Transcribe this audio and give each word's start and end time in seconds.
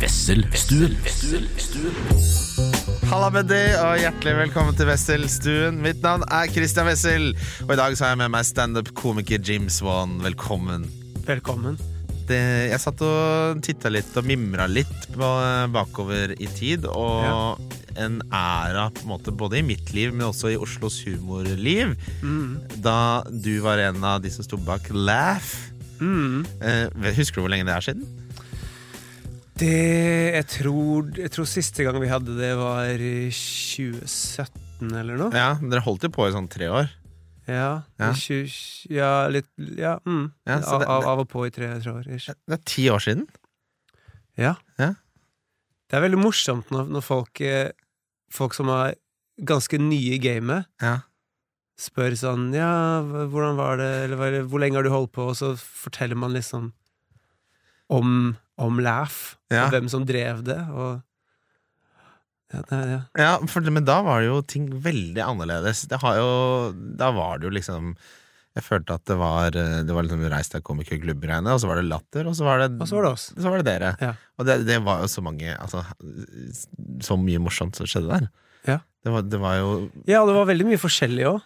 Wesselstuen. 0.00 0.94
Halla 3.10 3.26
med 3.34 3.50
deg, 3.50 3.74
og 3.82 3.98
hjertelig 4.00 4.32
velkommen 4.38 4.76
til 4.78 4.88
Wesselstuen. 4.88 5.76
Mitt 5.84 5.98
navn 6.00 6.22
er 6.32 6.48
Christian 6.48 6.88
Wessel, 6.88 7.26
og 7.66 7.74
i 7.74 7.76
dag 7.76 7.96
så 7.98 8.06
har 8.06 8.14
jeg 8.14 8.20
med 8.22 8.32
meg 8.32 8.46
standup-komiker 8.48 9.42
Jim 9.44 9.66
Swan. 9.68 10.14
Velkommen. 10.24 10.86
Velkommen. 11.26 11.76
Det, 12.30 12.38
jeg 12.70 12.80
satt 12.80 13.02
og 13.04 13.60
titta 13.66 13.92
litt 13.92 14.16
og 14.16 14.24
mimra 14.24 14.64
litt 14.72 15.04
på, 15.12 15.28
bakover 15.74 16.32
i 16.40 16.48
tid, 16.48 16.88
og 16.88 17.60
en 18.00 18.22
æra 18.32 18.86
på 18.96 19.04
en 19.04 19.12
måte 19.12 19.36
både 19.36 19.60
i 19.60 19.66
mitt 19.68 19.92
liv, 19.92 20.14
men 20.14 20.30
også 20.30 20.54
i 20.54 20.56
Oslos 20.56 21.02
humorliv, 21.04 21.92
da 22.80 23.20
du 23.28 23.52
var 23.66 23.84
en 23.90 24.00
av 24.14 24.24
de 24.24 24.32
som 24.32 24.48
sto 24.48 24.56
bak 24.64 24.88
Laugh. 24.96 25.52
Mm. 26.00 26.46
Eh, 26.64 27.12
husker 27.18 27.36
du 27.36 27.44
hvor 27.44 27.52
lenge 27.52 27.68
det 27.68 27.76
er 27.76 27.90
siden? 27.90 28.08
Det 29.60 30.34
jeg 30.34 30.46
tror, 30.48 31.10
jeg 31.20 31.30
tror 31.34 31.48
siste 31.48 31.84
gang 31.84 31.98
vi 32.00 32.08
hadde 32.08 32.32
det, 32.38 32.52
var 32.56 32.88
i 32.96 33.28
2017 33.34 34.94
eller 34.96 35.18
noe. 35.20 35.34
Ja, 35.36 35.50
Dere 35.60 35.82
holdt 35.84 36.06
jo 36.06 36.10
på 36.14 36.28
i 36.28 36.32
sånn 36.34 36.48
tre 36.50 36.70
år. 36.72 36.88
Ja, 37.50 37.82
Ja. 37.98 38.12
20, 38.14 38.86
ja 38.94 39.10
litt 39.28 39.48
Ja, 39.58 39.98
mm. 40.06 40.32
Ja, 40.46 40.60
det- 40.60 40.86
av, 40.88 41.04
av 41.04 41.18
og 41.24 41.28
på 41.28 41.44
i 41.46 41.50
tre, 41.50 41.68
tre 41.82 41.92
år. 41.92 42.06
ish. 42.14 42.26
Det 42.46 42.56
er 42.56 42.64
ti 42.64 42.88
år 42.88 43.00
siden. 43.04 43.26
Ja. 44.38 44.54
Ja. 44.78 44.94
Det 45.90 45.98
er 45.98 46.08
veldig 46.08 46.22
morsomt 46.22 46.70
når, 46.70 46.88
når 46.88 47.02
folk, 47.02 47.40
eh, 47.40 47.72
folk 48.30 48.54
som 48.54 48.68
er 48.70 48.94
ganske 49.42 49.78
nye 49.80 50.14
i 50.14 50.18
gamet, 50.18 50.66
Ja. 50.80 51.00
spør 51.76 52.12
sånn 52.16 52.54
Ja, 52.54 53.02
hvordan 53.02 53.56
var 53.56 53.76
det, 53.76 54.04
eller 54.10 54.42
hvor 54.46 54.60
lenge 54.60 54.76
har 54.76 54.82
du 54.84 54.90
holdt 54.90 55.12
på? 55.12 55.28
Og 55.28 55.34
så 55.36 55.56
forteller 55.58 56.16
man 56.16 56.32
liksom 56.32 56.72
om, 57.90 58.36
om 58.60 58.80
Laugh, 58.84 59.36
Ja. 59.50 59.64
og 59.66 59.72
hvem 59.74 59.88
som 59.90 60.04
drev 60.06 60.44
det, 60.46 60.58
og 60.70 61.00
ja, 62.50 62.60
det, 62.66 62.78
ja. 62.90 63.00
Ja, 63.18 63.32
for, 63.46 63.62
men 63.70 63.84
da 63.86 64.00
var 64.02 64.20
det 64.22 64.26
jo 64.30 64.40
ting 64.42 64.64
veldig 64.82 65.22
annerledes. 65.22 65.84
Det 65.90 66.00
har 66.02 66.16
jo, 66.18 66.30
da 66.98 67.12
var 67.14 67.38
det 67.38 67.46
jo 67.46 67.52
liksom 67.54 67.92
Jeg 68.58 68.64
følte 68.66 68.96
at 68.98 69.04
det 69.06 69.14
var 69.20 69.54
Det 69.54 69.94
var 69.94 70.02
liksom 70.02 70.24
Reis 70.32 70.50
deg 70.50 70.64
komikerklubb-greiene, 70.66 71.52
og 71.54 71.60
så 71.62 71.68
var 71.70 71.78
det 71.78 71.86
Latter, 71.86 72.26
og 72.26 72.34
så 72.34 72.48
var 72.48 72.64
det, 72.64 72.72
så 72.90 72.96
var 72.98 73.06
det 73.06 73.12
oss. 73.14 73.28
så 73.38 73.46
var 73.52 73.62
det 73.62 73.68
dere. 73.70 73.92
Ja. 74.02 74.10
Og 74.36 74.46
det, 74.48 74.56
det 74.66 74.80
var 74.82 75.04
jo 75.04 75.06
så 75.12 75.22
mange 75.22 75.54
Altså, 75.54 75.84
så 77.06 77.16
mye 77.22 77.38
morsomt 77.38 77.78
som 77.78 77.86
skjedde 77.86 78.10
der. 78.10 78.26
Ja. 78.66 78.78
Det 79.06 79.14
var, 79.14 79.22
det 79.30 79.40
var 79.40 79.54
jo 79.62 79.70
Ja, 80.10 80.24
det 80.26 80.34
var 80.34 80.50
veldig 80.50 80.66
mye 80.72 80.82
forskjellig 80.82 81.28
òg. 81.30 81.38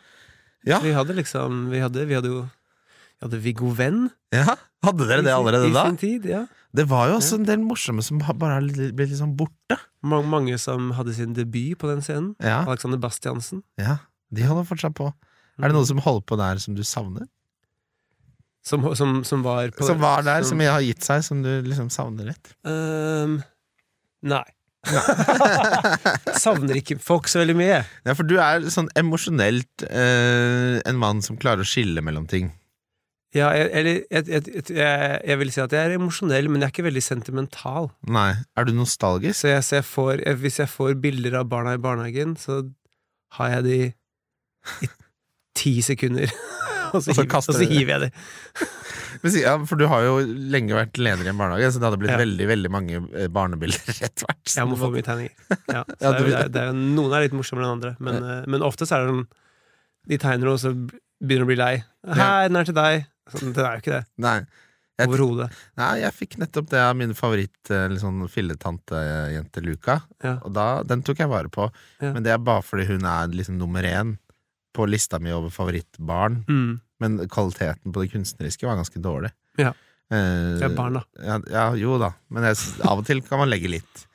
Ja! 0.65 0.81
Vi 0.81 0.97
hadde 0.97 1.13
liksom 1.21 1.67
Vi 1.71 1.85
hadde, 1.85 2.07
vi 2.09 2.17
hadde 2.17 2.33
jo 2.33 2.45
vi 3.15 3.29
hadde 3.29 3.39
Viggo 3.45 3.69
Venn. 3.77 4.07
ja. 4.35 4.57
Hadde 4.85 5.05
dere 5.09 5.23
det 5.25 5.33
allerede 5.33 5.69
da? 5.73 5.85
I 5.85 5.93
sin 5.93 6.01
tid, 6.01 6.25
ja. 6.29 6.43
Det 6.75 6.89
var 6.91 7.09
jo 7.13 7.19
også 7.21 7.37
en 7.39 7.45
del 7.47 7.61
morsomme 7.63 8.03
som 8.03 8.19
bare 8.19 8.57
ble 8.67 9.07
litt- 9.07 9.19
sånn 9.21 9.37
borte. 9.39 9.77
Mange, 10.03 10.27
mange 10.29 10.57
som 10.59 10.91
hadde 10.97 11.15
sin 11.15 11.33
debut 11.37 11.79
på 11.79 11.87
den 11.89 12.03
scenen. 12.03 12.33
Ja, 12.43 12.65
Alexander 12.67 12.99
Bastiansen. 12.99 13.63
ja. 13.79 13.99
De 14.35 14.43
holder 14.43 14.65
fortsatt 14.67 14.95
på. 14.99 15.13
Er 15.63 15.69
det 15.71 15.77
noen 15.77 15.87
som 15.87 15.99
holder 16.03 16.25
på 16.27 16.37
der 16.41 16.59
som 16.59 16.75
du 16.75 16.83
savner? 16.83 17.29
Som, 18.67 18.83
som, 18.97 19.21
som 19.23 19.43
var 19.45 19.69
på 19.77 19.87
Som 19.87 20.01
var 20.01 20.23
der, 20.27 20.43
som 20.43 20.59
har 20.59 20.81
gitt 20.83 21.05
seg, 21.05 21.23
som 21.23 21.43
du 21.45 21.51
liksom 21.63 21.91
savner 21.93 22.33
litt? 22.33 22.51
Ehm, 22.67 23.37
Nei. 24.25 24.43
Savner 26.41 26.77
ikke 26.81 26.97
folk 27.01 27.29
så 27.31 27.43
veldig 27.43 27.55
mye. 27.59 27.79
Ja, 28.09 28.15
for 28.17 28.27
du 28.29 28.35
er 28.43 28.65
sånn 28.73 28.89
emosjonelt 28.99 29.85
eh, 29.87 30.81
en 30.89 30.99
mann 31.01 31.23
som 31.25 31.39
klarer 31.41 31.63
å 31.65 31.69
skille 31.69 32.03
mellom 32.05 32.27
ting. 32.31 32.51
Ja, 33.35 33.49
eller 33.51 33.97
jeg, 34.13 34.27
jeg, 34.31 34.45
jeg, 34.71 35.21
jeg, 35.27 35.39
vil 35.41 35.51
si 35.51 35.61
at 35.65 35.73
jeg 35.75 35.89
er 35.91 35.97
emosjonell, 35.97 36.47
men 36.49 36.63
jeg 36.63 36.69
er 36.69 36.75
ikke 36.77 36.85
veldig 36.87 37.03
sentimental. 37.03 37.89
Nei. 38.07 38.29
Er 38.57 38.69
du 38.69 38.71
nostalgisk? 38.77 39.41
Så, 39.41 39.55
så 39.67 39.81
får, 39.83 40.23
hvis 40.39 40.61
jeg 40.63 40.71
får 40.71 40.95
bilder 41.03 41.41
av 41.41 41.49
barna 41.51 41.75
i 41.75 41.83
barnehagen, 41.83 42.37
så 42.39 42.61
har 43.41 43.57
jeg 43.57 43.65
de 43.67 43.79
i 44.87 44.91
ti 45.59 45.75
sekunder. 45.83 46.31
og, 46.95 47.03
så 47.03 47.11
Og 47.11 47.15
så 47.17 47.23
hiver, 47.25 47.37
og 47.43 47.59
så 47.59 47.67
hiver 47.71 47.95
jeg 47.97 48.07
de. 48.07 48.11
Ja, 49.25 49.55
for 49.65 49.81
du 49.81 49.87
har 49.89 50.03
jo 50.05 50.19
lenge 50.53 50.75
vært 50.77 50.99
leder 51.01 51.25
i 51.25 51.31
en 51.31 51.39
barnehage, 51.41 51.71
så 51.73 51.81
det 51.81 51.87
hadde 51.87 51.99
blitt 52.03 52.13
Ja. 52.13 52.19
veldig 52.21 52.47
veldig 52.51 52.71
mange 52.75 52.99
eh, 53.17 53.29
barnebilder 53.33 53.95
etter 54.05 54.27
hvert. 54.27 54.43
Jeg 54.53 54.69
må 54.69 54.77
få 54.77 54.91
mye 54.93 55.05
tegninger. 55.07 55.33
Ja, 55.73 55.81
Ja, 56.03 56.11
det 56.13 56.19
du- 56.19 56.27
det 56.29 56.35
er, 56.43 56.51
det 56.53 56.61
er, 56.67 56.75
noen 56.77 57.15
er 57.17 57.25
litt 57.25 57.33
morsommere 57.39 57.65
enn 57.65 57.77
andre, 57.79 57.93
men, 58.05 58.19
eh, 58.21 58.43
men 58.53 58.61
ofte 58.67 58.85
så 58.85 58.99
er 58.99 59.07
det 59.07 59.15
sånn 59.15 59.23
De 60.13 60.19
tegner 60.21 60.45
noe, 60.51 60.59
og 60.59 60.61
så 60.61 60.75
begynner 61.25 61.47
å 61.47 61.49
bli 61.49 61.57
lei. 61.57 61.73
Her, 62.05 62.51
den 62.51 62.59
er 62.61 62.69
til 62.69 62.77
deg. 62.77 63.07
Sånn, 63.33 63.53
den 63.57 63.65
er 63.65 63.77
jo 63.79 63.83
ikke 63.85 63.97
det. 63.99 64.05
Nei. 64.25 64.39
Overhodet. 65.03 65.49
nei, 65.81 65.89
jeg 66.05 66.15
fikk 66.15 66.37
nettopp 66.39 66.69
det 66.71 66.79
av 66.79 66.93
min 66.95 67.15
favoritt 67.19 67.71
eh, 67.75 67.89
litt 67.91 67.99
sånn 68.05 68.21
filletantejente 68.31 69.63
Luca. 69.65 69.97
Ja. 70.23 70.37
Og 70.47 70.53
da, 70.55 70.67
den 70.87 71.03
tok 71.03 71.19
jeg 71.19 71.31
vare 71.33 71.51
på. 71.51 71.67
Ja. 71.99 72.13
Men 72.15 72.23
det 72.23 72.31
er 72.35 72.39
bare 72.39 72.63
fordi 72.63 72.87
hun 72.93 73.05
er 73.11 73.33
liksom 73.35 73.59
nummer 73.59 73.83
én 73.89 74.15
på 74.75 74.87
lista 74.87 75.19
mi 75.23 75.33
over 75.35 75.51
favorittbarn. 75.55 76.45
Mm. 76.47 76.81
Men 77.03 77.19
kvaliteten 77.29 77.91
på 77.95 78.05
det 78.05 78.13
kunstneriske 78.15 78.67
var 78.69 78.79
ganske 78.79 79.03
dårlig. 79.03 79.33
Ja. 79.59 79.73
Eh, 80.15 80.59
Det 80.61 80.69
er 80.71 80.77
barn, 80.79 81.01
da. 81.01 81.05
Ja, 81.19 81.41
ja, 81.51 81.67
jo 81.81 81.99
da, 81.99 82.13
men 82.31 82.47
jeg, 82.47 82.59
av 82.87 83.03
og 83.03 83.07
til 83.09 83.23
kan 83.27 83.43
man 83.43 83.51
legge 83.51 83.71
litt. 83.73 84.07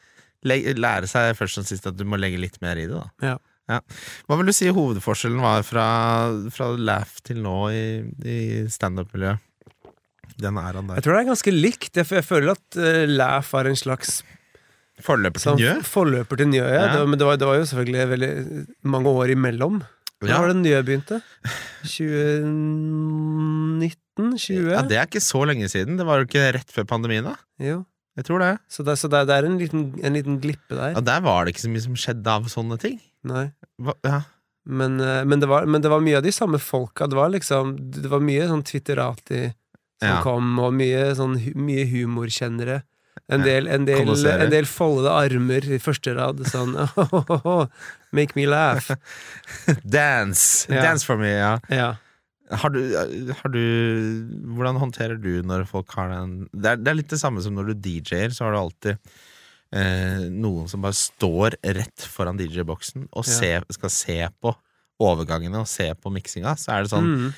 Lære 0.47 1.07
seg 1.11 1.33
først 1.35 1.59
og 1.59 1.67
sist 1.67 1.87
at 1.91 1.97
du 1.99 2.05
må 2.07 2.15
legge 2.15 2.39
litt 2.39 2.55
mer 2.63 2.79
i 2.79 2.85
det. 2.87 2.95
da 2.95 3.33
Ja. 3.33 3.37
Hva 3.69 4.37
vil 4.39 4.49
du 4.49 4.53
si 4.55 4.69
hovedforskjellen 4.73 5.41
var 5.43 5.61
fra, 5.67 5.85
fra 6.53 6.71
Laugh 6.77 7.19
til 7.27 7.37
nå 7.45 7.57
i, 7.75 7.83
i 8.25 8.37
standup-miljøet? 8.71 9.43
Den 10.39 10.55
æraen 10.57 10.87
der. 10.87 10.95
Jeg 10.99 11.03
tror 11.05 11.13
det 11.17 11.21
er 11.25 11.31
ganske 11.33 11.51
likt. 11.53 11.91
Jeg, 11.99 12.07
jeg 12.15 12.25
føler 12.25 12.53
at 12.55 12.67
uh, 12.79 13.03
Laugh 13.11 13.49
er 13.59 13.65
en 13.73 13.79
slags 13.79 14.21
Forløper 14.99 15.39
til 15.39 15.45
sånn, 15.45 15.59
Njø? 15.61 15.73
forløper 15.87 16.35
til 16.41 16.49
Njø. 16.51 16.65
Ja. 16.65 16.79
Ja. 16.81 16.87
Det, 16.97 17.03
men 17.07 17.19
det 17.21 17.27
var, 17.27 17.37
det 17.39 17.47
var 17.47 17.55
jo 17.61 17.67
selvfølgelig 17.69 18.07
veldig 18.13 18.31
mange 18.91 19.09
år 19.21 19.27
imellom. 19.31 19.77
Når 20.19 20.27
Ja. 20.33 20.39
var 20.43 20.49
det 20.51 20.57
Njø 20.59 20.79
begynte? 20.83 21.15
2019? 21.87 24.33
20? 24.35 24.73
ja, 24.73 24.81
det 24.83 24.97
er 24.99 25.07
ikke 25.07 25.21
så 25.23 25.45
lenge 25.47 25.69
siden. 25.71 25.95
Det 25.99 26.03
var 26.07 26.19
jo 26.19 26.27
ikke 26.27 26.49
rett 26.57 26.73
før 26.75 26.83
pandemien, 26.89 27.23
da. 27.29 27.37
Jo. 27.63 27.77
Jeg 28.19 28.25
tror 28.27 28.41
det. 28.43 28.49
Så, 28.67 28.83
det, 28.83 28.97
så 28.99 29.07
det, 29.11 29.21
det 29.29 29.35
er 29.37 29.47
en 29.47 29.55
liten, 29.61 29.85
en 30.03 30.17
liten 30.17 30.41
glippe 30.43 30.75
der. 30.75 30.91
Ja, 30.97 31.01
Der 31.07 31.21
var 31.23 31.45
det 31.47 31.53
ikke 31.55 31.63
så 31.63 31.71
mye 31.71 31.85
som 31.85 31.95
skjedde 31.95 32.27
av 32.35 32.49
sånne 32.51 32.75
ting. 32.81 32.97
Nei. 33.27 33.49
Hva, 33.81 33.95
ja. 34.05 34.21
Men, 34.69 34.99
eh, 35.01 35.23
men, 35.25 35.39
det 35.41 35.47
var, 35.49 35.65
men 35.65 35.81
det 35.81 35.89
var 35.91 36.03
mye 36.03 36.19
av 36.19 36.23
de 36.23 36.31
samme 36.35 36.59
folka. 36.61 37.07
Det 37.09 37.17
var 37.17 37.31
liksom 37.33 37.75
Det 37.91 38.09
var 38.11 38.21
mye 38.23 38.47
sånn 38.47 38.63
Twitterati 38.63 39.49
som 39.99 40.07
Ja. 40.07 40.21
kom, 40.23 40.53
og 40.63 40.71
mye, 40.73 41.09
sånn, 41.17 41.35
mye 41.59 41.83
humorkjennere. 41.89 42.83
En 43.27 43.41
del, 43.43 43.67
en, 43.67 43.83
del, 43.85 44.07
en 44.07 44.49
del 44.49 44.65
foldede 44.65 45.11
armer 45.11 45.65
i 45.67 45.77
første 45.81 46.13
rad. 46.15 46.39
Sånn 46.47 46.71
Make 48.15 48.35
me 48.35 48.45
laugh. 48.47 48.87
Dance! 49.83 50.65
Ja. 50.71 50.81
Dance 50.85 51.05
for 51.05 51.19
me, 51.19 51.33
ja. 51.35 51.57
Ja. 51.69 51.89
Har 52.49 52.71
du, 52.73 52.79
har 52.95 53.51
du 53.53 53.59
Hvordan 54.55 54.79
håndterer 54.81 55.19
du 55.21 55.43
når 55.45 55.67
folk 55.69 55.91
har 55.93 56.09
den 56.09 56.47
det 56.49 56.71
er, 56.71 56.79
det 56.81 56.89
er 56.89 56.97
litt 56.97 57.11
det 57.11 57.19
samme 57.21 57.43
som 57.45 57.53
når 57.53 57.73
du 57.73 57.83
DJ-er, 57.89 58.31
så 58.33 58.47
har 58.47 58.55
du 58.55 58.61
alltid 58.63 59.11
eh, 59.73 60.25
noen 60.29 60.67
som 60.71 60.81
bare 60.81 60.97
står 60.97 61.57
rett 61.63 62.07
foran 62.09 62.37
DJ-boksen 62.39 63.07
og 63.13 63.25
se, 63.27 63.53
skal 63.75 63.89
se 63.93 64.19
på 64.41 64.55
overgangene 64.99 65.61
og 65.61 65.67
se 65.71 65.91
på 65.95 66.11
miksinga. 66.11 66.55
Så 66.59 66.73
er 66.75 66.83
det 66.83 66.91
sånn 66.95 67.07
Mm. 67.13 67.29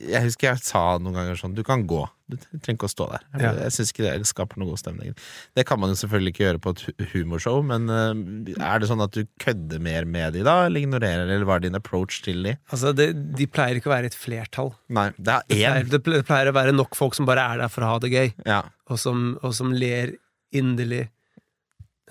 Jeg 0.00 0.22
husker 0.24 0.48
jeg 0.48 0.62
sa 0.64 0.96
noen 0.96 1.12
ganger 1.12 1.36
sånn 1.36 1.52
Du 1.54 1.62
kan 1.62 1.82
gå. 1.86 2.08
Du 2.26 2.38
trenger 2.38 2.78
ikke 2.78 2.86
å 2.88 2.92
stå 2.94 3.06
der. 3.10 3.24
Jeg, 3.36 3.42
Ja. 3.60 3.68
syns 3.68 3.90
ikke 3.92 4.04
det 4.16 4.24
skaper 4.26 4.56
noen 4.56 4.70
god 4.70 4.78
stemning. 4.80 5.14
Det 5.54 5.66
kan 5.66 5.78
man 5.78 5.90
jo 5.90 5.94
selvfølgelig 6.00 6.32
ikke 6.32 6.44
gjøre 6.46 6.60
på 6.64 6.70
et 6.72 7.10
humorshow, 7.12 7.60
men 7.62 7.90
eh, 7.92 8.54
er 8.64 8.78
det 8.80 8.88
sånn 8.88 9.02
at 9.04 9.12
du 9.12 9.26
kødder 9.38 9.78
mer 9.84 10.06
med 10.06 10.32
de 10.32 10.42
da, 10.42 10.64
eller 10.64 10.80
ignorerer, 10.80 11.28
eller 11.28 11.44
hva 11.44 11.56
er 11.56 11.66
din 11.66 11.74
approach 11.76 12.22
til 12.24 12.42
de? 12.44 12.56
Altså, 12.72 12.94
det, 12.96 13.10
de 13.36 13.46
pleier 13.46 13.76
ikke 13.76 13.92
å 13.92 13.96
være 14.00 14.06
et 14.08 14.16
flertall. 14.16 14.72
Nei, 14.88 15.10
det 15.18 15.36
er 15.52 15.84
Det 15.84 16.00
pleier, 16.02 16.22
det 16.22 16.26
pleier 16.26 16.48
å 16.48 16.56
være 16.56 16.72
nok 16.74 16.96
folk 16.96 17.14
som 17.14 17.26
bare 17.28 17.44
er 17.44 17.58
der 17.58 17.68
for 17.68 17.82
å 17.84 17.92
ha 17.92 17.98
det 17.98 18.10
gøy, 18.10 18.32
Ja. 18.46 18.62
og 18.88 18.98
som, 18.98 19.38
og 19.42 19.52
som 19.52 19.70
ler 19.70 20.14
inderlig. 20.54 21.10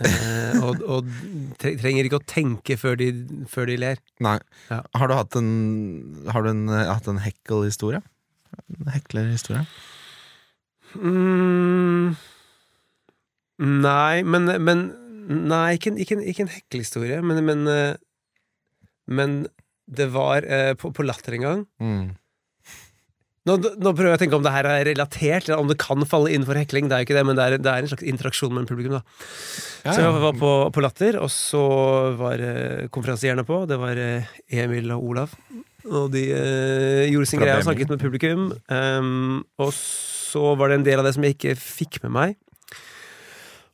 Eh, 0.01 0.57
og, 0.65 0.79
og 0.89 1.09
trenger 1.61 2.07
ikke 2.07 2.17
å 2.17 2.25
tenke 2.25 2.77
før 2.81 2.97
de, 2.97 3.11
før 3.49 3.69
de 3.69 3.77
ler. 3.77 4.01
Nei. 4.25 4.39
Ja. 4.71 4.81
Har 4.97 5.11
du 5.11 5.13
hatt 5.13 5.37
en 5.37 5.51
Har 6.33 6.45
du 6.45 6.49
en, 6.49 6.65
eh, 6.71 6.89
hatt 6.89 7.09
en 7.11 7.21
hekkelhistorie? 7.21 8.01
En 8.73 8.89
heklerhistorie? 8.93 9.65
Mm, 10.93 12.13
nei, 13.57 14.21
men, 14.21 14.51
men 14.61 14.83
Nei, 15.23 15.77
ikke, 15.77 15.93
ikke, 16.03 16.17
ikke 16.27 16.43
en 16.43 16.51
heklehistorie, 16.51 17.21
men, 17.23 17.39
men, 17.47 17.61
eh, 17.71 17.95
men 19.07 19.37
det 19.87 20.09
var 20.11 20.43
eh, 20.43 20.73
på, 20.79 20.91
på 20.95 21.05
Latter 21.05 21.37
en 21.37 21.45
gang. 21.45 21.61
Mm. 21.79 22.09
Nå, 23.43 23.57
nå 23.59 23.91
prøver 23.91 24.13
jeg 24.13 24.15
å 24.15 24.21
tenke 24.21 24.37
om 24.37 24.43
det 24.45 24.53
her 24.53 24.67
er 24.69 24.85
relatert, 24.87 25.49
eller 25.49 25.59
om 25.59 25.67
det 25.67 25.75
kan 25.81 26.05
falle 26.07 26.31
innenfor 26.31 26.55
hekling. 26.55 26.87
Det 26.87 26.95
er 26.95 27.01
jo 27.03 27.07
ikke 27.09 27.17
det, 27.17 27.23
men 27.27 27.35
det 27.35 27.43
er, 27.43 27.55
det 27.59 27.71
er 27.71 27.83
en 27.83 27.89
slags 27.91 28.05
interaksjon 28.07 28.53
med 28.55 28.69
publikum. 28.69 28.95
da 28.95 29.01
Ja, 29.83 29.97
Så 29.97 30.05
jeg 30.05 30.13
var 30.23 30.37
på, 30.39 30.51
på 30.71 30.83
Latter, 30.85 31.17
og 31.19 31.27
så 31.33 31.63
var 32.21 32.39
eh, 32.39 32.85
konferansierne 32.87 33.43
på. 33.47 33.65
Det 33.67 33.75
var 33.81 33.99
eh, 33.99 34.31
Emil 34.47 34.93
og 34.95 35.09
Olav. 35.09 35.35
Og 35.83 36.07
de 36.13 36.23
eh, 36.31 37.11
gjorde 37.11 37.27
sin 37.33 37.43
greie 37.43 37.57
og 37.59 37.67
snakket 37.67 37.91
med 37.91 37.99
publikum. 37.99 38.47
Um, 38.71 39.43
og 39.59 39.75
så 39.75 40.55
var 40.55 40.71
det 40.71 40.79
en 40.79 40.87
del 40.87 41.03
av 41.03 41.09
det 41.09 41.15
som 41.17 41.27
jeg 41.27 41.35
ikke 41.35 41.59
fikk 41.59 41.99
med 42.05 42.15
meg. 42.15 42.39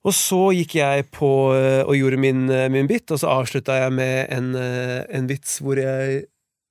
Og 0.02 0.16
så 0.18 0.48
gikk 0.56 0.80
jeg 0.80 1.06
på 1.14 1.30
eh, 1.54 1.84
og 1.84 1.94
gjorde 1.94 2.18
min, 2.26 2.48
min 2.74 2.90
bit, 2.90 3.06
og 3.14 3.22
så 3.22 3.36
avslutta 3.38 3.78
jeg 3.84 3.94
med 3.94 4.34
en, 4.34 4.56
en 4.58 5.30
vits 5.30 5.60
hvor 5.62 5.78
jeg 5.78 6.24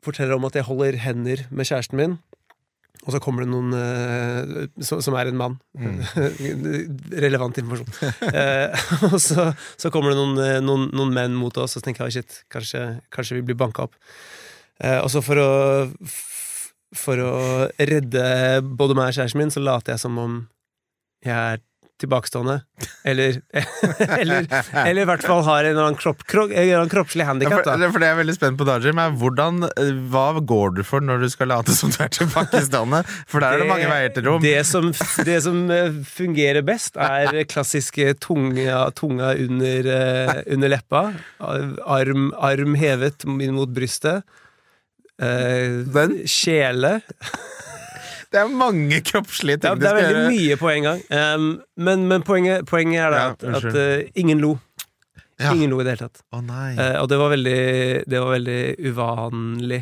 forteller 0.03 0.35
om 0.35 0.51
at 0.51 0.59
jeg 0.59 0.67
holder 0.67 0.99
hender 1.05 1.47
med 1.55 1.71
kjæresten 1.71 2.01
min. 2.01 2.19
Og 3.06 3.15
så 3.15 3.21
kommer 3.23 3.45
det 3.45 3.53
noen 3.53 3.73
uh, 3.73 4.65
som, 4.85 5.00
som 5.05 5.17
er 5.19 5.31
en 5.31 5.39
mann. 5.39 5.55
Relevant 7.25 7.61
informasjon. 7.61 7.93
uh, 8.27 8.89
og 9.12 9.19
så, 9.23 9.50
så 9.81 9.93
kommer 9.95 10.12
det 10.12 10.19
noen, 10.19 10.41
eh, 10.43 10.59
noen, 10.65 10.89
noen 10.97 11.15
menn 11.15 11.37
mot 11.39 11.55
oss, 11.61 11.77
og 11.77 11.81
så 11.81 11.85
tenker 11.87 12.09
jeg 12.09 12.19
shit, 12.19 12.41
kanskje, 12.53 12.83
kanskje 13.15 13.39
vi 13.39 13.47
blir 13.49 13.59
banka 13.61 13.87
opp. 13.87 13.97
Uh, 14.83 15.00
og 15.05 15.12
så 15.15 15.25
for 15.25 15.43
å 15.43 15.53
For 16.97 17.21
å 17.21 17.33
redde 17.77 18.23
både 18.65 18.95
meg 18.97 19.11
og 19.11 19.17
kjæresten 19.19 19.43
min, 19.43 19.51
så 19.53 19.61
later 19.61 19.93
jeg 19.93 20.01
som 20.01 20.15
om 20.23 20.39
jeg 21.21 21.37
er 21.37 21.61
tilbakestående. 21.99 22.61
Eller 23.09 23.41
Eller, 24.19 24.47
eller 24.85 25.03
i 25.03 25.06
hvert 25.09 25.25
fall 25.27 25.43
har 25.47 25.65
en 25.65 25.73
eller 25.73 25.89
annen, 25.89 25.99
kropp, 25.99 26.25
kro, 26.29 26.45
en 26.47 26.55
eller 26.55 26.81
annen 26.81 26.93
kroppslig 26.93 27.25
Ja, 27.27 27.35
for, 27.50 27.67
for 27.67 27.99
det 27.99 28.09
er 28.09 28.12
jeg 28.12 28.21
veldig 28.21 28.35
spent 28.37 28.59
på, 28.61 28.67
Dajim. 28.69 29.00
er 29.03 29.15
Hvordan, 29.19 29.62
eh, 29.69 29.93
hva 30.12 30.27
går 30.41 30.77
du 30.79 30.83
for 30.87 31.05
når 31.05 31.25
du 31.25 31.29
skal 31.33 31.50
late 31.53 31.75
som 31.77 31.93
du 31.95 31.99
er 32.05 32.12
tilbakestående? 32.15 33.03
For 33.31 33.45
der 33.45 33.59
er 33.59 33.65
det 33.65 33.69
mange 33.71 33.91
veier 33.91 34.15
til 34.15 34.29
rom. 34.29 34.43
Det 34.45 34.56
som, 34.69 34.91
det 35.27 35.39
som 35.47 35.62
eh, 35.75 36.00
fungerer 36.09 36.67
best, 36.67 36.99
er 36.99 37.43
klassiske 37.50 38.15
tunga, 38.25 38.89
tunga 38.99 39.35
under, 39.35 39.93
eh, 39.94 40.35
under 40.55 40.75
leppa. 40.75 41.05
Arm, 41.43 42.31
arm 42.35 42.79
hevet 42.79 43.27
inn 43.29 43.56
mot 43.59 43.71
brystet. 43.75 44.23
Eh? 45.19 45.83
Kjele. 46.27 46.99
Det 48.29 48.41
er 48.43 48.49
mange 48.53 49.01
kroppslige 49.09 49.63
ting 49.63 49.71
ja, 49.71 49.81
det 49.81 49.89
er 49.89 49.97
veldig 49.97 50.17
gjøre. 50.17 50.33
mye 50.35 50.57
på 50.61 50.71
en 50.73 50.87
gang. 50.89 51.05
Um, 51.09 51.47
men 51.81 52.03
men 52.11 52.25
poenget, 52.27 52.67
poenget 52.69 53.07
er 53.07 53.15
da 53.15 53.21
Ja, 53.23 53.31
at, 53.33 53.47
at 53.57 53.79
eh, 53.81 54.11
ingen 54.21 54.43
lo. 54.45 54.59
Ja. 55.39 55.55
Ingen 55.55 55.73
lo 55.73 55.79
i 55.81 55.87
det 55.87 55.95
hele 55.95 56.09
tatt. 56.09 56.21
Nei. 56.45 56.73
Eh, 56.75 56.97
og 57.01 57.09
det 57.09 57.21
var 57.21 57.33
veldig, 57.33 57.63
det 58.11 58.21
var 58.21 58.35
veldig 58.35 58.61
uvanlig 58.91 59.81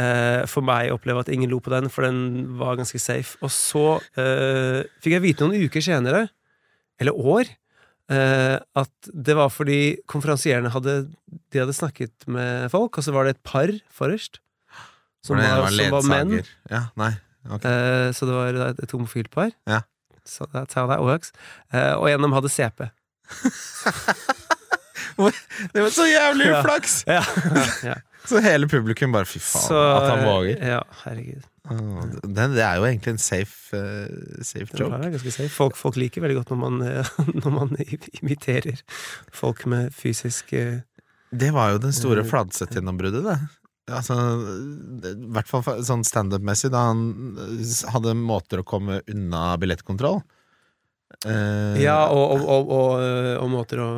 uh, 0.00 0.42
for 0.50 0.66
meg 0.66 0.90
å 0.90 0.98
oppleve 0.98 1.22
at 1.22 1.30
ingen 1.30 1.52
lo 1.52 1.60
på 1.62 1.70
den, 1.74 1.90
for 1.92 2.08
den 2.08 2.20
var 2.58 2.80
ganske 2.80 2.98
safe. 3.02 3.38
Og 3.44 3.54
så 3.54 3.86
fikk 4.16 5.14
jeg 5.18 5.26
vite 5.28 5.46
noen 5.46 5.68
uker 5.68 5.84
senere, 5.84 6.26
eller 7.00 7.16
år, 7.16 7.56
at 8.10 9.10
det 9.14 9.36
var 9.38 9.52
fordi 9.54 10.00
konferansierene 10.10 10.72
hadde, 10.74 10.94
de 11.54 11.60
hadde 11.62 11.76
snakket 11.76 12.26
med 12.26 12.66
folk, 12.72 12.98
og 12.98 13.06
så 13.06 13.14
var 13.14 13.28
det 13.28 13.36
et 13.36 13.44
par 13.46 13.70
forrest. 13.94 14.40
Som 15.22 15.38
det 15.38 15.46
var, 15.46 15.68
som 15.70 15.94
var 15.94 16.08
menn. 16.08 16.40
Ja, 16.72 16.88
nei. 16.98 17.12
Ok. 17.48 17.64
Eh, 17.64 18.10
så 18.16 18.28
det 18.28 18.36
var 18.36 18.60
et, 18.70 18.90
homofilt 18.92 19.30
par. 19.30 19.50
Ja. 19.70 19.82
Så 20.24 20.44
that's 20.54 20.76
how 20.76 20.86
that 20.90 21.00
works. 21.00 21.32
Eh, 21.72 21.94
og 21.94 22.10
en 22.10 22.20
av 22.20 22.28
dem 22.28 22.36
hadde 22.36 22.52
CP. 22.52 22.90
Det 25.72 25.82
var 25.82 25.90
så 25.92 26.06
jævlig 26.08 26.46
uflaks! 26.54 27.04
Ja. 27.10 27.24
ja. 27.84 27.94
Så 28.28 28.40
hele 28.44 28.68
publikum 28.68 29.12
bare 29.12 29.26
fy 29.28 29.40
faen 29.40 29.64
Så, 29.68 29.76
at 29.76 30.06
han 30.10 30.24
våger. 30.28 30.60
Ja, 30.74 30.80
herregud. 31.04 31.46
Oh, 31.70 32.02
det, 32.24 32.46
det 32.54 32.62
er 32.64 32.80
jo 32.80 32.86
egentlig 32.88 33.14
en 33.14 33.22
safe, 33.22 33.76
uh, 33.76 34.42
safe 34.44 34.76
joke. 34.76 35.18
safe. 35.30 35.48
Folk, 35.52 35.76
folk 35.78 35.96
liker 36.00 36.24
veldig 36.24 36.40
godt 36.40 36.52
når 36.52 36.60
man, 36.60 36.80
eh, 36.86 37.10
når 37.44 37.54
man 37.54 37.74
imiterer 38.20 38.80
folk 39.32 39.66
med 39.70 39.94
fysisk 39.94 40.52
uh, 40.56 40.80
Det 41.30 41.52
var 41.54 41.74
jo 41.74 41.82
den 41.84 41.94
store 41.96 42.24
uh, 42.24 42.30
Fladseth-gjennombruddet, 42.30 43.24
det. 43.24 43.38
Altså, 43.90 44.16
I 45.10 45.14
hvert 45.34 45.50
fall 45.50 45.82
sånn 45.86 46.04
standup-messig, 46.06 46.70
da 46.74 46.86
han 46.90 47.02
eh, 47.38 47.74
hadde 47.92 48.14
måter 48.18 48.62
å 48.62 48.66
komme 48.66 49.00
unna 49.10 49.54
billettkontroll. 49.60 50.20
Uh, 51.26 51.74
Ja, 51.82 52.06
og, 52.14 52.36
og, 52.36 52.46
og, 52.46 52.70
og, 52.70 52.90
eh, 53.02 53.34
og 53.40 53.48
måter 53.50 53.80
å 53.82 53.88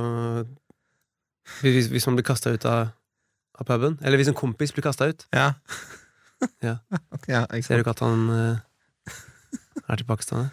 Hvis, 1.60 1.90
hvis 1.92 2.06
man 2.08 2.16
blir 2.16 2.24
kasta 2.24 2.54
ut 2.54 2.64
av, 2.66 2.94
av 3.60 3.68
puben, 3.68 3.98
eller 4.00 4.16
hvis 4.16 4.30
en 4.32 4.38
kompis 4.38 4.72
blir 4.72 4.86
kasta 4.86 5.10
ut, 5.12 5.26
Ja. 5.34 5.52
Ja. 6.64 6.78
ja 7.30 7.44
ikke 7.52 7.66
ser 7.66 7.78
du 7.78 7.84
ikke 7.84 7.94
at 7.94 8.02
han 8.02 8.24
eh, 8.34 8.62
er 9.88 10.00
tilbakestående? 10.00 10.50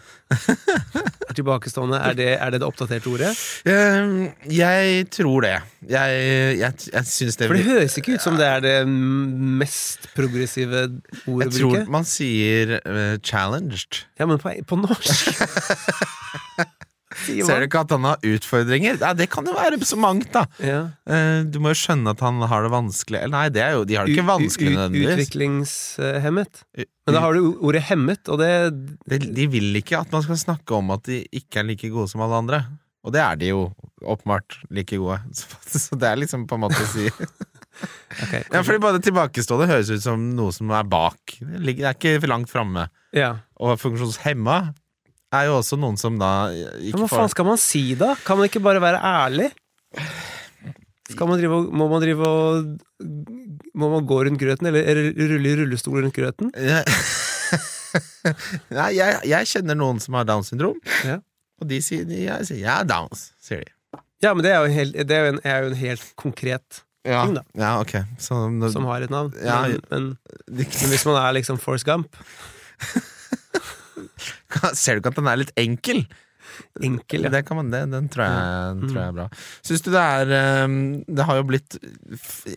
Er 1.29 1.35
tilbakestående, 1.37 1.97
er 1.97 2.15
det 2.17 2.29
er 2.33 2.49
det, 2.49 2.61
det 2.61 2.67
oppdaterte 2.67 3.11
ordet? 3.11 3.29
Eh, 3.69 4.31
jeg 4.57 5.05
tror 5.13 5.45
det. 5.45 5.53
Jeg, 5.89 6.17
jeg, 6.59 6.73
jeg 6.93 7.05
syns 7.05 7.37
det 7.37 7.47
For 7.47 7.59
det 7.59 7.67
høres 7.67 7.97
ikke 8.01 8.17
ut 8.17 8.25
som 8.25 8.39
det 8.39 8.47
er 8.47 8.65
det 8.65 8.75
mest 8.89 10.09
progressive 10.15 10.87
ordet 11.27 11.47
Jeg 11.47 11.55
tror 11.61 11.89
man 11.91 12.05
sier 12.09 12.79
uh, 12.81 13.15
'challenged'. 13.21 14.05
Ja, 14.19 14.25
men 14.25 14.41
på, 14.41 14.53
på 14.67 14.75
norsk 14.75 15.29
Sier 17.29 17.45
Ser 17.47 17.61
du 17.63 17.67
ikke 17.69 17.81
at 17.85 17.93
han 17.95 18.07
har 18.09 18.17
utfordringer? 18.31 18.99
Nei, 19.01 19.13
det 19.21 19.27
kan 19.33 19.47
jo 19.49 19.53
være 19.55 19.79
så 19.87 19.97
mangt, 20.01 20.29
da. 20.35 20.45
Ja. 20.63 20.79
Eh, 21.07 21.43
Du 21.49 21.59
må 21.63 21.71
jo 21.73 21.79
skjønne 21.79 22.13
at 22.15 22.23
han 22.25 22.41
har 22.51 22.65
det 22.65 22.71
vanskelig. 22.73 23.21
Eller 23.23 23.35
nei, 23.37 23.45
det 23.55 23.65
jo, 23.75 23.85
de 23.89 23.97
har 23.99 24.05
det 24.09 24.15
ikke 24.17 24.27
vanskelig 24.29 24.73
nødvendigvis. 24.75 25.29
Utviklingshemmet. 25.29 26.63
Men 26.77 27.15
da 27.15 27.21
har 27.23 27.33
du 27.33 27.55
ordet 27.65 27.81
'hemmet', 27.89 28.29
og 28.29 28.37
det 28.39 28.51
de, 29.09 29.17
de 29.33 29.47
vil 29.47 29.75
ikke 29.81 29.97
at 29.99 30.11
man 30.11 30.21
skal 30.25 30.37
snakke 30.37 30.75
om 30.77 30.91
at 30.91 31.03
de 31.09 31.23
ikke 31.31 31.59
er 31.63 31.69
like 31.69 31.89
gode 31.89 32.09
som 32.11 32.21
alle 32.21 32.35
andre. 32.43 32.63
Og 33.03 33.13
det 33.15 33.21
er 33.23 33.35
de 33.39 33.47
jo 33.53 33.71
åpenbart 34.03 34.59
like 34.69 34.97
gode. 34.97 35.19
Så, 35.33 35.79
så 35.79 35.95
det 35.95 36.07
er 36.09 36.15
liksom 36.19 36.45
på 36.47 36.55
en 36.59 36.61
måte 36.67 36.81
å 36.83 36.89
si 36.91 37.07
Okay, 38.23 38.43
Ja, 38.51 38.59
fordi 38.65 38.81
bare 38.83 38.99
tilbakestående 38.99 39.67
høres 39.69 39.89
ut 39.93 40.01
som 40.03 40.35
noe 40.35 40.51
som 40.51 40.69
er 40.75 40.83
bak. 40.83 41.37
Det 41.39 41.77
er 41.79 41.93
ikke 41.95 42.27
langt 42.27 42.49
framme. 42.51 42.89
ja. 43.15 43.37
Og 43.59 43.77
funksjonshemma 43.79 44.73
er 45.35 45.45
jo 45.49 45.57
også 45.59 45.77
noen 45.77 45.97
som 46.01 46.15
da 46.19 46.29
ikke 46.81 46.99
hva 47.03 47.07
faen 47.11 47.29
skal 47.33 47.45
man 47.45 47.59
si, 47.61 47.83
da? 47.99 48.15
Kan 48.25 48.39
man 48.39 48.47
ikke 48.49 48.61
bare 48.65 48.81
være 48.81 48.99
ærlig? 49.05 49.49
Man 51.19 51.39
drive 51.41 51.59
må 51.73 51.87
man 51.89 52.01
drive 52.03 52.21
og 52.27 52.67
Må 53.73 53.87
man 53.93 54.05
gå 54.09 54.19
rundt 54.27 54.39
grøten, 54.41 54.67
eller, 54.69 54.83
eller 54.85 55.13
rulle 55.31 55.49
i 55.49 55.55
rullestol 55.57 56.03
rundt 56.03 56.13
grøten? 56.15 56.51
Ja. 56.53 56.83
Nei, 58.77 58.89
jeg, 58.97 59.15
jeg 59.31 59.47
kjenner 59.49 59.77
noen 59.79 59.99
som 60.03 60.13
har 60.19 60.27
Downs 60.29 60.51
syndrom, 60.51 60.77
Ja. 61.07 61.15
og 61.61 61.67
de 61.71 61.79
sier 61.81 62.05
jeg 62.13 62.45
sier 62.45 62.59
jeg 62.61 62.69
er 62.75 62.85
Downs, 62.89 63.31
sier 63.41 63.63
de. 63.65 63.71
Ja, 64.21 64.33
men 64.35 64.43
det 64.45 64.51
er 64.53 64.59
jo 64.61 64.67
en 64.69 64.75
helt, 64.75 64.97
det 65.09 65.15
er 65.15 65.25
jo 65.25 65.31
en, 65.33 65.39
er 65.47 65.63
jo 65.63 65.71
en 65.71 65.79
helt 65.79 66.03
konkret 66.19 66.83
Ja, 67.07 67.23
Ting, 67.25 67.37
da. 67.39 67.43
ja 67.57 67.71
okay. 67.81 68.03
Så, 68.21 68.35
når- 68.51 68.73
som 68.75 68.85
har 68.85 69.01
et 69.01 69.09
navn. 69.13 69.31
Ja, 69.41 69.61
men, 69.65 69.79
men, 69.89 70.09
de, 70.59 70.65
men 70.67 70.91
hvis 70.93 71.05
man 71.07 71.15
er 71.23 71.33
liksom 71.39 71.57
Force 71.63 71.87
Gump 71.87 72.13
ser 74.75 74.97
du 74.97 75.03
ikke 75.03 75.13
at 75.13 75.21
den 75.21 75.27
er 75.31 75.43
litt 75.43 75.53
enkel? 75.59 76.03
Enkel, 76.81 77.27
ja. 77.27 77.29
Det 77.29 77.43
kan 77.45 77.59
man, 77.59 77.67
det, 77.69 77.83
den 77.91 78.07
tror 78.09 78.25
jeg, 78.25 78.37
den 78.79 78.87
tror 78.89 78.95
Mm. 78.95 78.99
jeg 78.99 79.09
er 79.11 79.17
bra. 79.19 79.25
Syns 79.68 79.83
du 79.85 79.89
det 79.94 80.01
er 80.01 80.63
um, 80.65 80.77
Det 81.06 81.25
har 81.27 81.37
jo 81.37 81.44
blitt 81.45 81.75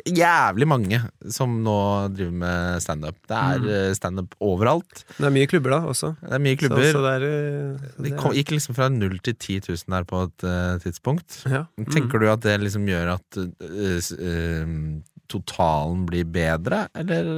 jævlig 0.08 0.68
mange 0.70 1.00
som 1.30 1.58
nå 1.64 1.75
driver 2.14 2.32
med 2.40 2.80
standup. 2.82 3.18
Det 3.28 3.37
er 3.37 3.58
Mm. 3.62 3.68
uh, 3.68 3.92
standup 3.99 4.34
overalt. 4.40 5.04
Det 5.18 5.26
er 5.28 5.34
mye 5.37 5.50
klubber, 5.50 5.75
da, 5.76 5.80
også. 5.92 6.14
Det 6.22 6.32
er 6.38 6.42
mye 6.46 6.56
klubber. 6.62 6.87
så 6.88 7.02
det 7.04 7.12
er, 7.12 7.26
eh, 7.28 7.87
så 7.99 8.02
Det 8.08 8.16
kom, 8.18 8.32
gikk 8.32 8.54
liksom 8.56 8.75
fra 8.78 8.88
null 8.88 9.18
til 9.20 9.34
10 9.34 9.61
000 9.68 9.84
der 9.99 10.04
på 10.08 10.22
et 10.25 10.44
uh, 10.49 10.78
tidspunkt. 10.82 11.42
ja. 11.50 11.66
Tenker 11.92 12.18
du 12.18 12.28
at 12.32 12.40
det 12.40 12.61
liksom 12.64 12.87
gjør 12.88 13.12
at 13.18 13.37
uh, 13.37 14.64
um, 14.64 15.02
totalen 15.28 16.06
blir 16.08 16.25
bedre, 16.25 16.87
eller 16.96 17.28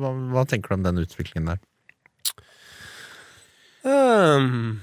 hva, 0.00 0.14
hva 0.34 0.46
tenker 0.46 0.68
du 0.70 0.74
om 0.80 0.82
den 0.86 1.02
utviklingen 1.04 1.46
der? 1.52 1.58
Ehm, 3.88 4.80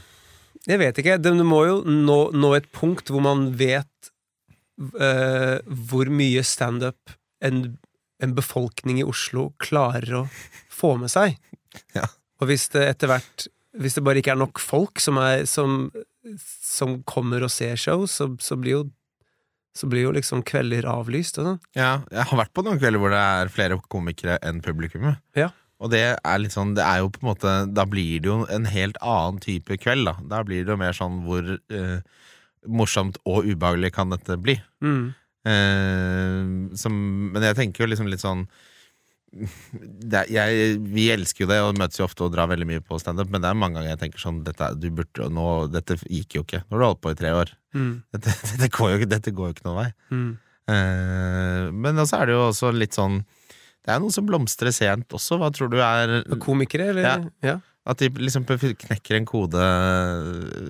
jeg 0.67 0.81
vet 0.81 1.01
ikke. 1.01 1.17
Du 1.21 1.31
må 1.47 1.63
jo 1.67 1.81
nå, 1.85 2.19
nå 2.35 2.53
et 2.57 2.69
punkt 2.75 3.11
hvor 3.11 3.23
man 3.23 3.49
vet 3.59 4.11
uh, 4.77 5.57
hvor 5.89 6.09
mye 6.13 6.43
standup 6.45 7.13
en, 7.43 7.77
en 8.23 8.35
befolkning 8.37 9.01
i 9.01 9.07
Oslo 9.07 9.51
klarer 9.61 10.23
å 10.23 10.25
få 10.73 10.95
med 11.01 11.13
seg. 11.13 11.37
Ja. 11.93 12.07
Og 12.41 12.49
hvis 12.49 12.63
det 12.73 12.81
etter 12.87 13.09
hvert 13.11 13.43
Hvis 13.77 13.93
det 13.93 14.01
bare 14.01 14.17
ikke 14.17 14.31
er 14.33 14.39
nok 14.39 14.57
folk 14.57 14.97
som, 15.03 15.19
er, 15.21 15.43
som, 15.45 15.91
som 16.39 16.95
kommer 17.05 17.43
og 17.45 17.51
ser 17.53 17.75
show, 17.77 18.07
så, 18.09 18.31
så 18.41 18.57
blir 18.57 18.79
jo 18.79 18.79
så 19.77 19.85
blir 19.85 20.07
jo 20.07 20.13
liksom 20.15 20.41
kvelder 20.47 20.87
avlyst 20.89 21.37
og 21.37 21.51
sånn. 21.51 21.59
Ja, 21.77 21.91
jeg 22.09 22.25
har 22.31 22.39
vært 22.39 22.53
på 22.57 22.63
noen 22.65 22.79
kvelder 22.81 23.03
hvor 23.03 23.13
det 23.13 23.19
er 23.21 23.51
flere 23.53 23.77
komikere 23.93 24.39
enn 24.41 24.63
publikummet. 24.65 25.21
Ja. 25.37 25.51
Og 25.77 25.91
det 25.93 26.01
er 26.15 26.39
litt 26.41 26.55
sånn, 26.55 26.73
det 26.77 26.85
er 26.85 27.03
jo 27.03 27.11
på 27.13 27.21
en 27.21 27.29
måte 27.29 27.51
Da 27.69 27.83
blir 27.85 28.23
det 28.23 28.31
jo 28.31 28.39
en 28.49 28.65
helt 28.69 28.97
annen 29.05 29.37
type 29.43 29.77
kveld, 29.81 30.07
da. 30.09 30.15
Da 30.37 30.41
blir 30.47 30.65
det 30.65 30.73
jo 30.73 30.79
mer 30.81 30.95
sånn 30.97 31.21
hvor 31.27 31.51
eh, 31.53 31.99
morsomt 32.67 33.19
og 33.29 33.45
ubehagelig 33.45 33.93
kan 33.95 34.09
dette 34.13 34.39
bli. 34.41 34.57
Mm. 34.83 35.03
Eh, 35.47 36.49
som, 36.81 36.97
men 37.33 37.45
jeg 37.45 37.59
tenker 37.59 37.85
jo 37.85 37.91
liksom 37.91 38.09
litt 38.11 38.23
sånn 38.23 38.47
det, 40.11 40.23
jeg, 40.33 40.79
Vi 40.81 41.05
elsker 41.13 41.45
jo 41.45 41.49
det 41.51 41.59
og 41.61 41.77
møtes 41.79 41.99
jo 41.99 42.07
ofte 42.07 42.25
og 42.25 42.33
drar 42.33 42.49
veldig 42.51 42.67
mye 42.67 42.83
på 42.83 42.99
standup, 43.01 43.29
men 43.31 43.43
det 43.43 43.51
er 43.51 43.59
mange 43.59 43.77
ganger 43.77 43.93
jeg 43.93 44.01
tenker 44.05 44.23
sånn 44.23 44.41
dette, 44.47 44.71
du 44.81 44.89
burde, 44.89 45.29
nå, 45.33 45.47
dette 45.71 45.99
gikk 46.03 46.39
jo 46.39 46.45
ikke. 46.47 46.63
Nå 46.65 46.77
har 46.77 46.83
du 46.83 46.87
holdt 46.89 47.03
på 47.05 47.13
i 47.13 47.21
tre 47.21 47.33
år. 47.37 47.53
Mm. 47.77 47.93
Dette, 48.15 48.33
dette, 48.33 48.69
går, 48.73 48.93
jo, 48.95 49.09
dette 49.11 49.33
går 49.35 49.49
jo 49.49 49.53
ikke 49.53 49.65
noen 49.67 49.81
vei. 49.83 49.89
Mm. 50.09 50.29
Eh, 50.73 51.65
men 51.85 52.01
også 52.01 52.17
er 52.17 52.29
det 52.29 52.33
jo 52.33 52.45
også 52.47 52.71
litt 52.73 52.97
sånn 52.97 53.19
Det 53.87 53.95
er 53.95 54.03
noen 54.03 54.11
som 54.13 54.27
blomstrer 54.27 54.73
sent 54.75 55.15
også. 55.15 55.39
Hva 55.39 55.47
tror 55.55 55.71
du 55.71 55.79
er 55.79 56.19
Komikere, 56.43 56.89
eller? 56.91 57.07
Ja. 57.07 57.53
Ja. 57.53 57.57
At 57.87 58.01
de 58.01 58.09
liksom 58.19 58.43
knekker 58.43 59.15
en 59.15 59.25
kode 59.27 59.63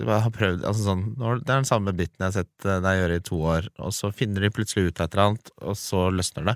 har 0.06 0.30
prøvd 0.30 0.62
altså 0.62 0.84
sånn, 0.84 1.00
Det 1.18 1.50
er 1.50 1.56
den 1.56 1.66
samme 1.66 1.90
biten 1.98 2.22
jeg 2.22 2.28
har 2.28 2.36
sett 2.36 2.66
eh, 2.68 2.78
deg 2.84 3.00
gjøre 3.00 3.16
i 3.18 3.24
to 3.26 3.38
år, 3.42 3.66
og 3.82 3.90
så 3.96 4.12
finner 4.14 4.46
de 4.46 4.52
plutselig 4.54 4.92
ut 4.92 5.00
et 5.02 5.08
eller 5.08 5.24
annet, 5.24 5.50
og 5.58 5.74
så 5.80 6.04
løsner 6.14 6.52
det. 6.52 6.54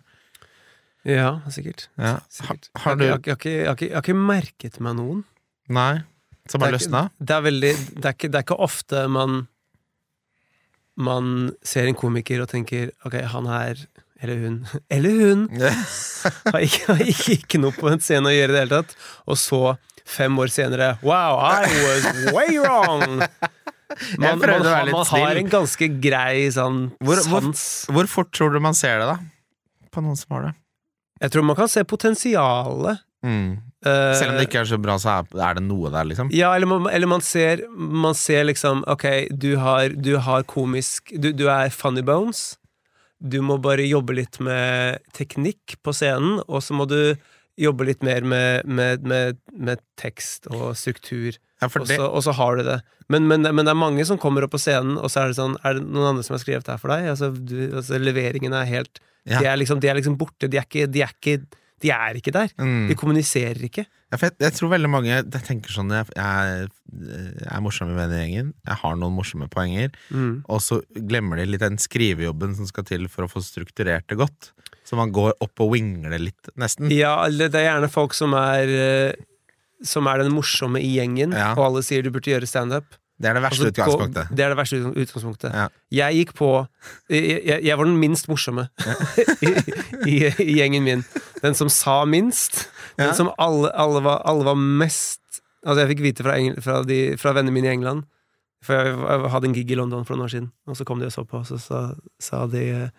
Ja, 1.11 1.33
sikkert. 1.51 1.89
Ja. 1.99 2.21
Sikkert. 2.31 2.71
har 2.79 2.95
du 2.95 3.05
Jeg, 3.09 3.19
har 3.19 3.27
jeg, 3.27 3.43
jeg, 3.43 3.83
jeg 3.83 3.95
har 3.97 4.05
ikke 4.05 4.15
merket 4.15 4.79
meg 4.79 4.95
noen. 5.01 5.25
Nei? 5.67 6.05
Som 6.51 6.63
har 6.63 6.75
løsna? 6.75 7.09
Det 7.19 7.35
er 7.35 7.43
veldig 7.45 7.73
det 7.97 8.07
er, 8.07 8.15
ikke, 8.15 8.31
det 8.31 8.39
er 8.39 8.47
ikke 8.47 8.63
ofte 8.63 9.07
man 9.11 9.47
Man 10.99 11.53
ser 11.65 11.87
en 11.87 11.97
komiker 11.99 12.43
og 12.43 12.51
tenker 12.51 12.91
Ok, 13.07 13.15
han 13.33 13.47
er 13.47 13.79
Eller 14.23 14.39
hun 14.45 14.57
Eller 14.95 15.11
hun! 15.21 15.47
Har 16.53 16.61
ikke, 16.63 16.85
har 16.93 17.01
ikke, 17.03 17.33
ikke 17.41 17.59
noe 17.63 17.75
på 17.75 17.89
en 17.91 17.99
scene 18.05 18.31
å 18.31 18.35
gjøre 18.35 18.53
i 18.53 18.55
det 18.55 18.61
hele 18.63 18.77
tatt. 18.83 18.93
Og 19.27 19.39
så, 19.41 19.59
fem 20.07 20.37
år 20.39 20.51
senere 20.55 20.93
Wow, 21.03 21.41
I 21.43 21.67
was 21.87 22.07
way 22.37 22.59
wrong! 22.63 23.23
Man, 24.17 24.39
man, 24.39 24.41
man, 24.41 24.65
har- 24.65 24.89
man 24.89 25.05
har 25.05 25.37
en 25.37 25.49
ganske 25.53 25.85
grei 26.01 26.47
sånn 26.55 26.79
Hvor- 27.05 27.19
hvor- 27.29 27.43
sans. 27.45 27.65
Hvor 27.93 28.07
fort 28.09 28.31
tror 28.33 28.55
du 28.55 28.61
man 28.65 28.73
ser 28.79 29.03
det, 29.03 29.09
da? 29.11 29.19
På 29.93 30.01
noen 30.01 30.17
som 30.17 30.33
har 30.39 30.47
det? 30.47 30.53
Jeg 31.21 31.35
tror 31.35 31.45
man 31.45 31.59
kan 31.59 31.69
se 31.69 31.83
potensialet. 31.85 33.03
Mm. 33.23 33.51
eh, 33.85 34.15
Selv 34.17 34.33
om 34.33 34.39
det 34.41 34.47
ikke 34.49 34.63
er 34.63 34.71
så 34.73 34.79
bra, 34.81 34.97
så 34.99 35.19
er 35.21 35.59
det 35.61 35.63
noe 35.67 35.93
der, 35.93 36.09
liksom? 36.09 36.33
Ja, 36.35 36.55
eller 36.57 36.67
man, 36.73 36.89
eller 36.91 37.07
man 37.07 37.21
ser 37.23 37.61
Man 37.71 38.17
ser 38.19 38.49
liksom 38.49 38.81
Ok, 38.91 39.05
du 39.31 39.53
har, 39.61 39.91
du 39.95 40.17
har 40.25 40.43
komisk 40.49 41.13
du, 41.13 41.29
du 41.37 41.45
er 41.53 41.69
funny 41.71 42.01
bones. 42.03 42.57
Du 43.23 43.39
må 43.45 43.59
bare 43.63 43.85
jobbe 43.87 44.17
litt 44.19 44.41
med 44.43 44.99
teknikk 45.15 45.77
på 45.87 45.95
scenen, 45.95 46.41
og 46.49 46.63
så 46.65 46.75
må 46.75 46.89
du 46.91 47.15
jobbe 47.61 47.85
litt 47.87 48.03
mer 48.03 48.25
med, 48.27 48.65
med, 48.67 49.05
med, 49.07 49.39
med 49.53 49.81
tekst 50.01 50.49
og 50.51 50.73
struktur. 50.81 51.37
Ja, 51.63 51.69
Og 51.69 51.87
så, 51.87 51.99
og 52.09 52.23
så 52.27 52.33
har 52.35 52.57
du 52.59 52.63
det. 52.67 52.79
Men, 53.13 53.29
men, 53.31 53.45
men 53.45 53.63
det 53.67 53.71
er 53.75 53.79
mange 53.79 54.05
som 54.09 54.19
kommer 54.19 54.43
opp 54.47 54.55
på 54.57 54.61
scenen, 54.63 54.97
og 54.99 55.13
så 55.13 55.21
er 55.23 55.31
det 55.31 55.37
sånn 55.39 55.55
Er 55.63 55.77
det 55.77 55.85
noen 55.85 56.09
andre 56.15 56.25
som 56.27 56.35
har 56.35 56.41
skrevet 56.43 56.71
her 56.73 56.81
for 56.81 56.91
deg? 56.95 57.11
Altså, 57.13 57.29
du, 57.37 57.57
altså 57.77 58.01
Leveringen 58.01 58.57
er 58.57 58.67
helt 58.71 58.99
Ja. 59.29 59.39
de, 59.39 59.47
er 59.53 59.59
liksom, 59.61 59.79
de 59.85 59.91
er 59.93 59.95
liksom 60.01 60.17
borte. 60.19 60.49
De 60.51 60.59
er 60.59 60.65
ikke, 60.67 60.89
de 60.91 61.05
er 61.05 61.13
ikke, 61.15 61.37
de 61.85 61.93
er 61.95 62.19
ikke 62.19 62.33
der. 62.35 62.51
mm. 62.59 62.89
De 62.91 62.97
kommuniserer 62.99 63.63
ikke. 63.69 63.85
Ja, 64.13 64.19
jeg, 64.21 64.35
jeg 64.45 64.53
tror 64.59 64.69
veldig 64.75 64.91
mange 64.93 65.09
jeg 65.09 65.25
tenker 65.47 65.73
sånn 65.73 65.89
jeg, 65.95 66.05
jeg, 66.19 66.67
jeg 67.09 67.49
er 67.49 67.63
morsom 67.65 67.95
i 67.95 67.97
vennegjengen, 67.97 68.51
jeg 68.69 68.77
har 68.83 68.99
noen 69.01 69.15
morsomme 69.17 69.49
poenger, 69.53 69.91
Mm. 70.13 70.43
og 70.53 70.61
så 70.61 70.83
glemmer 71.09 71.41
de 71.41 71.47
litt 71.49 71.63
den 71.65 71.79
skrivejobben 71.81 72.53
som 72.59 72.69
skal 72.69 72.85
til 72.85 73.09
for 73.09 73.25
å 73.25 73.31
få 73.33 73.41
strukturert 73.45 74.05
det 74.13 74.19
godt. 74.21 74.51
Så 74.85 74.99
man 74.99 75.13
går 75.15 75.33
opp 75.41 75.61
og 75.65 75.71
wingler 75.73 76.19
litt, 76.21 76.51
nesten. 76.61 76.91
Ja, 76.93 77.15
det 77.31 77.55
er 77.55 77.71
gjerne 77.71 77.89
folk 77.89 78.13
som 78.19 78.35
er 78.37 78.69
eh, 78.69 79.13
Som 79.83 80.07
er 80.07 80.21
den 80.23 80.31
morsomme 80.35 80.79
i 80.83 80.93
gjengen, 80.99 81.33
Ja. 81.35 81.53
og 81.57 81.65
alle 81.71 81.81
sier 81.83 82.03
du 82.05 82.11
burde 82.15 82.31
gjøre 82.31 82.47
standup. 82.47 82.85
Det 83.23 83.31
er 83.31 83.35
det 83.39 83.43
verste 83.45 83.65
Altså, 83.67 83.71
utgangspunktet. 83.73 84.31
Det 84.37 84.45
er 84.45 84.49
det 84.53 84.59
verste 84.59 84.79
utgangspunktet. 84.93 85.55
Ja. 85.55 85.65
Jeg 85.95 86.15
gikk 86.21 86.33
på 86.39 86.49
jeg, 87.11 87.43
jeg, 87.65 87.77
var 87.79 87.85
den 87.87 87.99
minst 88.03 88.27
morsomme 88.31 88.69
i, 89.47 89.53
i, 90.11 90.17
i 90.43 90.57
gjengen 90.59 90.83
min. 90.87 91.05
Den 91.43 91.55
som 91.59 91.71
sa 91.71 92.01
minst. 92.05 92.65
Ja. 92.99 93.13
som 93.17 93.31
alle, 93.41 93.71
alle, 93.73 94.03
var, 94.05 94.23
alle 94.29 94.45
var 94.45 94.59
mest 94.59 95.21
Altså, 95.63 95.85
jeg 95.85 95.93
fikk 95.93 96.03
vite 96.03 96.25
fra, 96.27 96.35
Engl 96.37 96.59
fra, 96.61 96.81
de, 96.85 96.97
fra 97.17 97.33
vennene 97.37 97.55
mine 97.55 97.71
i 97.71 97.73
England 97.77 98.03
For 98.67 98.75
jeg, 98.75 98.97
jeg 98.99 99.31
hadde 99.33 99.49
en 99.49 99.55
gig 99.57 99.71
i 99.71 99.79
London 99.79 100.05
for 100.05 100.17
noen 100.17 100.27
år 100.27 100.33
siden, 100.35 100.49
og 100.67 100.77
så 100.77 100.85
kom 100.89 101.01
de 101.01 101.07
og 101.07 101.15
så 101.15 101.25
på, 101.25 101.39
og 101.41 101.47
så 101.49 101.59
sa, 101.63 101.83
sa 102.21 102.45
de 102.51 102.91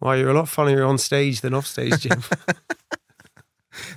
Why, 0.00 0.16
you're 0.18 0.32
a 0.32 0.36
lot 0.36 0.48
funnier 0.48 0.84
on 0.88 0.98
stage 0.98 1.42
than 1.44 1.54
off 1.54 1.66
stage, 1.68 1.98
Jim. 2.04 2.22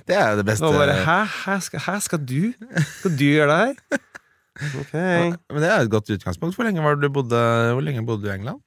Det 0.08 0.14
er 0.16 0.34
jo 0.34 0.40
det 0.40 0.46
beste. 0.46 0.66
Og 0.68 0.76
bare 0.76 0.94
Hæ? 1.02 1.20
Hæ 1.44 1.58
skal, 1.64 1.80
hæ, 1.86 1.98
skal 2.04 2.20
du? 2.22 2.52
Skal 3.00 3.14
du 3.18 3.24
gjøre 3.24 3.48
det 3.50 3.60
her? 3.60 4.00
Ok. 4.80 4.92
Ja, 4.94 5.32
Men 5.50 5.62
det 5.64 5.66
er 5.66 5.80
et 5.82 5.90
godt 5.90 6.10
utgangspunkt. 6.14 6.54
Hvor 6.54 6.64
lenge, 6.64 6.82
var 6.82 6.94
du 6.94 7.08
bodde, 7.10 7.38
hvor 7.74 7.82
lenge 7.82 8.04
bodde 8.06 8.22
du 8.22 8.28
i 8.30 8.34
England? 8.36 8.60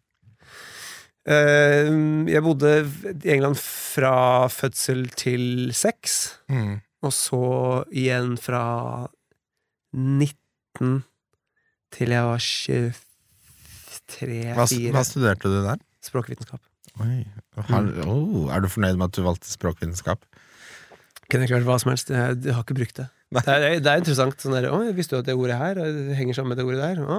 Eh, 1.27 1.89
jeg 2.31 2.39
bodde 2.46 2.69
i 3.25 3.31
England 3.34 3.57
fra 3.60 4.48
fødsel 4.51 5.07
til 5.19 5.74
seks, 5.75 6.38
Mm. 6.50 6.77
og 7.03 7.12
så 7.12 7.41
igjen 7.91 8.38
fra 8.39 9.07
19 9.93 11.03
til 11.91 12.10
jeg 12.15 12.24
var 12.24 12.39
23-4. 12.39 12.96
Hva, 14.55 14.65
hva 14.96 15.03
studerte 15.07 15.51
du 15.51 15.60
der? 15.65 15.81
Språkvitenskap. 16.05 16.62
Har, 16.98 17.84
oh, 18.07 18.48
er 18.53 18.63
du 18.63 18.69
fornøyd 18.72 18.96
med 18.98 19.10
at 19.10 19.17
du 19.17 19.22
valgte 19.25 19.50
språkvitenskap? 19.51 20.24
Kunne 21.27 21.48
klart 21.50 21.65
hva 21.67 21.75
som 21.81 21.91
helst. 21.91 22.10
Jeg, 22.13 22.38
jeg 22.46 22.55
har 22.55 22.63
ikke 22.63 22.77
brukt 22.79 22.96
det. 23.03 23.10
Det 23.36 23.43
er, 23.51 23.81
det 23.84 23.91
er 23.91 24.00
interessant. 24.00 24.39
Sånn 24.39 24.53
der, 24.55 24.69
å, 24.72 24.77
Visste 24.96 25.17
du 25.17 25.19
at 25.19 25.27
det 25.27 25.34
ordet 25.36 25.57
her 25.60 25.75
det 25.75 26.15
henger 26.15 26.38
sammen 26.38 26.53
med 26.55 26.62
det 26.62 26.65
ordet 26.69 26.79
der? 26.79 27.01
Å, 27.03 27.17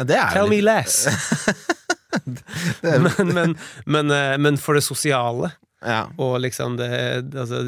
Ja, 0.00 0.04
det 0.08 0.16
er 0.16 0.30
tell 0.32 0.48
me 0.48 0.62
less! 0.64 1.02
men, 2.82 3.32
men, 3.34 3.54
men, 3.84 4.10
eh, 4.14 4.34
men 4.38 4.58
for 4.60 4.78
det 4.78 4.84
sosiale 4.86 5.52
ja. 5.84 6.06
og 6.18 6.38
liksom 6.40 6.78
det, 6.80 6.88
altså, 7.36 7.60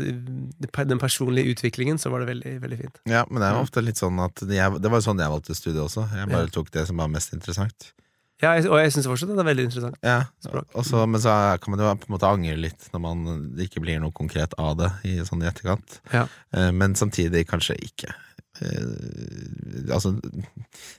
den 0.89 1.01
personlige 1.01 1.55
utviklingen, 1.55 2.01
så 2.01 2.11
var 2.11 2.25
det 2.25 2.31
veldig, 2.33 2.57
veldig 2.63 2.81
fint. 2.81 2.99
ja, 3.09 3.25
men 3.31 3.43
det 3.43 3.51
er 3.51 3.61
ofte 3.61 3.85
litt 3.85 4.01
sånn 4.01 4.19
at 4.25 4.43
jeg, 4.43 4.81
Det 4.83 4.91
var 4.91 5.05
sånn 5.05 5.21
jeg 5.21 5.35
valgte 5.35 5.57
studie 5.57 5.85
også. 5.85 6.09
Jeg 6.17 6.31
bare 6.33 6.51
tok 6.53 6.73
det 6.75 6.87
som 6.89 7.01
var 7.01 7.13
mest 7.13 7.37
interessant. 7.37 7.93
Ja, 8.39 8.53
og 8.71 8.79
jeg 8.79 8.93
syns 8.95 9.09
fortsatt 9.11 9.33
det 9.33 9.43
er 9.43 9.49
veldig 9.49 9.65
interessant. 9.67 9.97
Ja, 10.07 10.21
Språk. 10.45 10.71
og 10.79 11.09
Men 11.11 11.23
så 11.23 11.35
kan 11.59 11.75
man 11.75 11.83
jo 11.83 11.91
på 11.99 12.07
en 12.07 12.15
måte 12.15 12.31
angre 12.31 12.55
litt 12.61 12.87
når 12.95 13.03
man, 13.03 13.25
ikke 13.59 13.83
blir 13.83 13.99
noe 14.03 14.15
konkret 14.15 14.55
av 14.63 14.77
det 14.79 14.93
i 15.11 15.17
sånn 15.27 15.43
i 15.43 15.49
etterkant. 15.51 15.99
Ja. 16.15 16.29
Eh, 16.55 16.71
Men 16.71 16.95
samtidig 16.95 17.49
kanskje 17.51 17.75
ikke. 17.83 18.15
Eh, 18.63 19.91
altså 19.95 20.15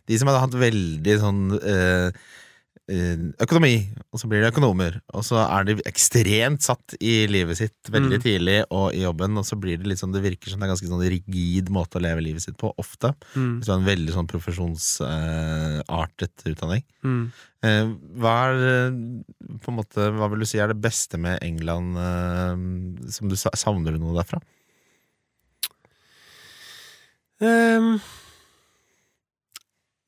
De 0.07 0.19
som 0.19 0.27
hadde 0.27 0.43
hatt 0.43 0.59
veldig 0.59 1.15
sånn 1.23 1.41
eh, 1.59 2.11
økonomi, 2.89 3.75
og 4.10 4.17
så 4.22 4.25
blir 4.29 4.41
det 4.41 4.50
økonomer, 4.50 4.93
og 5.13 5.22
så 5.27 5.36
er 5.43 5.63
de 5.67 5.74
ekstremt 5.86 6.62
satt 6.65 6.96
i 7.00 7.27
livet 7.29 7.58
sitt 7.60 7.89
veldig 7.93 8.17
Mm. 8.17 8.24
tidlig 8.24 8.55
og 8.72 8.93
i 8.98 9.01
jobben, 9.03 9.38
og 9.38 9.46
så 9.46 9.55
blir 9.60 9.77
det 9.77 9.88
litt 9.88 10.00
sånn 10.01 10.13
Det 10.13 10.24
virker 10.24 10.50
som 10.50 10.60
det 10.60 10.65
er 10.65 10.74
ganske 10.74 10.88
sånn 10.89 11.05
rigid 11.05 11.69
måte 11.69 11.98
å 12.00 12.01
leve 12.01 12.22
livet 12.25 12.41
sitt 12.41 12.58
på, 12.58 12.74
ofte. 12.81 13.13
Mm. 13.36 13.60
Hvis 13.60 13.65
du 13.67 13.72
har 13.72 13.79
en 13.79 13.86
veldig 13.91 14.13
sånn 14.15 14.27
profesjonsartet 14.31 16.36
utdanning. 16.50 16.84
Mm. 17.03 17.31
Uh, 17.63 17.86
hva 18.17 18.34
er 18.48 18.53
eh, 18.69 18.91
på 19.60 19.67
en 19.67 19.75
måte 19.75 20.00
Hva 20.15 20.29
vil 20.31 20.39
du 20.39 20.46
si 20.48 20.60
er 20.63 20.72
det 20.72 20.79
beste 20.79 21.19
med 21.19 21.43
England? 21.43 21.91
uh, 22.00 22.55
som 23.12 23.27
du 23.27 23.36
Savner 23.36 23.91
du 23.91 24.00
noe 24.00 24.15
derfra? 24.15 24.39
Um, 27.39 28.00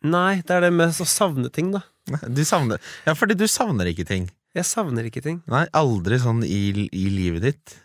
nei, 0.04 0.42
det 0.44 0.56
er 0.56 0.66
det 0.66 0.74
med 0.76 0.92
å 0.92 1.08
savne 1.08 1.52
ting, 1.54 1.72
da. 1.72 1.84
Du 2.38 2.44
savner 2.48 2.80
Ja, 3.08 3.14
fordi 3.18 3.36
du 3.40 3.46
savner 3.52 3.90
ikke 3.92 4.06
ting. 4.08 4.30
Jeg 4.58 4.66
savner 4.68 5.06
ikke 5.08 5.22
ting. 5.24 5.38
Nei, 5.52 5.66
aldri 5.80 6.18
sånn 6.20 6.42
i, 6.44 6.62
i 6.92 7.06
livet 7.14 7.46
ditt. 7.46 7.76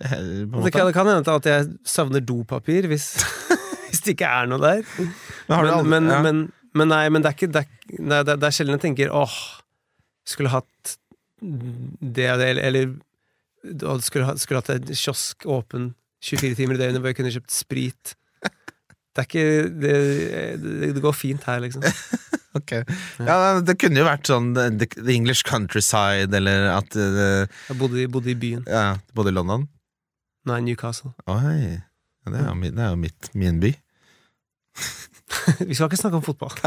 Eh, 0.00 0.46
Det 0.48 0.72
kan, 0.72 0.86
det 0.88 0.94
kan 0.96 1.06
hende 1.10 1.34
at 1.36 1.44
jeg 1.50 1.66
savner 1.84 2.22
dopapir 2.24 2.88
hvis, 2.88 3.10
hvis 3.90 4.00
det 4.06 4.14
ikke 4.16 4.30
er 4.40 4.48
noe 4.48 4.62
der. 4.62 4.80
Men 4.96 5.58
aldri, 5.58 5.74
Men, 5.76 5.90
men, 5.92 6.08
ja. 6.14 6.20
men, 6.24 6.40
men 6.80 6.88
nei, 6.94 7.02
men 7.12 7.20
det 7.24 7.32
er 7.32 7.36
ikke 7.36 7.50
Det 7.52 7.66
er, 7.66 8.24
det 8.30 8.38
er, 8.40 8.54
sjelden 8.56 8.78
jeg 8.78 8.84
tenker 8.86 9.12
åh, 9.12 9.34
skulle 10.24 10.52
hatt 10.54 10.96
det 11.40 12.26
og 12.32 12.40
det, 12.40 12.48
eller, 12.64 12.90
skulle, 14.04 14.26
ha- 14.28 14.36
skulle 14.40 14.60
hatt 14.60 14.72
en 14.74 14.88
kiosk 14.96 15.44
åpen 15.48 15.90
24 16.24 16.56
timer 16.58 16.76
i 16.76 16.80
døgnet 16.82 17.00
hvor 17.00 17.12
jeg 17.12 17.16
kunne 17.20 17.32
kjøpt 17.32 17.52
sprit. 17.54 18.14
Det 19.10 19.22
er 19.22 19.26
ikke 19.26 19.44
Det, 19.82 19.94
det, 20.62 20.90
det 20.96 21.02
går 21.04 21.16
fint 21.16 21.44
her, 21.48 21.60
liksom. 21.64 21.82
Ok. 22.58 22.72
ja, 23.22 23.34
det 23.62 23.76
kunne 23.78 24.00
jo 24.02 24.06
vært 24.08 24.26
sånn 24.26 24.48
The, 24.56 24.88
English 25.14 25.44
Countryside, 25.46 26.34
eller 26.34 26.64
at 26.74 26.96
uh, 26.98 27.44
Jeg 27.68 27.76
bodde, 27.78 28.00
i- 28.02 28.08
bodde 28.10 28.32
i 28.32 28.38
byen. 28.38 28.64
Ja, 28.66 28.96
Bodde 29.14 29.30
i 29.30 29.36
London. 29.36 29.68
Nei, 30.50 30.56
Newcastle. 30.66 31.12
Oi. 31.30 31.76
Ja, 31.78 32.32
det 32.34 32.40
er 32.40 32.48
jo, 32.48 32.56
mi- 32.58 32.72
det 32.74 32.82
er 32.82 32.90
jo 32.96 32.98
mitt, 33.04 33.30
min 33.38 33.60
by. 33.62 33.70
Vi 35.68 35.74
skal 35.78 35.86
ikke 35.90 36.00
snakke 36.00 36.18
om 36.20 36.26
fotball. 36.26 36.50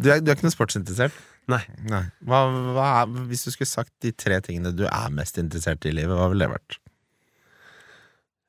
Du 0.00 0.08
er, 0.08 0.22
du 0.24 0.30
er 0.30 0.34
ikke 0.38 0.46
noe 0.46 0.52
sportsinteressert? 0.54 1.12
Nei. 1.52 1.60
Nei. 1.92 2.00
Hva, 2.24 2.38
hva 2.74 2.84
er, 3.02 3.10
hvis 3.28 3.42
du 3.44 3.50
skulle 3.52 3.68
sagt 3.68 3.92
de 4.02 4.10
tre 4.16 4.38
tingene 4.42 4.70
du 4.72 4.86
er 4.88 5.12
mest 5.12 5.36
interessert 5.38 5.84
i 5.84 5.90
i 5.92 5.96
livet, 5.98 6.16
hva 6.16 6.30
ville 6.32 6.46
det 6.48 6.54
vært? 6.54 6.78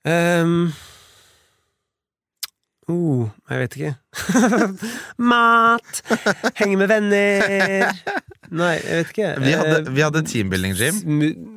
Um, 0.07 0.71
oh, 2.91 3.29
jeg 3.49 3.59
vet 3.63 3.75
ikke. 3.79 3.93
Mat! 5.31 6.01
Henge 6.59 6.77
med 6.79 6.89
venner! 6.91 7.91
Nei, 8.55 8.75
jeg 8.77 8.99
vet 8.99 9.11
ikke. 9.11 9.29
Vi 9.41 9.53
hadde, 9.57 9.75
Eh, 9.79 9.89
vi 9.95 10.03
hadde 10.05 10.21
teambuilding, 10.29 10.75
Jim. 10.77 10.99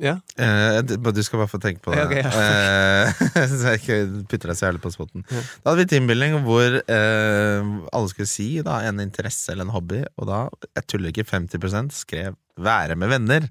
Ja. 0.02 0.16
Eh, 0.40 0.80
du 0.82 1.22
skal 1.22 1.42
bare 1.42 1.50
få 1.50 1.60
tenke 1.62 1.82
på 1.84 1.92
det. 1.92 2.04
Okay, 2.06 2.24
ok, 2.24 2.32
ja. 2.32 3.04
Eh, 3.36 3.46
så 3.52 3.74
jeg 3.74 3.82
ikke 3.82 3.98
putter 4.30 4.52
deg 4.52 4.58
så 4.58 4.68
jævlig 4.68 4.82
på 4.84 4.92
spotten. 4.94 5.24
Ja. 5.28 5.44
Da 5.62 5.70
hadde 5.70 5.84
vi 5.84 5.88
teambuilding 5.92 6.38
hvor 6.46 6.80
uh, 6.80 7.70
alle 7.92 8.12
skulle 8.12 8.30
si 8.30 8.50
da, 8.64 8.80
en 8.88 9.02
interesse 9.04 9.52
eller 9.52 9.68
en 9.68 9.74
hobby, 9.76 10.02
og 10.16 10.30
da, 10.30 10.42
jeg 10.80 10.88
tuller 10.90 11.12
ikke, 11.12 11.28
50% 11.28 11.94
skrev 11.94 12.38
'være 12.58 12.96
med 12.98 13.12
venner'. 13.14 13.50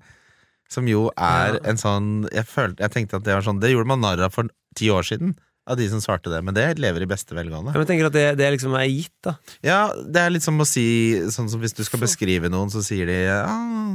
Som 0.67 0.87
jo 0.91 1.07
er 1.15 1.61
en 1.63 1.77
sånn 1.79 2.27
jeg, 2.27 2.43
følte, 2.43 2.83
jeg 2.83 2.91
tenkte 2.91 3.15
at 3.15 3.23
det 3.23 3.37
var 3.37 3.45
sånn 3.45 3.61
Det 3.63 3.69
gjorde 3.71 3.87
man 3.87 4.01
narr 4.03 4.25
av 4.25 4.33
for 4.35 4.49
ti 4.75 4.89
år 4.91 5.05
siden. 5.07 5.37
Av 5.67 5.77
de 5.79 5.87
som 5.91 6.01
svarte 6.03 6.31
det, 6.31 6.39
men 6.45 6.55
det 6.55 6.65
lever 6.79 7.03
i 7.03 7.09
beste 7.09 7.35
velgående. 7.35 7.73
Ja, 7.75 7.81
Jeg 7.83 7.89
tenker 7.89 8.09
at 8.09 8.15
det, 8.15 8.25
det 8.39 8.49
liksom 8.55 8.75
er 8.79 8.85
gitt, 8.87 9.13
da. 9.25 9.33
Ja, 9.65 9.79
det 9.95 10.21
er 10.23 10.31
litt 10.33 10.45
som 10.45 10.59
å 10.63 10.67
si 10.67 10.85
Sånn 11.33 11.49
som 11.51 11.61
hvis 11.63 11.75
du 11.75 11.83
skal 11.83 12.01
beskrive 12.01 12.51
noen, 12.51 12.71
så 12.73 12.83
sier 12.85 13.09
de 13.09 13.17
ja, 13.25 13.41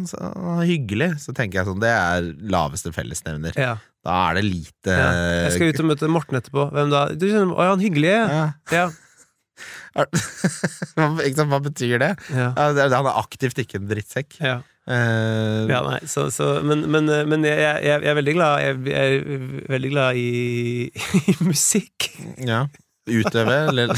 så, 0.08 0.18
hyggelig. 0.66 1.14
Så 1.24 1.34
tenker 1.36 1.60
jeg 1.62 1.70
sånn, 1.70 1.80
det 1.82 1.92
er 1.92 2.28
laveste 2.52 2.92
fellesnevner. 2.94 3.56
Ja. 3.56 3.76
Da 4.02 4.18
er 4.28 4.40
det 4.40 4.44
lite 4.48 4.96
ja. 4.98 5.08
Jeg 5.46 5.54
skal 5.56 5.72
ut 5.72 5.80
og 5.84 5.88
møte 5.92 6.10
Morten 6.10 6.40
etterpå. 6.40 6.66
Hvem 6.74 6.92
da? 6.92 7.06
Du 7.14 7.28
kjenner, 7.28 7.54
Å 7.54 7.68
ja, 7.68 7.76
han 7.76 7.86
hyggelige. 7.86 8.20
ja. 8.28 8.44
Ja. 8.74 8.90
Hva, 10.96 11.58
betyr 11.62 12.00
det? 12.00 12.12
Ja. 12.32 12.52
Han 12.56 12.78
er 12.80 13.10
aktivt 13.14 13.60
ikke 13.62 13.80
en 13.80 13.88
drittsekk. 13.90 14.38
ja. 14.40 14.60
Eh, 14.90 15.70
ja 15.70 15.78
nei, 15.86 16.00
så, 16.10 16.26
så, 16.34 16.56
men, 16.66 16.80
men, 16.90 17.06
men 17.30 17.44
jeg, 17.46 17.58
jeg, 17.62 17.82
jeg 17.86 18.08
er 18.10 18.16
veldig 18.18 18.32
glad 18.34 18.62
Jeg, 18.64 18.78
jeg 18.90 19.18
er 19.20 19.68
veldig 19.70 19.90
glad 19.92 20.18
i, 20.18 20.88
i 21.30 21.36
musikk. 21.46 22.08
ja. 22.42 22.64
Utøve, 23.02 23.54
eller 23.70 23.90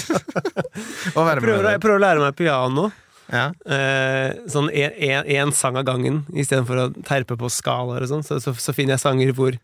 Å 1.17 1.25
være 1.25 1.41
med 1.41 1.67
jeg 1.69 1.81
prøver 1.83 1.99
å 1.99 2.03
lære 2.03 2.23
meg 2.23 2.37
piano. 2.39 2.87
Ja. 3.29 3.51
Uh, 3.69 4.45
sånn 4.49 4.71
én 4.73 5.53
sang 5.57 5.77
av 5.77 5.85
gangen, 5.89 6.23
istedenfor 6.33 6.81
å 6.81 6.87
terpe 7.05 7.37
på 7.41 7.51
skalaer 7.53 8.05
og 8.05 8.11
sånn. 8.11 8.25
Så, 8.25 8.39
så, 8.41 8.55
så 8.57 8.73
finner 8.77 8.97
jeg 8.97 9.05
sanger 9.05 9.35
hvor 9.37 9.59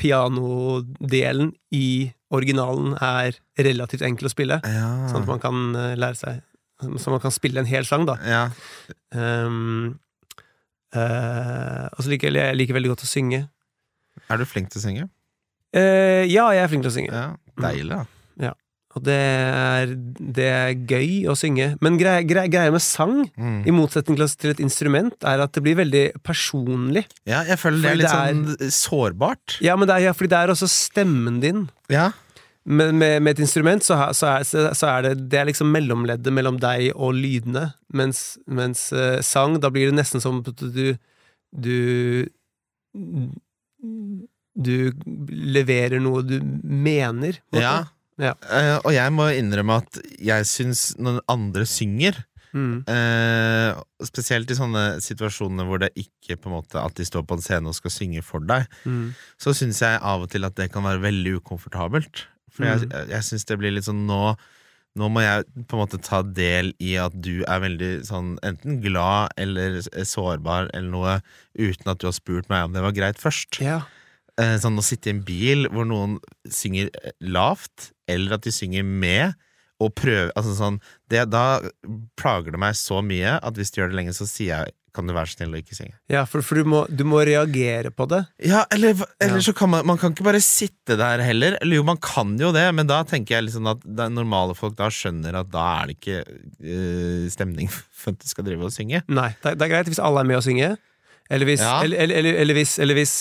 pianodelen 0.00 1.52
i 1.74 2.10
originalen 2.34 2.94
er 2.98 3.38
relativt 3.60 4.04
enkel 4.06 4.30
å 4.30 4.32
spille. 4.32 4.60
Ja. 4.64 4.90
Sånn 5.10 5.24
at 5.24 5.30
man 5.30 5.42
kan 5.42 5.64
eh, 5.76 5.96
lære 5.98 6.18
seg 6.18 6.46
Så 6.98 7.12
man 7.12 7.20
kan 7.20 7.34
spille 7.34 7.60
en 7.60 7.68
hel 7.68 7.84
sang, 7.84 8.06
da. 8.08 8.14
ja. 8.24 8.44
Um, 9.12 9.98
eh, 10.94 11.86
og 11.94 12.00
så 12.04 12.08
liker 12.12 12.30
jeg, 12.30 12.40
jeg 12.40 12.56
liker 12.60 12.74
veldig 12.78 12.92
godt 12.94 13.04
å 13.06 13.10
synge. 13.10 13.44
Er 14.30 14.36
du 14.40 14.44
flink 14.48 14.70
til 14.70 14.80
å 14.80 14.84
synge? 14.86 15.08
Uh, 15.74 16.26
ja, 16.26 16.48
jeg 16.50 16.64
er 16.64 16.68
flink 16.72 16.82
til 16.82 16.90
å 16.90 16.96
synge. 16.96 17.12
Ja. 17.14 17.28
Deilig, 17.60 17.90
da. 17.94 18.06
Og 18.98 19.04
det 19.06 19.14
er, 19.14 19.90
det 20.34 20.46
er 20.50 20.72
gøy 20.74 21.28
å 21.30 21.36
synge. 21.38 21.76
Men 21.78 21.94
greia 22.00 22.24
grei, 22.26 22.48
greia 22.50 22.72
med 22.74 22.82
sang, 22.82 23.20
Mm. 23.38 23.60
i 23.62 23.70
motsetning 23.70 24.16
til 24.18 24.50
et 24.50 24.58
instrument, 24.58 25.14
er 25.22 25.38
at 25.44 25.52
det 25.54 25.62
blir 25.62 25.76
veldig 25.78 26.02
personlig. 26.26 27.04
Ja, 27.24 27.44
jeg 27.46 27.56
føler 27.62 27.78
det 27.84 27.90
er 27.92 27.94
litt 28.00 28.08
det 28.08 28.16
er- 28.18 28.34
sånn 28.34 28.74
sårbart. 28.74 29.60
Ja, 29.62 29.76
men 29.76 29.86
det 29.86 29.94
er, 29.94 30.00
ja, 30.08 30.12
fordi 30.12 30.30
det 30.30 30.38
er 30.42 30.48
også 30.50 30.66
stemmen 30.66 31.38
din. 31.40 31.70
Ja. 31.88 32.10
Med, 32.66 32.92
med, 32.94 33.22
med 33.24 33.32
et 33.32 33.40
instrument 33.46 33.82
så, 33.82 33.96
ha- 33.96 34.12
så, 34.12 34.26
er, 34.36 34.44
så, 34.76 34.86
er 34.90 35.02
det 35.06 35.28
Det 35.32 35.38
er 35.40 35.46
liksom 35.48 35.70
mellomleddet 35.72 36.32
mellom 36.36 36.58
deg 36.60 36.90
og 36.94 37.14
lydene. 37.16 37.70
Mens, 37.96 38.36
mens 38.46 38.90
uh, 38.92 39.20
sang, 39.24 39.56
da 39.62 39.70
blir 39.72 39.88
det 39.90 39.96
nesten 39.96 40.20
som 40.20 40.42
at 40.44 40.60
du 40.60 40.96
Du 41.50 41.76
Du 44.60 44.74
leverer 45.30 46.00
noe 46.02 46.22
du 46.26 46.36
mener. 46.64 47.40
ja. 47.56 47.78
Ja. 48.20 48.34
Uh, 48.44 48.76
og 48.84 48.90
jeg 48.92 49.12
må 49.16 49.30
innrømme 49.32 49.78
at 49.80 49.96
jeg 50.20 50.44
syns 50.50 50.90
når 51.00 51.22
andre 51.32 51.64
synger 51.68 52.26
Mm. 52.50 52.80
uh, 52.90 53.78
Spesielt 54.02 54.50
i 54.50 54.56
sånne 54.58 54.80
situasjoner 54.98 55.68
hvor 55.68 55.78
det 55.78 55.92
ikke 55.94 56.34
på 56.34 56.50
en 56.50 56.56
måte 56.56 56.80
at 56.82 56.96
de 56.98 57.04
står 57.06 57.22
på 57.22 57.36
en 57.38 57.44
scene 57.44 57.70
og 57.70 57.76
skal 57.78 57.92
synge 57.94 58.24
for 58.26 58.42
deg, 58.42 58.64
Mm. 58.84 59.12
så 59.38 59.54
syns 59.54 59.78
jeg 59.84 60.00
av 60.02 60.24
og 60.26 60.30
til 60.32 60.42
at 60.44 60.56
det 60.58 60.66
kan 60.74 60.82
være 60.82 60.98
veldig 61.04 61.36
ukomfortabelt. 61.38 62.24
For 62.60 62.68
jeg, 62.70 62.88
Mm. 62.90 63.08
jeg 63.16 63.26
syns 63.28 63.46
det 63.48 63.58
blir 63.58 63.72
litt 63.74 63.88
sånn 63.88 64.06
nå 64.06 64.36
nå 64.98 65.06
må 65.06 65.20
jeg 65.22 65.44
på 65.70 65.76
en 65.76 65.82
måte 65.84 66.00
ta 66.02 66.18
del 66.26 66.72
i 66.82 66.96
at 66.98 67.14
du 67.22 67.44
er 67.46 67.60
veldig 67.62 67.90
sånn 68.08 68.32
enten 68.42 68.80
glad 68.82 69.30
eller 69.38 69.76
sårbar 70.02 70.66
eller 70.74 70.90
noe, 70.90 71.12
uten 71.54 71.92
at 71.92 72.00
du 72.02 72.08
har 72.08 72.12
spurt 72.16 72.48
meg 72.50 72.64
om 72.66 72.72
det 72.74 72.82
var 72.82 72.96
greit 72.96 73.20
først. 73.22 73.60
Ja. 73.62 73.84
Eh, 74.36 74.56
sånn 74.58 74.78
å 74.80 74.82
sitte 74.82 75.06
i 75.06 75.14
en 75.14 75.22
bil 75.22 75.68
hvor 75.70 75.86
noen 75.86 76.18
synger 76.50 76.90
eh, 77.04 77.12
lavt, 77.22 77.92
eller 78.10 78.34
at 78.34 78.42
de 78.42 78.50
synger 78.50 78.82
med, 78.82 79.38
og 79.80 79.94
prøve 79.96 80.30
altså 80.36 80.52
sånn, 80.58 80.76
det, 81.10 81.24
Da 81.32 81.60
plager 82.20 82.52
det 82.54 82.60
meg 82.60 82.76
så 82.78 83.00
mye 83.04 83.38
at 83.40 83.56
hvis 83.58 83.72
du 83.72 83.80
gjør 83.80 83.90
det 83.94 83.98
lenge, 84.02 84.12
så 84.16 84.26
sier 84.28 84.52
jeg 84.64 84.74
kan 84.90 85.06
du 85.06 85.12
være 85.14 85.30
snill 85.30 85.52
å 85.54 85.58
ikke 85.60 85.76
synge. 85.76 85.92
ja, 86.10 86.24
for, 86.26 86.42
for 86.42 86.58
du, 86.58 86.64
må, 86.66 86.80
du 86.90 87.04
må 87.06 87.20
reagere 87.22 87.92
på 87.94 88.08
det. 88.10 88.24
Ja, 88.42 88.64
eller, 88.74 88.96
eller 89.22 89.38
Ja. 89.38 89.44
så 89.46 89.52
kan 89.54 89.70
man 89.70 89.86
Man 89.86 90.00
kan 90.02 90.10
ikke 90.16 90.24
bare 90.26 90.40
sitte 90.42 90.96
der 90.98 91.22
heller. 91.22 91.54
Eller 91.62 91.76
jo, 91.78 91.84
man 91.86 92.00
kan 92.02 92.32
jo 92.42 92.50
det, 92.50 92.64
men 92.74 92.88
da 92.90 93.04
tenker 93.06 93.36
jeg 93.36 93.46
liksom 93.46 93.68
at 93.70 93.86
normale 94.10 94.56
folk 94.58 94.74
da 94.80 94.88
skjønner 94.90 95.38
at 95.44 95.52
da 95.54 95.66
er 95.84 95.92
det 95.92 95.96
ikke 96.00 96.18
eh, 96.26 97.28
stemning 97.30 97.70
for 97.70 98.10
at 98.16 98.18
du 98.18 98.26
skal 98.32 98.44
drive 98.50 98.66
og 98.66 98.74
synge. 98.74 99.04
Nei, 99.06 99.30
det 99.44 99.54
det 99.60 99.68
er 99.68 99.72
greit 99.76 99.92
hvis 99.92 100.02
alle 100.02 100.24
er 100.24 100.30
med 100.32 100.40
og 100.40 100.46
synge. 100.48 100.72
Eller 101.30 101.46
hvis, 101.46 101.62
Ja. 101.62 101.76
eller, 101.86 101.96
eller, 102.02 102.18
eller, 102.24 102.40
eller 102.42 102.54
hvis, 102.58 102.78
eller 102.82 102.98
hvis 102.98 103.14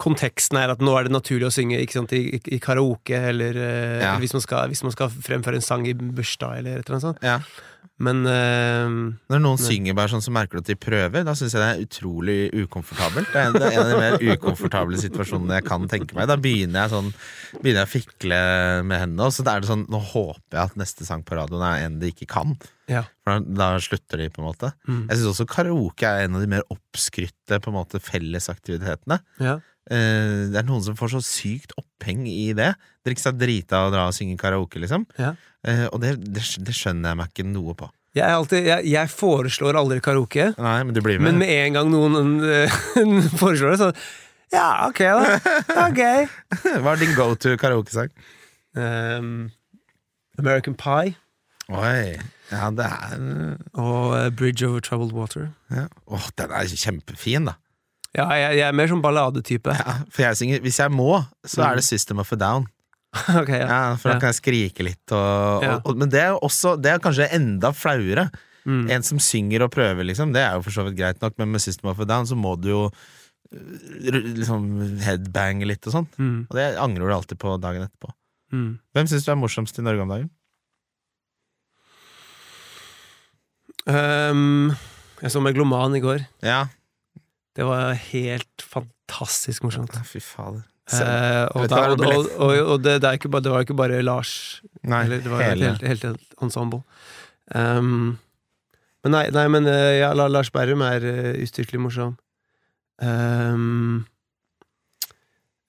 konteksten 0.00 0.58
er 0.58 0.72
at 0.72 0.80
nå 0.82 0.94
er 0.98 1.08
det 1.08 1.12
naturlig 1.14 1.48
å 1.50 1.54
synge 1.54 1.82
sant, 1.92 2.12
i, 2.16 2.40
i 2.48 2.58
karaoke, 2.62 3.18
eller, 3.32 3.56
eh, 3.56 4.00
Ja. 4.00 4.14
eller 4.14 4.24
hvis, 4.24 4.32
man 4.34 4.42
skal, 4.44 4.68
hvis 4.72 4.82
man 4.82 4.92
skal 4.94 5.10
fremføre 5.10 5.60
en 5.60 5.62
sang 5.62 5.86
i 5.86 5.92
bursdag, 5.94 6.58
eller 6.58 6.78
et 6.80 6.88
eller 6.88 6.98
annet 6.98 7.08
sånt. 7.10 7.22
Ja. 7.22 7.40
Men 8.02 8.24
uh, 8.26 8.88
Når 9.30 9.40
noen 9.42 9.58
men, 9.58 9.62
synger 9.62 9.94
bare 9.94 10.10
sånn, 10.10 10.22
så 10.24 10.32
merker 10.34 10.58
du 10.58 10.62
at 10.62 10.70
de 10.72 10.74
prøver. 10.80 11.22
Da 11.26 11.34
syns 11.38 11.52
jeg 11.54 11.60
det 11.62 11.68
er 11.68 11.82
utrolig 11.84 12.36
ukomfortabelt. 12.64 13.28
Det 13.30 13.38
er, 13.38 13.52
det 13.54 13.68
er 13.68 13.76
en 13.76 13.82
av 13.84 13.90
de 13.92 14.00
mer 14.00 14.16
ukomfortable 14.32 14.98
situasjonene 14.98 15.60
jeg 15.60 15.66
kan 15.68 15.84
tenke 15.90 16.16
meg. 16.16 16.26
Da 16.30 16.38
begynner 16.40 16.82
jeg 16.86 16.92
sånn 16.94 17.10
Begynner 17.60 17.84
jeg 17.84 17.90
å 17.90 17.92
fikle 17.92 18.38
med 18.88 19.02
hendene, 19.04 19.28
og 19.28 19.34
så 19.36 19.44
er 19.44 19.62
det 19.62 19.68
sånn 19.70 19.84
Nå 19.92 20.00
håper 20.08 20.56
jeg 20.56 20.62
at 20.72 20.78
neste 20.80 21.06
sang 21.06 21.22
på 21.26 21.36
radioen 21.38 21.62
er 21.68 21.84
en 21.84 21.98
de 22.02 22.10
ikke 22.10 22.30
kan. 22.32 22.56
ja. 22.90 23.04
For 23.22 23.38
da, 23.38 23.60
da 23.60 23.82
slutter 23.84 24.18
de, 24.24 24.30
på 24.34 24.42
en 24.42 24.48
måte. 24.48 24.72
Mm. 24.88 25.04
Jeg 25.10 25.20
syns 25.20 25.34
også 25.36 25.46
karaoke 25.52 26.08
er 26.08 26.24
en 26.26 26.40
av 26.40 26.42
de 26.42 26.50
mer 26.50 26.64
oppskrytte 26.74 27.60
på 27.62 27.70
en 27.70 27.76
måte 27.76 28.02
fellesaktivitetene. 28.02 29.20
ja. 29.42 29.60
Eh, 29.90 30.50
det 30.52 30.60
er 30.60 30.66
noen 30.68 30.82
som 30.84 30.96
får 30.98 31.16
så 31.16 31.22
sykt 31.26 31.72
oppheng 31.80 32.22
i 32.30 32.52
det. 32.56 32.72
Drikke 33.06 33.24
seg 33.24 33.40
drita 33.40 33.86
og 33.86 33.94
dra 33.96 34.06
og 34.10 34.14
synge 34.16 34.38
karaoke, 34.40 34.78
liksom. 34.82 35.06
Ja. 35.18 35.32
Eh, 35.66 35.86
og 35.90 36.02
det, 36.04 36.16
det, 36.22 36.44
det 36.62 36.74
skjønner 36.76 37.12
jeg 37.12 37.20
meg 37.22 37.32
ikke 37.32 37.48
noe 37.50 37.74
på. 37.78 37.88
Jeg, 38.12 38.28
alltid, 38.28 38.66
jeg, 38.68 38.90
jeg 38.92 39.08
foreslår 39.08 39.78
aldri 39.80 40.02
karaoke, 40.04 40.50
Nei, 40.60 40.74
men 40.84 40.92
med. 40.92 41.22
men 41.24 41.38
med 41.40 41.52
en 41.54 41.78
gang 41.78 41.88
noen 41.88 42.34
eh, 42.44 42.74
foreslår 43.40 43.72
det, 43.72 43.80
så 43.80 43.92
Ja, 44.52 44.84
ok, 44.84 45.00
da. 45.00 45.56
Ok. 45.86 46.02
Hva 46.84 46.92
er 46.92 47.00
din 47.00 47.14
go 47.16 47.30
to 47.40 47.54
karaokesang? 47.56 48.12
Um, 48.76 49.48
American 50.40 50.76
Pie 50.76 51.14
Oi. 51.72 52.18
Ja, 52.52 52.68
det 52.72 52.84
er 52.84 53.20
og 53.80 54.36
Bridge 54.36 54.66
Over 54.68 54.80
Troubled 54.84 55.12
Water. 55.16 55.48
ja. 55.72 55.86
Åh, 56.06 56.28
den 56.36 56.52
er 56.52 56.68
kjempefin, 56.68 57.48
da. 57.48 57.56
Ja, 58.12 58.26
jeg, 58.36 58.58
jeg 58.60 58.66
er 58.68 58.74
mer 58.76 58.90
sånn 58.90 59.00
balladetype. 59.04 59.72
Ja, 59.78 59.92
for 60.12 60.20
jeg 60.26 60.36
synger 60.36 60.60
Hvis 60.66 60.78
jeg 60.82 60.92
må, 60.92 61.14
så 61.48 61.62
er 61.64 61.78
det 61.80 61.84
System 61.86 62.20
of 62.20 62.32
a 62.34 62.36
Down. 62.36 62.66
okay, 63.40 63.60
ja. 63.62 63.68
Ja, 63.68 63.80
For 64.00 64.12
da 64.12 64.18
kan 64.20 64.32
jeg 64.32 64.38
skrike 64.40 64.84
litt. 64.86 65.04
Og, 65.12 65.64
Ja. 65.64 65.78
og, 65.84 65.96
men 66.00 66.12
det 66.12 66.20
er, 66.26 66.36
også, 66.44 66.74
det 66.80 66.92
er 66.92 67.00
kanskje 67.04 67.30
enda 67.36 67.70
flauere. 67.76 68.26
Mm. 68.68 68.84
En 68.94 69.02
som 69.02 69.18
synger 69.20 69.64
og 69.66 69.72
prøver, 69.74 70.04
liksom, 70.06 70.30
det 70.36 70.44
er 70.44 70.54
jo 70.58 70.62
for 70.68 70.76
så 70.76 70.84
vidt 70.86 70.94
greit 71.00 71.18
nok, 71.24 71.34
men 71.40 71.50
med 71.56 71.64
System 71.64 71.88
of 71.90 71.98
a 72.00 72.06
Down 72.06 72.28
så 72.30 72.36
må 72.38 72.52
du 72.62 72.68
jo 72.70 72.82
øh, 72.86 74.20
liksom 74.38 74.68
headbange 75.02 75.66
litt 75.66 75.88
og 75.88 75.96
sånn. 75.96 76.06
Mm. 76.20 76.36
Og 76.46 76.56
det 76.60 76.68
angrer 76.84 77.08
du 77.10 77.16
alltid 77.16 77.40
på 77.42 77.56
dagen 77.64 77.88
etterpå. 77.88 78.12
Mm. 78.52 78.70
Hvem 78.94 79.08
syns 79.10 79.24
du 79.26 79.32
er 79.32 79.40
morsomst 79.40 79.80
i 79.80 79.84
Norge 79.88 80.04
om 80.04 80.12
dagen? 80.12 80.30
Um, 83.88 84.70
jeg 85.24 85.32
så 85.34 85.40
Megloman 85.42 85.96
i 85.98 86.02
går. 86.04 86.22
Ja. 86.44 86.66
Det 87.56 87.64
var 87.68 87.92
helt 88.08 88.64
fantastisk 88.64 89.64
morsomt. 89.66 89.96
Fy 90.08 90.20
fader. 90.24 90.62
Eh, 90.92 91.44
og 91.54 91.68
det 91.70 91.78
og, 91.78 92.26
og, 92.42 92.52
og 92.74 92.82
det, 92.82 92.98
bare, 93.30 93.42
det 93.44 93.52
var 93.52 93.64
ikke 93.64 93.76
bare 93.78 94.00
Lars 94.02 94.60
Nei, 94.82 95.04
eller, 95.06 95.20
Det 95.22 95.30
var 95.30 95.44
hele. 95.46 95.68
helt, 95.70 95.84
helt, 95.86 96.02
helt 96.02 96.42
ensemble. 96.42 96.82
Um, 97.54 98.18
men 99.02 99.14
nei, 99.14 99.22
nei 99.34 99.46
men 99.50 99.68
eh, 99.70 100.00
ja, 100.00 100.10
Lars 100.14 100.50
Berrum 100.54 100.82
er 100.86 101.06
uh, 101.06 101.30
ustyrtelig 101.42 101.80
morsom. 101.82 102.16
Um, 103.02 104.04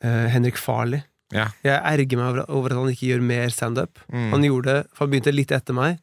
uh, 0.04 0.28
Henrik 0.34 0.58
Farley. 0.62 1.04
Ja. 1.34 1.48
Jeg 1.66 1.78
erger 1.78 2.20
meg 2.20 2.30
over, 2.30 2.46
over 2.54 2.74
at 2.74 2.82
han 2.82 2.94
ikke 2.94 3.12
gjør 3.12 3.24
mer 3.26 3.54
standup. 3.54 4.02
Mm. 4.14 4.32
Han 4.36 4.48
gjorde 4.50 4.70
det, 4.70 4.82
for 4.94 5.06
han 5.06 5.14
begynte 5.14 5.34
litt 5.34 5.54
etter 5.56 5.78
meg, 5.78 6.02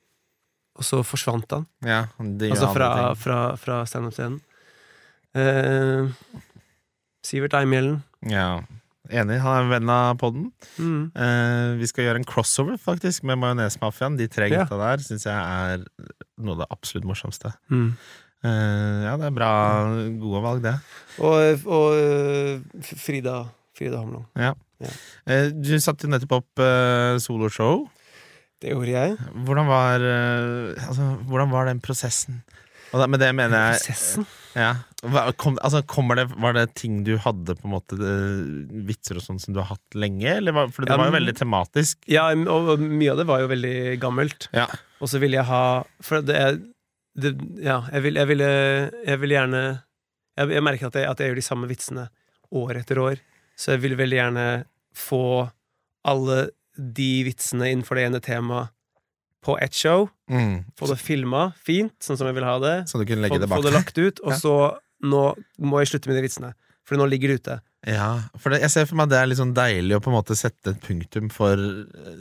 og 0.79 0.87
så 0.87 1.03
forsvant 1.07 1.55
han. 1.55 1.67
Ja, 1.87 2.05
Altså 2.19 2.71
fra, 2.75 2.91
fra, 3.19 3.41
fra 3.61 3.83
standup-scenen. 3.91 4.41
Eh, 5.37 6.09
Sivert 7.27 7.55
Eimhjellen. 7.55 8.01
Ja. 8.27 8.63
Enig. 9.11 9.41
Han 9.43 9.57
er 9.57 9.65
en 9.65 9.71
venn 9.73 9.91
av 9.93 10.17
podden. 10.21 10.49
Mm. 10.79 11.11
Eh, 11.19 11.69
vi 11.81 11.87
skal 11.91 12.05
gjøre 12.07 12.21
en 12.23 12.27
crossover 12.29 12.79
faktisk 12.79 13.25
med 13.27 13.39
Majonesmafiaen. 13.43 14.17
De 14.19 14.29
tre 14.31 14.49
Ja. 14.51 14.65
der 14.65 15.03
syns 15.03 15.25
jeg 15.27 15.35
er 15.35 15.85
noe 16.39 16.55
av 16.55 16.59
det 16.63 16.69
absolutt 16.71 17.05
morsomste. 17.09 17.53
Mm. 17.71 17.97
Eh, 18.45 19.03
ja, 19.05 19.17
det 19.21 19.27
er 19.27 19.35
bra. 19.37 19.51
Gode 20.21 20.43
valg, 20.43 20.63
det. 20.63 20.77
Og, 21.19 21.67
og 21.67 21.89
eh, 21.99 22.61
Frida 22.97 23.51
Frida 23.77 23.99
Hamlung. 23.99 24.27
Eh, 24.39 25.51
du 25.53 25.75
satte 25.83 26.09
nettopp 26.09 26.39
opp 26.39 26.63
eh, 26.63 27.19
soloshow. 27.21 27.89
Det 28.61 28.71
gjorde 28.75 28.93
jeg. 28.93 29.17
Hvordan 29.45 29.67
var, 29.69 30.01
eh, 30.05 30.87
altså, 30.87 31.11
hvordan 31.29 31.51
var 31.51 31.67
den 31.67 31.81
prosessen? 31.81 32.43
Da, 32.91 33.07
men 33.07 33.21
det 33.23 33.29
mener 33.39 33.55
jeg 33.71 33.81
Prosessen. 33.85 34.25
ja. 34.59 34.71
Hva, 35.01 35.23
kom, 35.39 35.55
altså, 35.65 35.81
kommer 35.89 36.19
det, 36.19 36.27
Var 36.37 36.53
det 36.57 36.65
ting 36.77 36.99
du 37.07 37.15
hadde, 37.23 37.55
på 37.57 37.69
en 37.69 37.73
måte 37.73 37.97
eh, 37.97 38.41
vitser 38.89 39.17
og 39.17 39.25
sånn 39.25 39.39
som 39.41 39.55
du 39.55 39.61
har 39.63 39.71
hatt 39.71 39.97
lenge? 39.97 40.27
Eller 40.41 40.53
var, 40.57 40.73
for 40.75 40.85
det 40.85 40.91
Ja, 40.93 40.99
var 41.01 41.09
jo 41.09 41.15
veldig 41.15 41.35
tematisk. 41.39 42.01
Ja, 42.11 42.27
og 42.35 42.83
mye 42.83 43.13
av 43.15 43.23
det 43.23 43.27
var 43.31 43.41
jo 43.45 43.49
veldig 43.53 43.77
gammelt. 44.03 44.49
Ja. 44.57 44.67
Og 45.01 45.09
så 45.13 45.21
ville 45.23 45.39
jeg 45.39 45.49
ha 45.49 45.63
For 46.05 46.21
det 46.27 46.43
det, 47.17 47.33
Ja, 47.65 47.79
jeg 47.95 48.05
vil, 48.05 48.19
jeg 48.21 48.29
ville 48.31 48.51
Jeg 49.07 49.19
vil 49.23 49.33
gjerne 49.35 49.63
Jeg, 50.39 50.51
jeg 50.53 50.63
merker 50.67 50.91
at 50.91 50.99
jeg, 51.01 51.09
at 51.11 51.21
jeg 51.23 51.31
gjør 51.33 51.41
de 51.41 51.47
samme 51.47 51.71
vitsene 51.71 52.09
år 52.51 52.81
etter 52.81 52.99
år, 52.99 53.19
så 53.55 53.77
jeg 53.77 53.83
vil 53.85 53.93
veldig 53.99 54.17
gjerne 54.19 54.45
få 54.99 55.23
alle 56.11 56.39
de 56.75 57.11
vitsene 57.29 57.69
innenfor 57.71 57.95
det 57.99 58.07
ene 58.09 58.21
temaet 58.25 58.73
på 59.45 59.57
ett 59.59 59.73
show. 59.75 60.09
Mm. 60.31 60.65
Få 60.77 60.87
det 60.91 60.99
filma 61.01 61.53
fint, 61.65 61.95
sånn 62.05 62.19
som 62.21 62.27
jeg 62.29 62.37
vil 62.37 62.45
ha 62.45 62.59
det. 62.61 62.77
Så 62.91 63.01
du 63.01 63.07
kunne 63.09 63.29
Få, 63.29 63.39
det 63.39 63.49
det 63.49 63.55
få 63.57 63.63
det 63.65 63.73
lagt 63.73 63.99
ut, 63.99 64.21
og 64.25 64.33
Ja. 64.37 64.39
så 64.39 64.57
Nå 65.03 65.35
må 65.59 65.79
jeg 65.81 65.89
slutte 65.89 66.09
med 66.11 66.19
de 66.19 66.27
vitsene, 66.29 66.53
for 66.85 66.99
nå 67.01 67.07
ligger 67.09 67.29
det 67.33 67.37
ute. 67.41 67.55
Ja, 67.89 68.29
for 68.37 68.51
det, 68.53 68.59
jeg 68.61 68.69
ser 68.69 68.85
for 68.85 68.97
meg 69.01 69.07
at 69.07 69.13
det 69.15 69.17
er 69.23 69.29
litt 69.31 69.39
sånn 69.39 69.55
deilig 69.57 69.97
å 69.97 70.01
på 70.05 70.11
en 70.13 70.17
måte 70.19 70.37
sette 70.37 70.75
et 70.75 70.81
punktum 70.85 71.31
for 71.33 71.57
eh, 71.57 72.19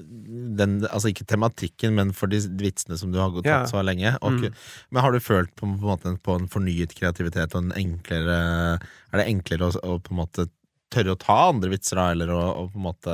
den, 0.55 0.77
altså 0.87 1.11
ikke 1.11 1.27
tematikken, 1.27 1.91
men 1.97 2.13
for 2.15 2.31
de 2.31 2.39
vitsene 2.39 2.95
som 2.97 3.11
du 3.11 3.19
har 3.19 3.31
gått 3.35 3.43
Ja. 3.51 3.65
tatt 3.65 3.73
så 3.73 3.83
lenge. 3.83 4.15
Og, 4.21 4.31
Mm. 4.39 4.53
Men 4.91 5.01
har 5.03 5.11
du 5.11 5.19
følt 5.19 5.51
på, 5.57 5.67
på, 5.67 5.67
en 5.67 5.91
måte 5.91 6.15
på 6.23 6.39
en 6.39 6.47
fornyet 6.47 6.95
kreativitet 6.95 7.53
og 7.53 7.63
en 7.65 7.73
enklere 7.75 8.79
Er 9.11 9.17
det 9.19 9.27
enklere 9.27 9.67
å, 9.67 9.75
å 9.83 9.99
på 9.99 10.11
en 10.15 10.21
måte 10.23 10.47
tørre 10.89 11.13
å 11.13 11.19
ta 11.21 11.35
andre 11.51 11.69
vitser 11.73 11.99
da, 12.01 12.07
eller 12.15 12.31
å, 12.33 12.39
å 12.63 12.63
på 12.73 12.79
en 12.79 12.85
måte 12.87 13.13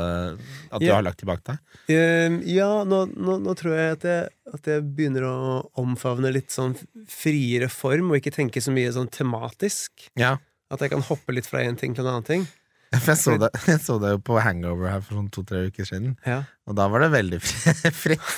At 0.71 0.79
du 0.79 0.87
Ja. 0.87 0.95
har 0.97 1.03
lagt 1.05 1.19
tilbake 1.21 1.43
deg? 1.51 1.61
Um, 1.91 2.39
ja, 2.47 2.69
nå, 2.87 3.01
nå, 3.13 3.37
nå 3.43 3.55
tror 3.59 3.75
jeg 3.77 3.97
at, 3.97 4.03
jeg 4.07 4.29
at 4.55 4.69
jeg 4.71 4.83
begynner 4.95 5.25
å 5.27 5.35
omfavne 5.81 6.31
litt 6.31 6.51
sånn 6.55 6.75
friere 7.11 7.67
form, 7.69 8.11
og 8.13 8.21
ikke 8.21 8.31
tenke 8.35 8.61
så 8.63 8.71
mye 8.75 8.91
sånn 8.95 9.11
tematisk. 9.11 10.09
Ja. 10.19 10.37
At 10.71 10.81
jeg 10.81 10.93
kan 10.95 11.03
hoppe 11.05 11.35
litt 11.35 11.45
fra 11.51 11.61
en 11.67 11.75
ting 11.77 11.93
til 11.97 12.05
en 12.07 12.13
annen 12.15 12.25
ting. 12.27 12.47
Jeg 12.95 13.17
så, 13.19 13.33
det, 13.41 13.49
jeg 13.67 13.81
så 13.83 13.95
det 13.99 14.11
jo 14.13 14.19
på 14.23 14.37
Hangover 14.39 14.87
her 14.87 15.01
for 15.03 15.17
sånn 15.17 15.25
to-tre 15.33 15.65
uker 15.67 15.83
siden, 15.89 16.13
Ja. 16.23 16.37
og 16.69 16.77
da 16.77 16.85
var 16.87 17.01
det 17.03 17.09
veldig 17.11 17.39
fri- 17.43 17.91
fritt. 18.03 18.29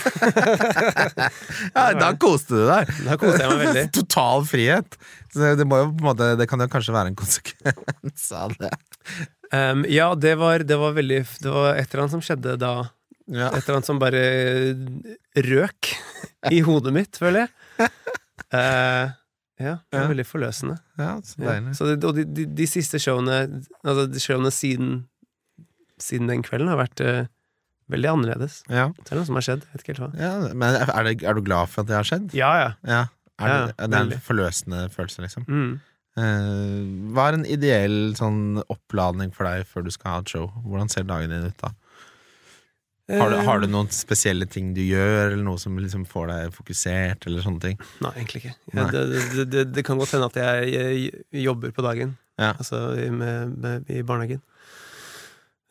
ja, 1.76 1.84
da 2.00 2.08
koste 2.18 2.56
du 2.58 2.64
deg! 2.66 2.90
Da 3.06 3.18
koste 3.22 3.44
jeg 3.44 3.52
meg 3.52 3.62
veldig. 3.68 3.84
Total 4.00 4.46
frihet. 4.50 4.98
Så 5.30 5.44
det, 5.44 5.52
det, 5.62 5.68
må 5.70 5.82
jo 5.84 5.90
på 5.92 6.02
en 6.02 6.08
måte, 6.10 6.30
det 6.40 6.48
kan 6.50 6.64
jo 6.64 6.70
kanskje 6.74 6.96
være 6.96 7.12
en 7.12 7.20
konsekvens 7.20 8.26
av 8.40 8.56
det. 8.58 8.72
Ehm, 9.56 9.86
ja, 9.88 10.10
det 10.20 10.34
var, 10.38 10.60
det 10.68 10.76
var 10.76 10.92
veldig 10.98 11.22
Det 11.40 11.52
var 11.54 11.76
et 11.80 11.88
eller 11.94 12.04
annet 12.04 12.16
som 12.18 12.24
skjedde 12.26 12.58
da. 12.60 12.72
Ja. 13.32 13.48
Et 13.56 13.62
eller 13.64 13.78
annet 13.78 13.88
som 13.88 14.00
bare 14.00 14.24
røk 15.48 15.90
i 16.52 16.60
hodet 16.64 16.94
mitt, 16.96 17.18
føler 17.20 17.46
jeg. 17.46 17.90
Uh, 18.54 19.12
ja, 19.60 19.74
det 19.90 19.98
var 19.98 20.04
Ja. 20.06 20.08
veldig 20.12 20.26
forløsende. 20.28 20.78
Ja, 21.00 21.16
så 21.24 21.40
Ja. 21.42 21.52
deilig. 21.54 21.76
Så 21.76 21.88
det, 21.90 22.04
og 22.08 22.16
de, 22.16 22.24
de, 22.26 22.46
de 22.46 22.68
siste 22.68 23.00
showene 23.02 23.64
Altså 23.84 24.06
de 24.12 24.20
showene 24.20 24.52
siden 24.54 25.08
Siden 26.00 26.28
den 26.30 26.44
kvelden 26.46 26.68
har 26.70 26.78
vært 26.78 27.02
uh, 27.02 27.26
veldig 27.90 28.10
annerledes. 28.12 28.60
Ja. 28.70 28.90
Det 29.00 29.12
er 29.12 29.18
noe 29.18 29.26
som 29.26 29.36
har 29.40 29.42
skjedd. 29.48 29.64
Vet 29.74 29.82
ikke 29.82 29.96
helt 29.96 30.04
hva. 30.04 30.10
Ja, 30.22 30.54
men 30.54 30.76
er, 30.78 31.04
det, 31.08 31.24
er 31.26 31.34
du 31.34 31.42
glad 31.42 31.72
for 31.72 31.82
at 31.82 31.88
det 31.90 31.96
har 31.98 32.06
skjedd? 32.06 32.34
Ja, 32.38 32.52
ja. 32.60 32.70
Ja. 32.86 33.00
Er 33.42 33.48
Ja, 33.50 33.58
det, 33.72 33.76
det 33.90 33.98
er 33.98 34.06
en 34.12 34.22
forløsende 34.22 34.84
følelse, 34.94 35.24
liksom. 35.26 35.46
Mm. 35.50 35.80
Eh, 36.18 36.78
hva 37.14 37.28
er 37.30 37.38
en 37.38 37.46
ideell 37.46 37.98
sånn 38.18 38.62
oppladning 38.74 39.30
for 39.36 39.46
deg 39.50 39.68
før 39.70 39.86
du 39.86 39.92
skal 39.94 40.16
ha 40.16 40.22
et 40.24 40.32
show? 40.34 40.48
Hvordan 40.66 40.90
ser 40.90 41.06
dagen 41.10 41.30
din 41.34 41.46
ut 41.52 41.60
da? 41.62 41.74
Har 43.08 43.30
du, 43.32 43.38
har 43.40 43.62
du 43.62 43.68
Eh, 43.68 43.72
noen 43.72 43.88
spesielle 43.96 44.46
ting 44.52 44.74
du 44.76 44.82
gjør, 44.84 45.30
eller 45.32 45.44
noe 45.46 45.60
som 45.62 45.78
liksom 45.80 46.04
får 46.10 46.26
deg 46.28 46.56
fokusert, 46.58 47.28
eller 47.30 47.46
sånne 47.46 47.62
ting? 47.64 47.78
Nei, 48.04 48.12
egentlig 48.18 48.42
ikke. 48.42 48.56
Ja, 48.74 48.88
det, 48.92 49.04
det, 49.36 49.46
det, 49.54 49.64
det 49.78 49.84
kan 49.88 50.02
godt 50.02 50.12
hende 50.18 50.28
at 50.28 50.36
jeg, 50.42 50.74
jeg 50.74 51.44
jobber 51.46 51.72
på 51.72 51.86
dagen, 51.86 52.18
Ja. 52.38 52.52
altså 52.60 52.82
med, 53.16 53.54
med, 53.64 53.88
i 53.90 54.02
barnehagen. 54.04 54.42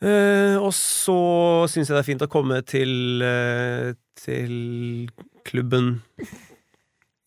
Eh, 0.01 0.57
og 0.61 0.73
så 0.77 1.19
syns 1.69 1.89
jeg 1.89 1.95
det 1.95 2.01
er 2.01 2.09
fint 2.09 2.25
å 2.25 2.29
komme 2.29 2.59
til, 2.65 3.21
eh, 3.25 3.93
til 4.17 4.51
klubben 5.45 5.99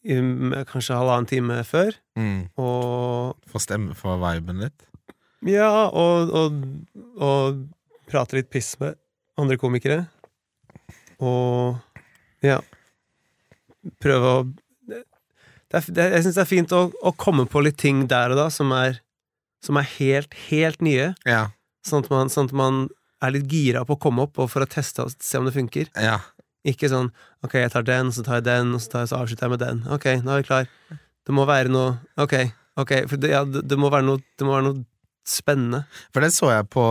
kanskje 0.04 0.96
halvannen 0.96 1.26
time 1.28 1.58
før, 1.64 1.92
Mm. 2.16 2.48
og 2.58 3.36
Få 3.48 3.60
stemme 3.60 3.94
for 3.96 4.16
viben 4.20 4.60
litt? 4.60 4.86
Ja, 5.46 5.88
og, 5.88 6.30
og, 6.36 6.56
og 7.20 7.60
prate 8.10 8.36
litt 8.36 8.50
piss 8.52 8.74
med 8.80 8.96
andre 9.40 9.56
komikere. 9.56 10.06
Og 11.20 11.76
ja 12.44 12.58
Prøve 14.00 14.30
å 14.32 14.42
det 15.70 15.78
er, 15.96 16.10
Jeg 16.16 16.24
syns 16.24 16.34
det 16.34 16.42
er 16.42 16.48
fint 16.50 16.72
å, 16.74 16.80
å 17.06 17.12
komme 17.14 17.44
på 17.46 17.60
litt 17.62 17.76
ting 17.78 18.06
der 18.10 18.32
og 18.34 18.36
da 18.40 18.48
som 18.50 18.72
er, 18.74 18.96
som 19.62 19.76
er 19.78 19.86
helt, 20.00 20.32
helt 20.48 20.80
nye. 20.82 21.12
Ja. 21.28 21.44
Sånn 21.86 22.02
at, 22.02 22.10
man, 22.10 22.28
sånn 22.32 22.48
at 22.50 22.56
man 22.58 22.80
er 23.22 23.30
litt 23.36 23.46
gira 23.52 23.84
på 23.86 23.94
å 23.94 24.00
komme 24.02 24.24
opp 24.26 24.40
og 24.42 24.50
for 24.50 24.64
å 24.64 24.68
teste 24.68 25.04
og 25.06 25.12
se 25.22 25.38
om 25.38 25.46
det 25.46 25.54
funker. 25.54 25.86
ja. 25.96 26.18
Ikke 26.68 26.90
sånn 26.92 27.08
ok, 27.46 27.56
jeg 27.62 27.72
tar 27.72 27.86
den, 27.88 28.12
så 28.12 28.24
tar 28.26 28.40
jeg 28.40 28.48
den, 28.50 28.74
og 28.76 28.82
så, 28.82 28.92
tar 28.92 29.04
jeg, 29.04 29.12
så 29.12 29.20
avslutter 29.22 29.48
jeg 29.48 29.54
med 29.54 29.64
den. 29.64 29.82
Ok, 29.96 30.06
nå 30.20 30.34
er 30.34 30.42
vi 30.42 30.48
klar. 30.50 30.70
Det 31.26 31.36
må 31.36 31.46
være 31.48 31.72
noe 31.72 31.96
Ok, 32.20 32.36
ok, 32.80 32.94
for 33.08 33.20
det, 33.20 33.34
ja, 33.34 33.44
det, 33.48 33.64
det, 33.70 33.78
må 33.80 33.92
være 33.92 34.08
noe, 34.08 34.22
det 34.36 34.46
må 34.46 34.56
være 34.56 34.68
noe 34.68 34.84
spennende. 35.30 35.82
For 36.14 36.24
det 36.24 36.32
så 36.34 36.48
jeg 36.50 36.66
på 36.72 36.82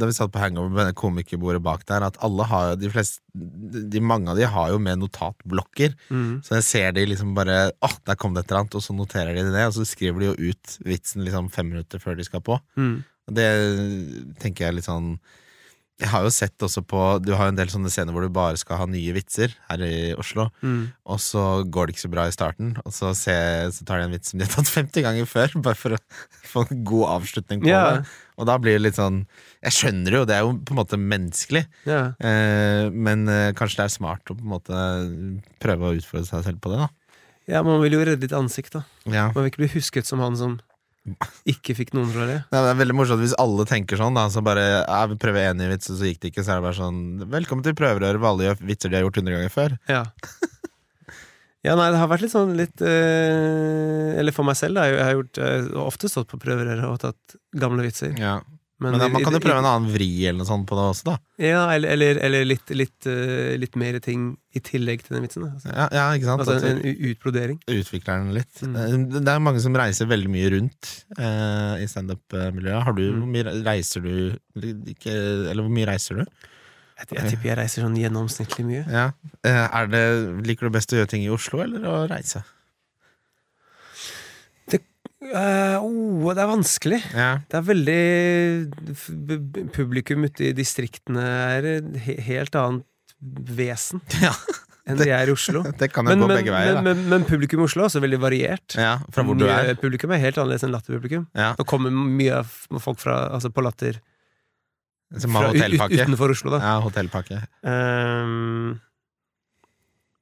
da 0.00 0.08
vi 0.08 0.16
satt 0.16 0.32
på 0.34 0.40
hangover 0.40 0.72
med 0.72 0.88
det 0.88 0.96
komikerbordet 0.98 1.62
bak 1.64 1.84
der, 1.88 2.06
at 2.08 2.18
alle 2.24 2.46
har 2.48 2.70
jo 2.72 2.78
de 2.80 2.90
fleste 2.92 3.22
de, 3.36 4.00
Mange 4.00 4.32
av 4.32 4.40
de 4.40 4.46
har 4.48 4.70
jo 4.72 4.80
med 4.82 5.00
notatblokker. 5.02 5.96
Mm. 6.08 6.40
Så 6.44 6.56
jeg 6.58 6.66
ser 6.66 6.94
de 6.96 7.04
liksom 7.12 7.34
bare 7.36 7.70
Åh, 7.84 7.96
der 8.08 8.18
kom 8.18 8.34
det 8.34 8.44
et 8.44 8.52
eller 8.52 8.64
annet, 8.64 8.78
og 8.78 8.84
så 8.84 8.96
noterer 8.96 9.36
de 9.36 9.44
det, 9.52 9.66
og 9.68 9.76
så 9.76 9.86
skriver 9.88 10.22
de 10.22 10.30
jo 10.30 10.52
ut 10.52 10.78
vitsen 10.88 11.24
liksom 11.26 11.52
fem 11.52 11.68
minutter 11.74 12.02
før 12.02 12.16
de 12.18 12.26
skal 12.26 12.44
på. 12.44 12.58
Mm. 12.80 12.96
Det 13.36 13.50
tenker 14.42 14.68
jeg 14.68 14.78
litt 14.78 14.88
sånn 14.88 15.16
Jeg 15.96 16.10
har 16.12 16.26
jo 16.26 16.30
sett 16.34 16.60
også 16.60 16.82
på 16.84 16.98
Du 17.24 17.30
har 17.32 17.46
jo 17.48 17.52
en 17.54 17.56
del 17.56 17.70
sånne 17.72 17.88
scener 17.88 18.12
hvor 18.12 18.20
du 18.20 18.28
bare 18.28 18.58
skal 18.60 18.82
ha 18.82 18.86
nye 18.90 19.14
vitser 19.16 19.54
her 19.70 19.80
i 19.86 20.12
Oslo, 20.20 20.50
Mm. 20.60 20.90
og 21.08 21.20
så 21.24 21.64
går 21.64 21.86
det 21.88 21.94
ikke 21.94 22.04
så 22.04 22.10
bra 22.12 22.26
i 22.28 22.34
starten, 22.34 22.74
og 22.84 22.92
så, 22.92 23.14
se, 23.16 23.32
så 23.72 23.86
tar 23.88 24.02
de 24.02 24.04
en 24.04 24.12
vits 24.12 24.28
som 24.30 24.38
de 24.38 24.44
har 24.44 24.52
tatt 24.52 24.68
50 24.76 25.06
ganger 25.06 25.24
før, 25.30 25.56
bare 25.64 25.78
for 25.80 25.96
å 25.96 26.00
få 26.50 26.66
en 26.68 26.84
god 26.84 27.06
avslutning 27.16 27.64
på 27.64 27.70
yeah. 27.72 28.02
det. 28.02 28.12
Og 28.36 28.44
da 28.50 28.58
blir 28.60 28.76
det 28.76 28.82
litt 28.90 28.98
sånn 29.00 29.22
Jeg 29.64 29.72
skjønner 29.72 30.18
jo, 30.18 30.24
det 30.28 30.36
er 30.36 30.44
jo 30.44 30.52
på 30.68 30.76
en 30.76 30.80
måte 30.82 31.00
menneskelig, 31.00 31.64
yeah. 31.88 32.12
eh, 32.20 32.92
men 32.92 33.24
eh, 33.32 33.54
kanskje 33.56 33.80
det 33.80 33.88
er 33.88 33.96
smart 33.96 34.28
å 34.28 34.36
på 34.36 34.44
en 34.44 34.52
måte 34.52 34.84
prøve 35.64 35.88
å 35.88 35.96
utfordre 35.96 36.28
seg 36.28 36.44
selv 36.50 36.60
på 36.60 36.74
det, 36.74 36.84
da. 36.84 36.92
ja, 37.56 37.64
man 37.64 37.80
vil 37.80 37.96
jo 37.96 38.04
redde 38.04 38.26
litt 38.28 38.36
ansikt, 38.36 38.76
da. 38.76 38.84
Ja. 39.08 39.30
Man 39.32 39.46
vil 39.46 39.52
ikke 39.54 39.64
bli 39.64 39.72
husket 39.78 40.04
som 40.12 40.20
han 40.20 40.36
som 40.36 40.58
ikke 41.52 41.76
fikk 41.78 41.92
noen 41.96 42.10
fra 42.12 42.26
det? 42.28 42.38
Nei, 42.52 42.62
det 42.64 42.72
er 42.72 42.80
veldig 42.80 42.96
morsomt 42.98 43.22
hvis 43.22 43.36
alle 43.42 43.66
tenker 43.68 44.00
sånn. 44.00 44.16
da 44.18 44.26
Så 44.32 44.42
bare, 44.46 44.64
ja, 44.82 45.00
vi 45.10 45.18
prøver 45.20 45.50
én 45.50 45.60
ny 45.60 45.70
vits, 45.70 45.90
og 45.92 46.00
så 46.00 46.10
gikk 46.10 46.20
det 46.24 46.32
ikke. 46.32 46.44
Så 46.46 46.54
er 46.54 46.60
det 46.60 46.66
bare 46.66 46.78
sånn 46.80 47.00
Velkommen 47.32 47.66
til 47.66 47.76
prøverøret 47.78 48.20
hvor 48.20 48.32
alle 48.32 48.48
gjør 48.50 48.60
vitser 48.72 48.92
de 48.92 48.98
har 48.98 49.06
gjort 49.06 49.22
100 49.22 49.36
ganger 49.36 49.54
før. 49.54 49.76
Ja. 49.90 50.02
ja, 51.66 51.76
nei, 51.78 51.88
det 51.94 52.02
har 52.02 52.10
vært 52.10 52.26
litt 52.26 52.34
sånn 52.34 52.56
litt 52.58 52.82
øh, 52.84 54.16
Eller 54.18 54.34
for 54.36 54.48
meg 54.48 54.58
selv, 54.58 54.80
da. 54.80 54.88
Jeg 54.90 55.04
har 55.04 55.16
gjort, 55.18 55.42
jeg 55.42 55.64
har 55.68 55.80
ofte 55.86 56.10
stått 56.12 56.30
på 56.32 56.42
prøverøret 56.42 56.86
og 56.88 57.00
tatt 57.04 57.38
gamle 57.56 57.86
vitser. 57.86 58.16
Ja. 58.20 58.38
Men, 58.78 58.98
da, 59.00 59.06
i- 59.06 59.12
man 59.14 59.22
kan 59.24 59.32
jo 59.32 59.38
prøve 59.40 59.58
en 59.62 59.64
annen 59.70 59.88
vri 59.94 60.08
eller 60.28 60.36
noe 60.42 60.48
sånt 60.48 60.66
på 60.68 60.76
det 60.76 60.82
også, 60.92 61.04
da. 61.08 61.14
Ja, 61.40 61.62
eller, 61.72 61.88
eller, 61.94 62.18
eller 62.26 62.44
litt, 62.44 62.68
litt, 62.76 63.06
uh, 63.08 63.54
litt 63.56 63.74
mer 63.80 63.96
ting 64.04 64.26
i 64.52 64.60
tillegg 64.60 65.00
til 65.06 65.16
den 65.16 65.24
vitsen. 65.24 65.46
Altså, 65.48 65.70
Ja, 65.72 65.86
ja 65.96 66.04
ikke 66.18 66.28
sant? 66.28 66.42
altså 66.44 66.68
en, 66.74 66.82
en 66.84 67.06
utbrodering. 67.08 67.60
utvikler 67.72 68.20
den 68.20 68.34
litt. 68.36 68.60
Mm. 68.60 68.76
Eh, 68.76 69.20
Det 69.24 69.32
er 69.32 69.40
mange 69.40 69.60
som 69.64 69.72
reiser 69.80 70.06
veldig 70.10 70.28
mye 70.28 70.50
rundt 70.58 70.90
uh, 71.18 71.80
i 71.80 71.86
standup-miljøet. 71.88 72.82
Har 72.84 72.92
du, 72.92 73.06
Mm. 73.12 73.22
Hvor 73.22 73.32
mye 73.32 73.64
reiser 73.64 74.04
du 74.04 74.36
ikke, 74.92 75.14
Eller 75.50 75.62
hvor 75.62 75.72
mye 75.72 75.86
reiser 75.88 76.20
du? 76.20 76.24
Jeg, 76.96 77.08
jeg 77.12 77.30
tipper 77.32 77.48
jeg 77.50 77.56
reiser 77.58 77.82
sånn 77.84 77.96
gjennomsnittlig 78.00 78.64
mye. 78.64 78.84
Ja. 78.88 79.10
Er 79.44 79.86
det, 79.92 80.04
liker 80.48 80.68
du 80.68 80.70
best 80.76 80.92
å 80.92 80.96
gjøre 81.00 81.08
ting 81.12 81.24
i 81.24 81.28
Oslo, 81.32 81.60
eller 81.64 81.80
å 81.84 81.96
reise? 82.08 82.40
Eh, 85.26 85.76
oh, 85.82 86.28
det 86.34 86.42
er 86.42 86.50
vanskelig. 86.50 87.00
Ja. 87.14 87.30
Det 87.50 87.58
er 87.58 87.64
veldig 87.66 88.02
Publikum 89.74 90.26
ute 90.28 90.50
i 90.50 90.52
distriktene 90.56 91.24
er 91.56 91.68
helt 92.26 92.54
annet 92.58 92.84
vesen 93.56 94.02
ja. 94.22 94.32
enn 94.86 94.98
det 95.00 95.08
er 95.10 95.30
i 95.30 95.34
Oslo. 95.34 95.62
Det 95.80 95.88
kan 95.92 96.06
jo 96.06 96.12
Men, 96.12 96.22
gå 96.22 96.28
men, 96.30 96.36
begge 96.42 96.54
veier, 96.54 96.78
men, 96.78 96.84
men, 96.90 97.06
men 97.14 97.24
publikum 97.28 97.62
i 97.62 97.66
Oslo 97.66 97.82
er 97.84 97.88
også 97.88 98.02
veldig 98.04 98.20
variert. 98.22 98.76
Ja, 98.78 98.98
fra 99.12 99.24
hvor 99.26 99.38
du 99.38 99.46
er. 99.48 99.72
Publikum 99.80 100.12
er 100.14 100.22
helt 100.22 100.38
annerledes 100.38 100.66
enn 100.66 100.74
latterpublikum. 100.74 101.24
Ja. 101.36 101.54
Nå 101.58 101.66
kommer 101.68 101.90
mye 101.94 102.42
folk 102.82 103.00
fra, 103.02 103.22
altså 103.34 103.50
på 103.54 103.64
latter 103.66 103.98
Som 105.16 105.34
har 105.38 105.48
fra, 105.48 105.54
hotellpakke. 105.56 106.02
utenfor 106.04 106.36
Oslo, 106.36 106.54
da. 106.56 106.60
Ja, 106.62 106.76
hotellpakke. 106.84 107.40
Ehm, 107.66 108.76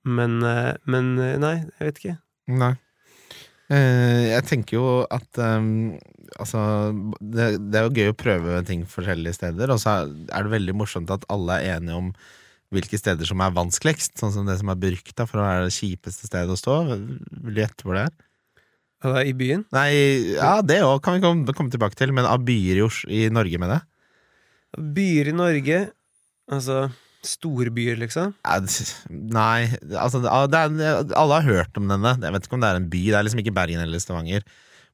men, 0.05 0.39
eh, 0.45 0.73
men 0.85 1.15
eh, 1.19 1.37
nei, 1.41 1.55
jeg 1.81 1.91
vet 1.91 2.03
ikke. 2.03 2.17
Nei. 2.65 2.75
Eh, 3.73 4.35
jeg 4.35 4.45
tenker 4.45 4.77
jo 4.77 4.89
at 5.09 5.41
um, 5.41 5.97
Altså, 6.41 6.59
det, 7.23 7.45
det 7.71 7.79
er 7.79 7.85
jo 7.87 7.95
gøy 7.95 8.11
å 8.11 8.17
prøve 8.19 8.63
ting 8.67 8.81
forskjellige 8.91 9.37
steder, 9.37 9.71
og 9.71 9.79
så 9.79 9.93
er 10.03 10.47
det 10.47 10.51
veldig 10.51 10.75
morsomt 10.75 11.13
at 11.15 11.23
alle 11.31 11.61
er 11.61 11.77
enige 11.77 11.99
om 12.01 12.09
hvilke 12.75 12.99
steder 12.99 13.29
som 13.29 13.43
er 13.45 13.55
vanskeligst. 13.55 14.17
Sånn 14.19 14.33
som 14.35 14.49
det 14.49 14.57
som 14.59 14.73
er 14.73 14.81
berykta 14.81 15.29
for 15.31 15.39
å 15.39 15.45
være 15.47 15.69
det 15.69 15.77
kjipeste 15.77 16.27
stedet 16.27 16.51
å 16.51 16.59
stå. 16.59 16.79
Vil 16.91 17.55
du 17.55 17.61
gjette 17.61 17.87
hvor 17.87 17.95
det 17.95 18.07
er? 18.09 18.17
Det 19.05 19.13
er 19.21 19.31
I 19.31 19.37
byen? 19.37 19.63
Nei, 19.77 19.89
ja, 20.33 20.57
det 20.65 20.81
òg 20.83 20.99
kan 21.05 21.21
vi 21.21 21.23
komme, 21.23 21.55
komme 21.55 21.71
tilbake 21.71 22.01
til, 22.01 22.11
men 22.17 22.27
av 22.27 22.43
byer 22.43 22.83
i, 22.83 22.89
i 23.21 23.23
Norge, 23.31 23.61
mener 23.63 23.79
jeg. 23.79 23.91
Byer 24.97 25.31
i 25.31 25.37
Norge 25.39 25.81
Altså 26.51 26.89
storbyer, 27.29 27.97
liksom? 28.01 28.35
Nei, 29.11 29.71
altså 29.99 30.21
det 30.25 30.31
er, 30.31 31.09
Alle 31.17 31.41
har 31.41 31.49
hørt 31.49 31.81
om 31.81 31.89
denne. 31.91 32.15
Jeg 32.21 32.37
vet 32.37 32.47
ikke 32.49 32.59
om 32.59 32.65
det 32.65 32.71
er 32.71 32.81
en 32.81 32.91
by. 32.93 33.03
Det 33.09 33.19
er 33.19 33.27
liksom 33.27 33.43
ikke 33.45 33.57
Bergen 33.57 33.83
eller 33.85 34.03
Stavanger. 34.03 34.47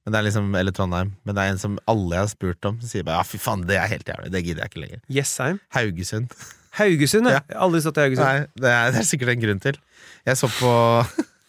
Men 0.05 0.15
det 0.15 0.21
er 0.21 0.27
liksom, 0.29 0.55
eller 0.57 0.75
Trondheim. 0.77 1.11
Men 1.29 1.37
det 1.37 1.43
er 1.43 1.55
en 1.55 1.61
som 1.61 1.77
alle 1.91 2.17
jeg 2.17 2.25
har 2.25 2.31
spurt 2.33 2.69
om, 2.71 2.79
sier 2.85 3.05
bare 3.07 3.21
ja, 3.21 3.27
fy 3.29 3.41
faen, 3.43 3.67
det 3.69 3.77
er 3.77 3.91
helt 3.91 4.09
jævlig. 4.09 4.31
Det 4.33 4.45
gidder 4.47 4.65
jeg 4.65 4.73
ikke 4.73 4.85
lenger. 4.85 5.03
Jessheim? 5.13 5.61
Haugesund. 5.77 6.39
Haugesund. 6.79 7.29
Ja. 7.35 7.43
Aldri 7.67 7.83
stått 7.85 8.01
i 8.01 8.07
Haugesund. 8.07 8.25
Nei, 8.25 8.63
det 8.63 8.71
er, 8.73 8.95
det 8.95 9.03
er 9.03 9.11
sikkert 9.11 9.35
en 9.35 9.45
grunn 9.45 9.61
til. 9.63 9.81
Jeg 10.29 10.41
så 10.41 10.49
på 10.55 10.73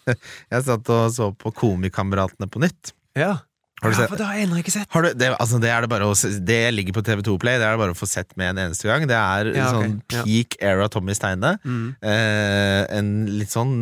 Jeg 0.51 0.65
satt 0.67 0.91
og 0.91 1.13
så 1.15 1.29
på 1.37 1.53
Komikameratene 1.55 2.49
på 2.51 2.61
nytt. 2.63 2.93
Ja. 3.17 3.37
Har 3.81 3.89
du 3.89 3.97
ja, 3.97 4.07
for 4.11 4.19
det 4.19 4.25
har 4.29 4.35
jeg 4.37 4.45
ennå 4.45 4.59
ikke 4.61 4.71
sett. 4.75 4.85
Har 4.93 5.01
du, 5.01 5.09
det, 5.17 5.29
altså 5.41 5.57
det, 5.57 5.71
det, 5.89 5.99
å, 6.05 6.13
det 6.45 6.59
ligger 6.75 6.93
på 6.99 7.01
TV2 7.07 7.37
Play. 7.41 7.57
Det 7.57 7.65
er 7.65 7.73
det 7.73 7.81
bare 7.81 7.95
å 7.95 7.97
få 7.97 8.05
sett 8.09 8.35
med 8.37 8.51
en 8.53 8.67
eneste 8.67 8.85
gang. 8.85 9.07
Det 9.09 9.17
er 9.17 9.49
Ja, 9.55 9.69
okay. 9.71 9.87
sånn 9.89 9.95
Ja. 10.13 10.21
peak 10.27 10.57
era 10.61 10.89
Tommy 10.93 11.15
Steine. 11.17 11.55
Mm. 11.65 11.87
Eh, 12.05 12.81
en 12.99 13.09
litt 13.39 13.49
sånn 13.49 13.73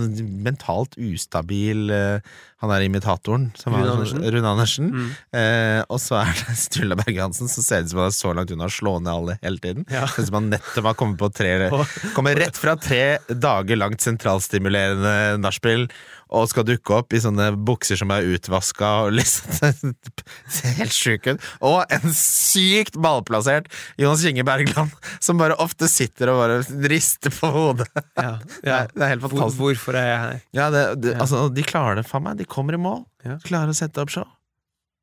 mentalt 0.45 0.95
ustabil 0.95 1.91
eh, 1.91 2.21
Han 2.63 2.71
er 2.75 2.83
imitatoren. 2.87 3.49
Som 3.59 3.75
Rune 3.75 3.85
sånn- 3.87 3.97
Andersen. 3.97 4.23
Rune 4.35 4.49
Andersen. 4.53 4.87
Mm. 4.91 5.09
Eh, 5.39 5.81
og 5.87 5.99
så 6.03 6.17
er 6.23 6.31
det 6.45 6.55
Sturla 6.63 6.95
Berge 6.99 7.21
Hansen, 7.23 7.51
som 7.51 7.63
ser 7.63 7.83
ut 7.83 7.91
som 7.91 7.99
han 7.99 8.09
er 8.11 8.15
så 8.15 8.33
langt 8.35 8.51
unna 8.55 8.67
å 8.67 8.73
slå 8.73 8.97
ned 9.03 9.11
alle 9.13 9.35
hele 9.43 9.59
tiden. 9.63 9.85
Ja. 9.91 10.05
Ser 10.07 10.23
ut 10.23 10.31
som 10.31 10.39
han 10.39 10.49
nettopp 10.55 10.89
har 10.93 10.97
kommet 10.99 11.19
på 11.19 11.29
tre 11.35 11.53
Kommer 12.15 12.39
rett 12.39 12.55
fra 12.59 12.75
tre 12.79 13.17
dager 13.31 13.79
langt 13.79 14.03
sentralstimulerende 14.03 15.39
nachspiel 15.43 15.87
og 16.29 16.45
skal 16.51 16.65
dukke 16.67 16.93
opp 16.93 17.13
i 17.17 17.21
sånne 17.23 17.47
bukser 17.65 17.97
som 17.97 18.11
er 18.13 18.27
utvaska 18.35 18.89
og 19.07 19.15
liksom 19.17 19.83
helt 20.79 20.93
sjuk 20.93 21.25
ut. 21.31 21.47
Og 21.65 21.79
en 21.95 22.13
sykt 22.15 22.99
ballplassert 23.01 23.69
Jonas 23.97 24.21
Kinge 24.25 24.45
Bergland, 24.45 24.93
som 25.19 25.41
bare 25.41 25.57
ofte 25.61 25.89
sitter 25.89 26.29
og 26.33 26.41
bare 26.43 26.59
rister 26.91 27.33
på 27.33 27.49
hodet. 27.55 27.89
Ja, 28.19 28.35
Det 28.45 28.69
ja. 28.69 28.79
det 28.93 29.05
er 29.07 29.13
helt 29.15 29.23
Hvor, 29.25 29.33
fantastisk. 29.33 29.61
hvorfor 29.63 29.97
er 30.01 30.07
jeg 30.11 30.19
her? 30.25 30.39
Ja, 30.59 30.69
det, 30.75 30.83
det. 31.03 31.15
Altså, 31.21 31.47
de 31.49 31.65
klarer 31.65 32.01
det, 32.01 32.05
faen 32.09 32.27
meg. 32.27 32.37
De 32.39 32.45
kommer 32.49 32.77
i 32.77 32.81
mål. 32.81 33.01
Klarer 33.47 33.73
å 33.73 33.77
sette 33.77 34.01
opp 34.05 34.13
show. 34.13 34.27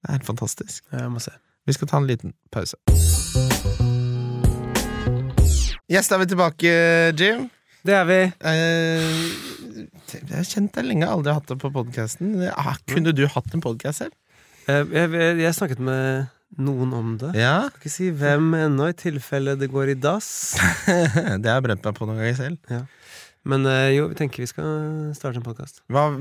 Det 0.02 0.12
er 0.12 0.18
helt 0.20 0.28
fantastisk. 0.30 0.84
Vi 1.66 1.74
skal 1.74 1.90
ta 1.90 1.98
en 1.98 2.06
liten 2.06 2.36
pause. 2.54 2.78
Yes, 5.90 6.08
da 6.10 6.16
er 6.16 6.22
vi 6.24 6.30
tilbake, 6.32 6.70
Jim. 7.18 7.48
Det 7.86 7.94
er 7.94 8.06
vi. 8.08 8.20
Eh, 8.50 9.55
jeg 10.14 10.30
har 10.30 10.46
kjent 10.46 10.72
deg 10.76 10.86
lenge, 10.86 11.08
aldri 11.10 11.34
hatt 11.36 11.48
det 11.50 11.58
på 11.62 11.70
podkasten. 11.74 12.36
Ah, 12.52 12.76
kunne 12.88 13.12
du 13.16 13.24
hatt 13.32 13.54
en 13.56 13.62
podkast 13.64 14.04
selv? 14.04 14.14
Eh, 14.68 14.82
Jeg, 14.92 15.10
jeg, 15.12 15.38
jeg 15.42 15.54
snakket 15.58 15.82
med 15.82 16.26
noen 16.62 16.92
om 16.96 17.14
det. 17.20 17.32
Ja, 17.38 17.66
Skal 17.70 17.80
ikke 17.82 17.92
si 17.96 18.10
hvem 18.14 18.52
ennå, 18.54 18.88
i 18.92 18.96
tilfelle 18.96 19.56
det 19.58 19.68
går 19.72 19.92
i 19.92 19.98
dass. 19.98 20.28
det 20.86 21.48
har 21.50 21.58
jeg 21.58 21.66
brent 21.66 21.84
meg 21.88 21.98
på 21.98 22.06
noen 22.08 22.20
ganger 22.22 22.38
selv. 22.38 22.84
Men 23.46 23.62
eh, 23.70 23.92
jo, 23.94 24.08
vi 24.10 24.16
tenker 24.18 24.42
vi 24.42 24.48
skal 24.50 25.12
starte 25.14 25.38
en 25.38 25.44
podkast. 25.46 25.76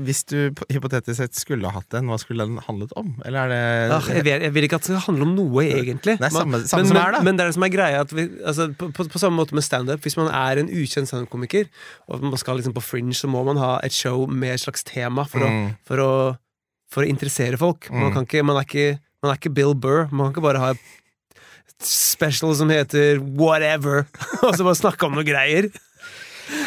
Hvis 0.06 0.20
du 0.30 0.36
hypotetisk 0.70 1.18
sett 1.18 1.34
skulle 1.34 1.72
hatt 1.74 1.96
en, 1.98 2.06
hva 2.06 2.18
skulle 2.22 2.44
den 2.46 2.60
handlet 2.62 2.92
om? 3.00 3.08
Eller 3.26 3.48
er 3.48 3.50
det 3.50 4.14
jeg, 4.14 4.24
vet- 4.28 4.44
jeg 4.46 4.54
vil 4.54 4.66
ikke 4.68 4.78
at 4.78 4.86
det 4.86 4.92
skal 4.94 5.04
handle 5.08 5.26
om 5.26 5.32
noe, 5.34 5.64
egentlig. 5.66 6.14
Nei, 6.22 6.30
samme- 6.30 6.60
samme 6.70 6.84
men, 6.84 6.90
som 6.92 7.00
er, 7.02 7.16
da. 7.16 7.18
Men, 7.18 7.24
men 7.32 7.40
det 7.40 7.44
er 7.46 7.50
det 7.50 7.56
som 7.58 7.66
er 7.66 7.72
greia. 7.74 8.04
Vi, 8.12 8.26
altså, 8.46 8.68
på, 8.78 8.90
på, 8.94 9.08
på 9.10 9.22
samme 9.24 9.40
måte 9.40 9.58
med 9.58 9.66
standup. 9.66 10.04
Hvis 10.06 10.16
man 10.20 10.30
er 10.30 10.62
en 10.62 10.70
ukjent 10.70 11.10
standup-komiker, 11.10 11.66
og 12.06 12.22
man 12.28 12.38
skal 12.38 12.60
liksom 12.60 12.76
på 12.78 12.84
fringe, 12.86 13.16
så 13.18 13.26
må 13.32 13.42
man 13.48 13.58
ha 13.58 13.72
et 13.82 13.96
show 13.96 14.22
med 14.30 14.54
et 14.54 14.62
slags 14.62 14.86
tema 14.86 15.26
for, 15.26 15.42
Mm. 15.42 15.66
å, 15.74 15.74
for, 15.90 16.04
å, 16.06 16.12
for 16.94 17.02
å 17.02 17.10
interessere 17.10 17.58
folk. 17.58 17.90
Man, 17.90 18.12
Mm. 18.12 18.14
kan 18.20 18.28
ikke, 18.30 18.44
man, 18.46 18.60
er 18.62 18.70
ikke, 18.70 19.00
man 19.24 19.32
er 19.34 19.40
ikke 19.42 19.54
Bill 19.58 19.74
Burr. 19.74 20.06
Man 20.14 20.28
kan 20.30 20.36
ikke 20.38 20.46
bare 20.46 20.62
ha 20.62 20.70
et 20.76 21.82
special 21.82 22.54
som 22.56 22.70
heter 22.72 23.18
whatever, 23.36 24.06
og 24.46 24.54
så 24.56 24.64
bare 24.64 24.78
snakke 24.78 25.06
om 25.10 25.18
noe 25.18 25.26
greier. 25.26 25.68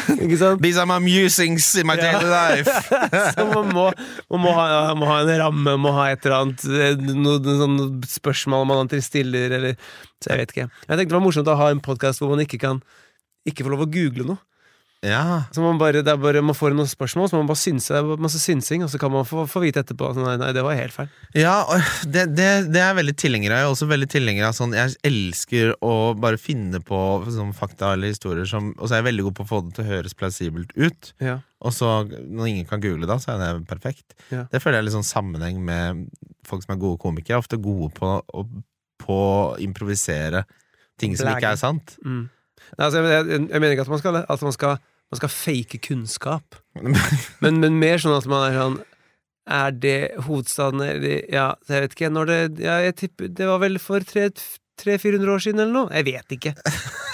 Ikke 0.24 0.38
sant? 0.40 0.62
These 0.62 0.80
are 0.80 0.88
my 0.88 0.98
musings 1.02 1.68
in 1.78 1.88
my 1.88 1.96
daily 1.96 2.28
life. 2.30 2.70
Så 3.34 3.46
man 3.50 3.72
må, 3.74 3.86
man 4.30 4.44
må, 4.44 4.54
ha, 4.56 4.66
må 4.98 5.08
ha 5.10 5.20
en 5.24 5.32
ramme, 5.42 5.76
må 5.80 5.94
ha 5.96 6.10
et 6.12 6.26
eller 6.26 6.36
annet 6.38 6.64
eh, 6.66 7.14
Noe 7.16 7.56
sånn 7.62 7.78
spørsmål 8.08 8.66
man 8.68 8.84
alltid 8.84 9.04
stiller, 9.06 9.56
eller 9.58 9.76
Så 10.20 10.32
jeg 10.32 10.42
vet 10.42 10.54
ikke. 10.56 10.68
Jeg 10.86 10.92
tenkte 10.92 11.10
det 11.12 11.18
var 11.18 11.26
morsomt 11.26 11.50
å 11.52 11.58
ha 11.60 11.70
en 11.72 11.84
podkast 11.84 12.22
hvor 12.22 12.32
man 12.34 12.44
ikke 12.44 12.60
kan 12.62 12.82
ikke 13.48 13.64
få 13.64 13.72
lov 13.72 13.86
å 13.86 13.90
google 13.90 14.26
noe. 14.32 14.42
Ja, 15.00 15.44
Så 15.48 15.62
man 15.64 15.78
bare, 15.80 16.02
det 16.04 16.12
er 16.12 16.18
bare, 16.20 16.42
man 16.44 16.56
får 16.56 16.74
noen 16.76 16.88
spørsmål, 16.88 17.30
så 17.30 17.38
man 17.38 17.46
bare 17.48 17.56
synser, 17.56 17.94
det 18.04 18.16
er 18.18 18.20
masse 18.20 18.36
synsing, 18.42 18.82
og 18.84 18.90
så 18.92 18.98
kan 19.00 19.08
man 19.14 19.24
få, 19.24 19.46
få 19.48 19.62
vite 19.62 19.80
etterpå 19.80 20.10
at 20.10 20.18
nei, 20.20 20.34
nei, 20.42 20.50
det 20.52 20.60
var 20.66 20.76
helt 20.76 20.92
feil. 20.92 21.08
ja 21.32 21.54
det, 22.04 22.26
det, 22.36 22.48
det 22.68 22.82
er 22.84 22.98
veldig 22.98 23.14
tilhenger 23.16 23.54
av. 23.54 23.62
Jeg 23.62 23.68
er 23.68 23.72
også 23.72 23.88
veldig 23.88 24.10
tilhenger 24.12 24.48
av 24.50 24.56
sånn 24.58 24.76
Jeg 24.76 24.98
elsker 25.08 25.72
å 25.80 25.94
bare 26.20 26.36
finne 26.40 26.82
på 26.84 26.98
sånn 27.32 27.54
fakta 27.56 27.94
eller 27.94 28.12
historier 28.12 28.44
som 28.50 28.74
Og 28.76 28.84
så 28.90 28.96
er 28.98 29.00
jeg 29.00 29.08
veldig 29.08 29.24
god 29.30 29.38
på 29.38 29.46
å 29.46 29.50
få 29.54 29.60
det 29.64 29.74
til 29.78 29.86
å 29.86 29.90
høres 29.94 30.16
plausibelt 30.20 30.74
ut. 30.76 31.12
Ja. 31.24 31.38
Og 31.64 31.72
så, 31.76 31.88
når 32.04 32.50
ingen 32.52 32.68
kan 32.68 32.84
google 32.84 33.08
da, 33.08 33.16
så 33.20 33.32
er 33.34 33.40
det 33.40 33.68
perfekt. 33.72 34.12
Ja. 34.28 34.44
Det 34.52 34.60
føler 34.60 34.78
jeg 34.78 34.84
er 34.84 34.88
litt 34.90 34.98
sånn 34.98 35.08
sammenheng 35.08 35.64
med 35.64 36.10
folk 36.48 36.64
som 36.66 36.74
er 36.76 36.82
gode 36.82 37.00
komikere. 37.00 37.38
Er 37.38 37.44
ofte 37.46 37.60
gode 37.60 37.88
på 37.96 38.18
på 39.00 39.16
å 39.16 39.56
improvisere 39.64 40.44
ting 41.00 41.14
som 41.16 41.30
ikke 41.32 41.54
er 41.54 41.60
sant. 41.60 41.94
Mm. 42.04 42.26
Nei, 42.76 42.84
altså, 42.84 43.00
jeg, 43.00 43.26
jeg, 43.32 43.44
jeg 43.48 43.62
mener 43.62 43.72
ikke 43.74 43.86
at 43.86 43.92
man 43.92 44.00
skal, 44.02 44.18
at 44.20 44.42
man 44.44 44.54
skal, 44.54 44.74
man 45.10 45.20
skal 45.20 45.32
fake 45.34 45.80
kunnskap, 45.82 46.56
men, 47.42 47.60
men 47.62 47.78
mer 47.82 48.00
sånn 48.02 48.16
at 48.16 48.28
man 48.30 48.46
er 48.46 48.56
sånn 48.58 48.80
Er 49.50 49.74
det 49.74 49.98
hovedstaden 50.26 50.82
eller 50.84 51.24
Ja, 51.32 51.48
jeg 51.66 51.86
vet 51.86 51.94
ikke. 51.96 52.10
Når 52.14 52.28
det 52.28 52.40
ja, 52.62 52.76
jeg 52.84 52.96
tipper, 53.00 53.30
Det 53.34 53.48
var 53.48 53.58
vel 53.62 53.80
for 53.82 54.04
300-400 54.06 55.32
år 55.34 55.42
siden 55.42 55.64
eller 55.64 55.74
noe? 55.74 55.94
Jeg 55.96 56.06
vet 56.06 56.36
ikke. 56.36 56.54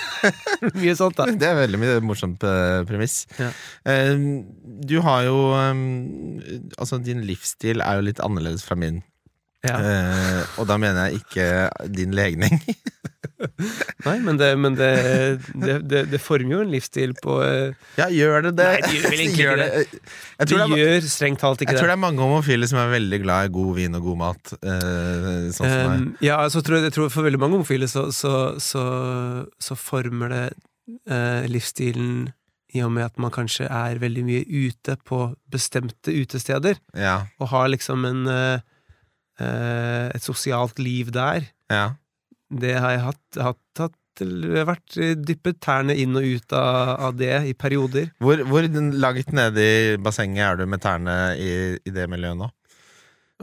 Mye 0.77 0.95
sånt, 0.99 1.17
da. 1.19 1.27
Det 1.41 1.49
er 1.49 1.59
veldig 1.59 1.81
mye 1.81 1.99
morsomt 2.05 2.45
premiss. 2.89 3.23
Ja. 3.41 3.51
Eh, 3.89 4.15
du 4.91 4.97
har 5.05 5.27
jo 5.29 5.37
eh, 5.57 5.83
Altså, 6.77 6.99
din 7.01 7.25
livsstil 7.29 7.85
er 7.85 8.01
jo 8.01 8.09
litt 8.09 8.23
annerledes 8.25 8.67
fra 8.67 8.79
min. 8.81 9.03
Ja. 9.67 9.79
Eh, 9.81 10.43
og 10.61 10.69
da 10.71 10.77
mener 10.81 11.09
jeg 11.09 11.23
ikke 11.23 11.49
din 11.95 12.15
legning. 12.17 12.61
Nei, 14.07 14.15
men, 14.25 14.39
det, 14.41 14.47
men 14.59 14.77
det, 14.79 14.91
det, 15.53 15.75
det, 15.91 16.03
det 16.13 16.21
former 16.25 16.55
jo 16.55 16.61
en 16.65 16.71
livsstil 16.73 17.13
på 17.21 17.37
eh, 17.45 17.75
ja, 17.99 18.07
gjør 18.13 18.47
det 18.49 18.53
det? 18.61 18.69
Nei, 18.71 18.79
det 18.87 18.95
gjør 18.97 19.11
vel 19.13 19.23
egentlig 19.25 19.45
Gjør 19.47 19.61
ikke 19.61 19.67
det. 19.67 19.83
Jeg 19.83 20.39
Det 20.39 20.49
tror 20.51 20.63
det, 20.63 20.67
er, 20.67 20.81
gjør 20.83 21.09
strengt 21.13 21.43
talt 21.45 21.65
ikke 21.65 21.75
jeg 21.75 21.81
tror 21.81 21.87
det. 21.87 21.93
det 21.93 21.97
er 21.99 22.05
mange 22.07 22.25
homofile 22.25 22.69
som 22.71 22.81
er 22.81 22.95
veldig 22.95 23.21
glad 23.27 23.51
i 23.51 23.53
god 23.59 23.75
vin 23.81 23.99
og 24.01 24.07
god 24.09 24.21
mat. 24.23 24.55
eh, 24.63 25.29
sånn 25.57 25.75
som. 25.75 25.93
Um, 25.97 26.09
ja, 26.25 26.39
altså, 26.47 26.63
tror 26.65 26.79
jeg, 26.79 26.89
jeg 26.89 26.97
tror 26.97 27.13
For 27.13 27.27
veldig 27.29 27.43
mange 27.43 27.59
homofile 27.59 27.89
så, 27.93 28.07
så, 28.17 28.33
så, 28.63 28.85
så 29.69 29.77
former 29.81 30.33
det 30.33 30.45
eh, 31.11 31.45
livsstilen 31.53 32.31
i 32.77 32.81
og 32.85 32.91
med 32.93 33.07
at 33.07 33.21
man 33.23 33.31
kanskje 33.33 33.69
er 33.73 34.01
veldig 34.03 34.25
mye 34.27 34.43
ute 34.67 34.97
på 35.07 35.21
bestemte 35.53 36.13
utesteder, 36.13 36.77
Ja, 36.99 37.23
og 37.41 37.49
har 37.53 37.69
liksom 37.73 38.03
en 38.09 38.25
eh, 38.29 38.59
eh, 39.41 40.09
et 40.17 40.25
sosialt 40.27 40.79
liv 40.83 41.13
der. 41.15 41.47
ja. 41.73 41.87
Det 42.51 42.75
har 42.79 42.93
jeg 42.95 43.03
hatt, 43.07 43.39
hatt, 43.43 43.63
hatt 43.81 43.97
vært 44.67 44.95
dyppet 45.27 45.59
tærne 45.61 45.93
inn 45.99 46.15
og 46.17 46.25
ut 46.25 46.53
av, 46.57 46.93
av 47.09 47.17
det 47.19 47.33
i 47.51 47.53
perioder. 47.59 48.07
Hvor, 48.23 48.41
hvor 48.49 48.65
langt 48.97 49.33
nede 49.37 49.65
i 49.67 49.97
bassenget 50.01 50.45
er 50.47 50.61
du 50.63 50.67
med 50.71 50.81
tærne 50.85 51.17
i, 51.37 51.51
i 51.85 51.93
det 51.93 52.07
miljøet 52.09 52.39
nå? 52.41 52.49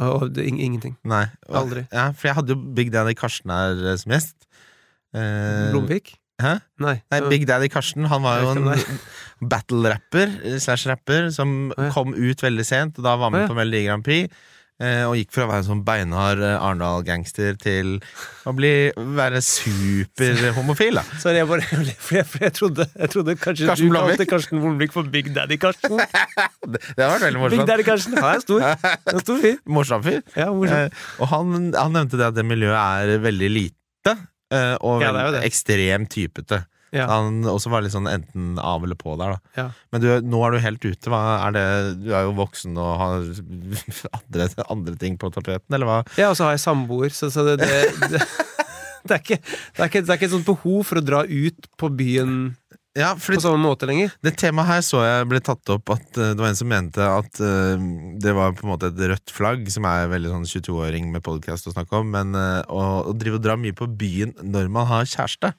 Og 0.02 0.32
det, 0.34 0.48
ing- 0.50 0.58
ingenting. 0.64 0.96
Nei. 1.06 1.28
Aldri. 1.54 1.84
Ja, 1.94 2.08
for 2.18 2.32
jeg 2.32 2.38
hadde 2.40 2.56
jo 2.56 2.74
Big 2.80 2.90
Daddy 2.96 3.14
Karsten 3.20 3.52
her 3.54 3.78
eh, 3.92 3.98
som 4.02 4.16
gjest. 4.16 4.48
Eh, 5.14 5.68
Blomvik? 5.76 6.16
Hæ? 6.42 6.56
Nei. 6.82 6.96
Nei, 7.14 7.20
Big 7.30 7.44
Daddy 7.46 7.68
Karsten 7.70 8.08
Han 8.10 8.24
var 8.26 8.40
jo 8.42 8.56
en 8.56 8.72
battle-rapper 9.52 10.32
slash 10.64 10.88
rapper 10.90 11.30
som 11.36 11.70
kom 11.94 12.16
ut 12.18 12.42
veldig 12.42 12.66
sent, 12.66 12.98
og 12.98 13.06
da 13.06 13.14
var 13.22 13.30
med 13.34 13.46
på 13.52 13.56
Melodi 13.58 13.84
Grand 13.86 14.04
Prix. 14.06 14.34
Eh, 14.84 15.04
Og 15.08 15.16
gikk 15.18 15.32
fra 15.36 15.46
å 15.46 15.50
være 15.50 15.64
en 15.64 15.68
sånn 15.70 15.84
beinhard 15.88 16.42
eh, 16.44 16.58
Arendal-gangster 16.60 17.56
til 17.62 17.94
å 18.50 18.54
bli, 18.58 18.72
være 19.18 19.40
superhomofil. 19.46 21.00
Sorry, 21.24 21.40
jeg 21.42 21.50
bare 21.50 21.68
For 22.06 22.18
jeg, 22.20 22.28
for 22.30 22.44
jeg, 22.46 22.54
trodde, 22.58 22.88
jeg 23.00 23.14
trodde 23.14 23.36
kanskje 23.40 23.70
Karsten 23.70 23.92
du 23.94 23.96
kalte 23.98 24.28
Karsten 24.30 24.62
Blomvik 24.64 24.94
for 24.96 25.08
Big 25.14 25.32
Daddy 25.36 25.58
Karsten. 25.62 25.96
Det, 26.74 26.80
det 26.96 27.04
har 27.04 27.12
vært 27.18 27.26
veldig 27.28 27.42
morsomt. 27.42 27.60
Big. 27.64 27.68
Daddy 27.70 27.84
Karsten. 27.88 28.18
Han 28.20 28.30
er 28.38 28.44
stor. 28.44 28.62
Er 28.64 29.24
stor 29.24 29.40
fyr. 29.44 29.58
Morsom 29.78 30.04
fyr. 30.06 30.22
Ja, 30.40 30.48
morsom. 30.56 30.86
Eh, 30.88 31.08
og 31.20 31.32
han, 31.34 31.72
han 31.76 31.96
nevnte 31.98 32.20
det 32.20 32.30
at 32.32 32.38
det 32.38 32.46
miljøet 32.48 32.78
er 32.80 33.20
veldig 33.24 33.50
lite, 33.52 34.14
eh, 34.54 34.76
og 34.80 35.04
Ja, 35.04 35.12
det 35.16 35.26
jo 35.28 35.34
det. 35.36 35.42
ekstremt 35.50 36.12
typete. 36.16 36.64
Ja. 36.94 37.08
Han 37.10 37.42
også 37.50 37.72
var 37.74 37.82
litt 37.82 37.96
sånn 37.96 38.08
enten 38.10 38.54
av 38.62 38.84
eller 38.86 38.98
på 39.00 39.16
der, 39.18 39.36
da. 39.36 39.54
Ja. 39.58 39.68
Men 39.94 40.04
du, 40.04 40.10
nå 40.30 40.44
er 40.46 40.54
du 40.54 40.62
helt 40.62 40.86
ute. 40.86 41.10
Er 41.10 41.56
det? 41.56 41.66
Du 42.04 42.12
er 42.14 42.28
jo 42.28 42.36
voksen 42.38 42.78
og 42.78 42.92
har 43.02 43.28
andre, 44.20 44.50
andre 44.68 44.98
ting 45.02 45.18
på 45.22 45.32
tapeten, 45.34 45.74
eller 45.74 45.90
hva? 45.90 46.00
Ja, 46.20 46.30
og 46.32 46.38
så 46.38 46.48
har 46.48 46.58
jeg 46.58 46.66
samboer, 46.68 47.14
så, 47.14 47.32
så 47.34 47.48
det, 47.48 47.58
det, 47.64 47.80
det, 48.14 48.22
det, 48.22 49.16
er 49.16 49.24
ikke, 49.24 49.40
det, 49.42 49.80
er 49.80 49.90
ikke, 49.90 50.04
det 50.04 50.12
er 50.12 50.20
ikke 50.20 50.30
et 50.30 50.36
sånt 50.36 50.52
behov 50.52 50.84
for 50.92 51.02
å 51.02 51.06
dra 51.06 51.24
ut 51.26 51.72
på 51.82 51.90
byen 51.98 52.38
Ja, 52.94 53.16
på 53.18 53.34
sånn 53.34 53.42
samme 53.42 53.64
måte 53.64 53.90
lenger. 53.90 54.14
Det 54.22 54.36
temaet 54.38 54.70
her 54.70 54.86
så 54.86 55.02
jeg 55.02 55.26
ble 55.32 55.42
tatt 55.42 55.74
opp 55.74 55.96
at 55.96 56.22
eh, 56.22 56.36
det 56.38 56.46
var 56.46 56.52
en 56.52 56.62
som 56.62 56.70
mente 56.70 57.10
at 57.10 57.42
eh, 57.42 57.90
det 58.22 58.38
var 58.38 58.54
på 58.54 58.68
en 58.68 58.76
måte 58.76 58.94
et 58.94 59.06
rødt 59.16 59.34
flagg, 59.34 59.66
som 59.74 59.90
er 59.90 60.14
veldig 60.14 60.36
sånn 60.36 60.50
22-åring 60.52 61.10
med 61.16 61.26
podkast 61.26 61.72
å 61.72 61.74
snakke 61.74 62.04
om, 62.04 62.14
men 62.14 62.38
eh, 62.38 62.62
å, 62.70 63.10
å 63.10 63.18
drive 63.18 63.42
og 63.42 63.48
dra 63.50 63.58
mye 63.58 63.74
på 63.82 63.90
byen 63.90 64.38
når 64.46 64.70
man 64.78 64.92
har 64.94 65.10
kjæreste 65.10 65.56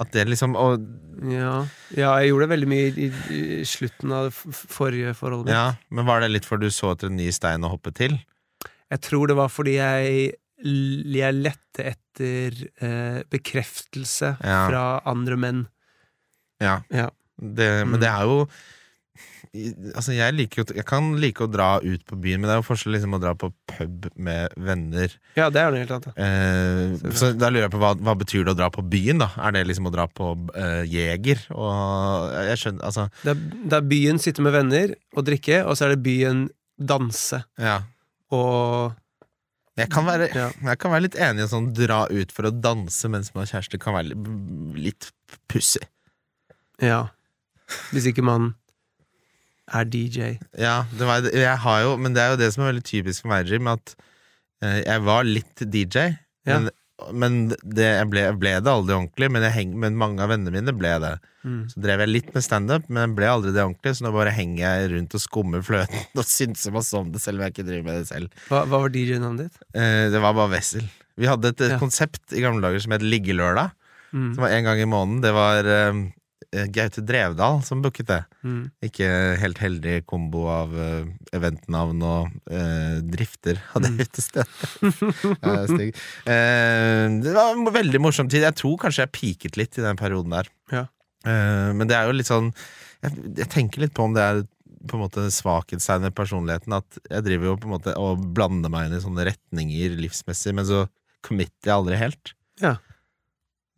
At 0.00 0.10
det 0.14 0.26
liksom 0.30 0.54
og, 0.56 0.80
Ja. 1.28 1.66
ja, 1.92 2.14
jeg 2.22 2.30
gjorde 2.30 2.46
det 2.46 2.52
veldig 2.54 2.68
mye 2.72 2.84
i, 2.96 3.08
i 3.36 3.64
slutten 3.68 4.12
av 4.16 4.30
det 4.30 4.54
forrige 4.56 5.12
forholdet 5.18 5.50
mitt. 5.50 5.54
Ja, 5.58 5.74
Men 5.92 6.06
var 6.08 6.20
det 6.24 6.30
litt 6.32 6.46
for 6.48 6.56
du 6.62 6.70
så 6.72 6.94
etter 6.94 7.10
en 7.10 7.18
ny 7.20 7.28
stein 7.36 7.60
å 7.66 7.72
hoppe 7.74 7.92
til? 7.92 8.16
Jeg 8.90 9.00
tror 9.04 9.28
det 9.28 9.36
var 9.36 9.50
fordi 9.52 9.74
jeg, 9.76 10.32
jeg 10.64 11.36
lette 11.36 11.84
etter 11.92 12.56
eh, 12.80 13.20
bekreftelse 13.30 14.32
Ja. 14.40 14.62
fra 14.70 14.84
andre 15.04 15.36
menn. 15.36 15.60
Ja. 16.60 16.80
Ja. 16.90 17.10
Det, 17.40 17.68
men 17.86 17.98
Mm. 17.98 18.00
det 18.00 18.08
er 18.08 18.22
jo 18.28 18.48
Altså 19.50 20.12
jeg, 20.14 20.30
liker 20.38 20.60
jo, 20.60 20.64
jeg 20.78 20.84
kan 20.86 21.08
like 21.18 21.42
å 21.42 21.48
dra 21.50 21.80
ut 21.82 22.04
på 22.06 22.14
byen, 22.22 22.38
men 22.38 22.46
det 22.46 22.52
er 22.54 22.60
jo 22.60 22.66
forskjell 22.68 22.94
liksom 22.94 23.16
å 23.16 23.18
dra 23.18 23.32
på 23.34 23.48
pub 23.72 24.04
med 24.14 24.52
venner. 24.62 25.16
Ja, 25.34 25.48
det 25.50 25.58
er 25.64 25.72
noe 25.74 25.80
helt 25.82 25.90
annet. 25.96 26.20
Eh, 26.22 27.10
så 27.18 27.32
da 27.34 27.48
lurer 27.50 27.66
jeg 27.66 27.72
på 27.74 27.80
hva, 27.82 27.90
hva 27.98 28.14
betyr 28.20 28.44
det 28.46 28.54
å 28.54 28.58
dra 28.60 28.68
på 28.70 28.84
byen, 28.86 29.18
da? 29.24 29.26
Er 29.42 29.56
det 29.56 29.64
liksom 29.66 29.90
å 29.90 29.92
dra 29.94 30.06
på 30.06 30.28
eh, 30.54 30.84
Jeger? 30.86 31.42
Og 31.58 32.30
jeg 32.46 32.60
skjønner 32.62 32.86
Altså, 32.86 33.08
Det 33.24 33.34
er, 33.34 33.42
det 33.74 33.80
er 33.80 33.90
byen 33.90 34.22
sitte 34.22 34.46
med 34.46 34.54
venner 34.54 34.94
og 35.18 35.26
drikke, 35.26 35.64
og 35.66 35.74
så 35.74 35.88
er 35.88 35.96
det 35.96 36.04
byen 36.06 36.46
danse 36.78 37.42
ja. 37.60 37.80
og 38.30 38.94
Jeg 39.82 39.90
kan 39.92 40.06
være, 40.06 40.30
Ja. 40.36 40.46
jeg 40.70 40.78
kan 40.80 40.94
være 40.94 41.08
litt 41.08 41.18
enig 41.18 41.42
i 41.42 41.48
å 41.48 41.50
sånn 41.56 41.72
dra 41.74 42.04
ut 42.06 42.30
for 42.32 42.46
å 42.48 42.54
danse 42.54 43.10
mens 43.10 43.34
man 43.34 43.42
har 43.48 43.56
kjæreste, 43.56 43.82
kan 43.82 43.98
være 43.98 44.14
litt 44.78 45.10
pussig. 45.50 45.82
Ja. 46.78 47.08
Hvis 47.90 48.06
ikke 48.14 48.22
man 48.26 48.52
er 49.74 49.84
DJ. 49.86 50.34
Ja, 50.58 50.84
det 50.98 51.06
var, 51.08 51.26
jeg 51.30 51.56
har 51.64 51.80
jo, 51.84 51.96
men 52.00 52.14
det 52.16 52.22
er 52.24 52.34
jo 52.34 52.40
det 52.40 52.50
som 52.54 52.64
er 52.64 52.72
veldig 52.72 52.84
typisk 52.88 53.22
for 53.24 53.32
meg, 53.34 53.48
Jim, 53.50 53.68
at 53.70 53.94
eh, 54.64 54.80
jeg 54.84 55.02
var 55.06 55.24
litt 55.28 55.62
DJ. 55.70 56.12
Ja. 56.48 56.58
Men, 56.58 56.70
men 57.16 57.36
det, 57.64 57.86
jeg, 57.86 58.08
ble, 58.12 58.20
jeg 58.26 58.36
ble 58.42 58.54
det 58.60 58.68
aldri 58.72 58.96
ordentlig, 58.96 59.30
men, 59.32 59.46
heng, 59.54 59.70
men 59.80 59.96
mange 59.96 60.20
av 60.24 60.28
vennene 60.34 60.52
mine 60.52 60.74
ble 60.76 60.90
det. 61.00 61.14
Mm. 61.46 61.62
Så 61.72 61.80
drev 61.80 62.02
jeg 62.04 62.10
litt 62.12 62.34
med 62.34 62.44
standup, 62.44 62.88
men 62.92 63.14
ble 63.16 63.30
aldri 63.30 63.54
det 63.56 63.62
ordentlig, 63.64 63.94
så 63.96 64.04
nå 64.04 64.12
bare 64.12 64.34
henger 64.36 64.60
jeg 64.64 64.90
rundt 64.92 65.16
og 65.16 65.22
skummer 65.24 65.62
fløten 65.64 66.02
og 66.20 66.28
synser 66.28 66.74
masse 66.76 66.92
om 66.98 67.08
det, 67.14 67.22
selv 67.24 67.40
om 67.40 67.46
jeg 67.46 67.54
ikke 67.56 67.64
driver 67.70 67.86
med 67.88 68.00
det 68.02 68.10
selv. 68.10 68.34
Hva, 68.50 68.64
hva 68.68 68.82
var 68.84 68.92
DJ-navnet 68.92 69.48
ditt? 69.48 69.62
Eh, 69.72 70.06
det 70.12 70.20
var 70.20 70.36
bare 70.36 70.52
Wessel. 70.58 70.84
Vi 71.20 71.28
hadde 71.30 71.54
et, 71.54 71.60
et 71.64 71.76
Ja. 71.76 71.80
konsept 71.80 72.32
i 72.36 72.42
gamle 72.44 72.60
dager 72.64 72.82
som 72.84 72.96
het 72.96 73.04
Liggelørdag, 73.06 73.76
Mm. 74.10 74.32
som 74.34 74.42
var 74.42 74.50
en 74.50 74.64
gang 74.66 74.80
i 74.82 74.86
måneden. 74.90 75.20
Det 75.22 75.30
var 75.30 75.66
eh, 75.70 75.98
Gaute 76.74 77.02
Drevdal 77.06 77.60
som 77.62 77.78
booket 77.84 78.08
det. 78.10 78.20
Mm. 78.42 78.62
Ikke 78.82 79.06
helt 79.38 79.58
heldig 79.62 80.00
kombo 80.10 80.46
av 80.50 80.72
uh, 80.74 81.04
eventnavn 81.36 82.00
og 82.02 82.32
uh, 82.50 82.96
drifter 83.06 83.60
av 83.74 83.82
det 83.84 83.92
Mm. 83.94 84.00
utestedet. 84.02 84.48
Eh, 86.26 87.06
det 87.22 87.34
var 87.34 87.54
en 87.54 87.68
veldig 87.74 88.00
morsom 88.02 88.28
tid. 88.30 88.42
Jeg 88.46 88.56
tror 88.58 88.78
kanskje 88.82 89.04
jeg 89.06 89.14
peaket 89.16 89.56
litt 89.60 89.78
i 89.78 89.84
den 89.84 89.98
perioden 90.00 90.34
der. 90.34 90.50
Ja. 90.74 90.84
Eh, 91.26 91.70
men 91.76 91.86
det 91.90 91.96
er 91.98 92.08
jo 92.08 92.16
litt 92.16 92.30
sånn 92.30 92.50
jeg, 93.04 93.14
jeg 93.40 93.48
tenker 93.52 93.84
litt 93.86 93.94
på 93.96 94.04
om 94.08 94.14
det 94.16 94.24
er 94.24 94.42
på 94.90 94.96
en 94.96 95.02
måte 95.04 95.26
svakhetstegn 95.32 96.06
ved 96.08 96.14
personligheten. 96.16 96.72
At 96.76 97.00
jeg 97.10 97.26
driver 97.26 97.50
jo 97.52 97.56
på 97.60 97.68
en 97.68 97.74
måte 97.76 97.94
og 98.00 98.22
blander 98.36 98.72
meg 98.72 98.88
inn 98.88 98.96
i 98.98 99.02
sånne 99.04 99.26
retninger 99.28 99.96
livsmessig, 100.00 100.54
men 100.56 100.66
så 100.68 100.86
committer 101.24 101.68
jeg 101.70 101.76
aldri 101.76 101.98
helt. 102.00 102.32
Ja. 102.60 102.74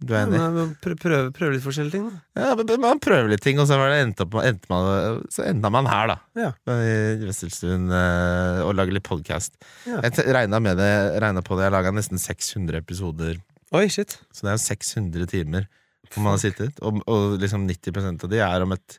Du 0.02 0.12
er 0.16 0.24
enig? 0.26 0.38
Men 0.56 0.70
prøv, 0.82 0.96
prøve, 0.98 1.30
prøve 1.36 1.54
litt 1.54 1.62
forskjellige 1.64 1.94
ting, 1.94 2.06
da. 2.10 2.46
Ja, 2.48 2.78
Man 2.82 3.00
prøver 3.02 3.30
litt 3.30 3.42
ting, 3.44 3.60
og 3.62 3.68
så, 3.70 3.76
endte 3.94 4.24
opp, 4.26 4.34
endte 4.42 4.70
man, 4.72 5.20
så 5.30 5.44
endte 5.46 5.70
man 5.70 5.86
her, 5.90 6.10
da. 6.10 6.16
Ja. 6.38 6.50
I 6.74 7.22
Wesselstuen 7.22 7.86
eh, 7.94 8.62
og 8.66 8.74
lager 8.78 8.96
litt 8.98 9.06
podkast. 9.06 9.54
Ja. 9.86 10.00
Jeg 10.08 10.26
regna 10.34 10.58
med 10.64 10.80
det, 10.82 10.90
regnet 11.22 11.46
på 11.46 11.58
det. 11.58 11.68
Jeg 11.68 11.76
laga 11.76 11.94
nesten 11.94 12.18
600 12.22 12.82
episoder, 12.82 13.38
Oi, 13.72 13.86
shit. 13.88 14.18
så 14.34 14.44
det 14.44 14.50
er 14.52 14.58
jo 14.58 14.64
600 14.66 15.30
timer 15.30 15.68
hvor 16.12 16.26
man 16.26 16.34
har 16.34 16.42
sittet. 16.42 16.76
Og, 16.84 16.98
og 17.08 17.38
liksom 17.40 17.62
90% 17.70 18.26
av 18.26 18.32
de 18.34 18.40
er 18.44 18.64
om 18.66 18.74
et 18.74 18.98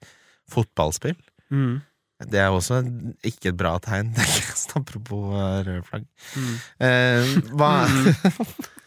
fotballspill. 0.49 1.13
Mm. 1.53 1.75
Det 2.31 2.39
er 2.39 2.53
også 2.55 2.79
ikke 3.27 3.51
et 3.51 3.57
bra 3.59 3.75
tegn. 3.83 4.13
Ikke- 4.17 4.79
Apropos 4.79 5.27
rød 5.29 5.67
røde 5.67 5.83
flagg. 5.85 6.05
Mm. 6.33 6.53
Eh, 6.87 7.33
hva 7.53 7.73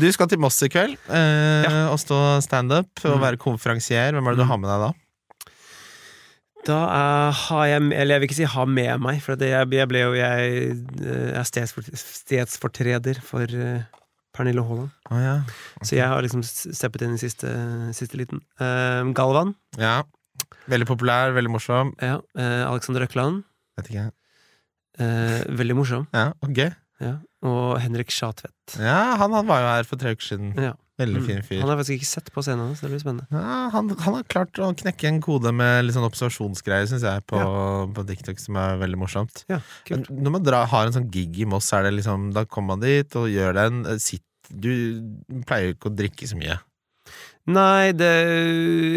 Du 0.00 0.06
skal 0.12 0.28
til 0.28 0.38
Moss 0.42 0.58
i 0.66 0.68
kveld 0.72 0.96
eh, 1.08 1.84
og 1.92 1.98
stå 2.02 2.16
standup 2.42 2.88
og 3.04 3.16
Mm. 3.18 3.22
være 3.22 3.38
konferansier. 3.38 4.12
Hvem 4.12 4.26
er 4.26 4.34
det 4.34 4.38
du 4.42 4.44
Mm. 4.44 4.50
har 4.50 4.58
med 4.58 4.70
deg 4.72 4.80
da? 4.86 4.92
Da 6.66 6.78
er, 6.92 7.30
har 7.32 7.66
jeg 7.70 7.82
Eller 7.94 8.14
jeg 8.14 8.20
vil 8.20 8.28
ikke 8.28 8.34
si 8.40 8.44
ha 8.44 8.64
med 8.66 9.00
meg, 9.00 9.20
for 9.22 9.36
det, 9.36 9.48
jeg, 9.54 9.70
jeg 9.72 9.88
ble 9.88 10.00
jo 10.02 10.12
Jeg 10.18 10.74
eh, 11.00 11.38
er 11.38 11.46
stedsfortreder 11.46 13.20
for 13.24 13.46
uh, 13.46 13.82
Pernille 14.34 14.62
Haaland. 14.62 14.90
Oh, 15.10 15.18
ja. 15.22 15.36
Så 15.82 15.96
jeg 15.96 16.06
har 16.06 16.20
liksom 16.22 16.42
steppet 16.44 17.02
inn 17.02 17.14
i 17.16 17.18
siste, 17.22 17.48
siste 17.96 18.18
liten. 18.20 18.42
Uh, 18.60 19.06
Galvan. 19.16 19.54
ja. 19.78 20.02
Veldig 20.70 20.86
populær, 20.86 21.32
veldig 21.34 21.50
morsom. 21.50 21.94
Ja. 22.04 22.18
Uh, 22.38 22.68
Alexander 22.70 23.02
Røkland. 23.06 23.40
Vet 23.78 23.88
ikke. 23.90 24.04
eh, 25.00 25.42
veldig 25.58 25.74
morsom. 25.78 26.04
Ja, 26.14 26.28
gøy. 26.46 26.70
Ja. 27.00 27.14
Og 27.46 27.78
Henrik 27.78 28.10
Schatvedt. 28.10 28.78
Ja, 28.82 29.14
han, 29.20 29.32
han 29.32 29.46
var 29.46 29.60
jo 29.62 29.68
her 29.70 29.84
for 29.86 30.00
tre 30.00 30.10
uker 30.16 30.26
siden. 30.32 30.52
Ja. 30.58 30.72
Veldig 30.98 31.20
Mm. 31.22 31.26
fin 31.28 31.42
fyr. 31.46 31.60
Han 31.62 31.68
har 31.70 31.76
faktisk 31.78 31.94
ikke 32.00 32.08
sett 32.10 32.32
på 32.34 32.42
scenen 32.42 32.64
hans, 32.72 32.80
det 32.82 32.88
blir 32.90 32.98
spennende. 32.98 33.28
Ja, 33.30 33.68
han, 33.70 33.88
han 34.02 34.14
har 34.16 34.24
klart 34.26 34.58
å 34.58 34.72
knekke 34.74 35.06
en 35.06 35.20
kode 35.22 35.52
med 35.54 35.84
litt 35.86 35.94
sånn 35.94 36.02
observasjonsgreier, 36.08 36.88
syns 36.90 37.04
jeg, 37.06 37.22
på, 37.30 37.38
på 37.94 38.04
TikTok, 38.08 38.40
som 38.42 38.58
er 38.58 38.80
veldig 38.80 38.98
morsomt. 38.98 39.44
Ja, 39.46 39.60
kult. 39.86 40.10
når 40.10 40.34
man 40.34 40.42
drar, 40.42 40.66
har 40.72 40.88
en 40.90 40.96
sånn 40.96 41.06
gig 41.14 41.38
i 41.38 41.46
Moss, 41.46 41.70
er 41.72 41.86
det 41.86 41.94
liksom, 42.00 42.32
da 42.34 42.42
kommer 42.50 42.74
man 42.74 42.82
dit 42.82 43.14
og 43.14 43.28
gjør 43.30 43.54
den. 43.60 43.78
Sitt, 44.02 44.24
du 44.50 44.72
pleier 45.46 45.70
jo 45.70 45.76
ikke 45.78 45.92
å 45.92 45.96
drikke 46.02 46.26
så 46.32 46.40
mye. 46.40 46.58
Nei, 47.48 47.92
det 47.96 48.10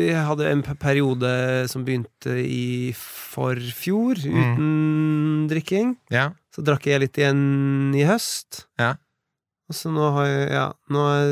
Jeg 0.09 0.25
hadde 0.27 0.49
en 0.49 0.65
periode 0.81 1.29
som 1.71 1.85
begynte 1.85 2.33
i 2.41 2.89
forfjor, 2.97 4.17
uten 4.25 5.45
drikking. 5.53 5.93
Ja, 6.11 6.31
Så 6.51 6.63
drakk 6.67 6.85
jeg 6.89 6.99
litt 7.05 7.17
igjen 7.21 7.93
i 7.95 8.03
høst. 8.07 8.65
Ja. 8.81 8.93
Og 9.71 9.75
så 9.77 9.87
nå 9.93 10.09
har 10.17 10.25
jeg 10.27 10.47
Ja, 10.51 10.65
nå 10.91 11.03
har 11.07 11.29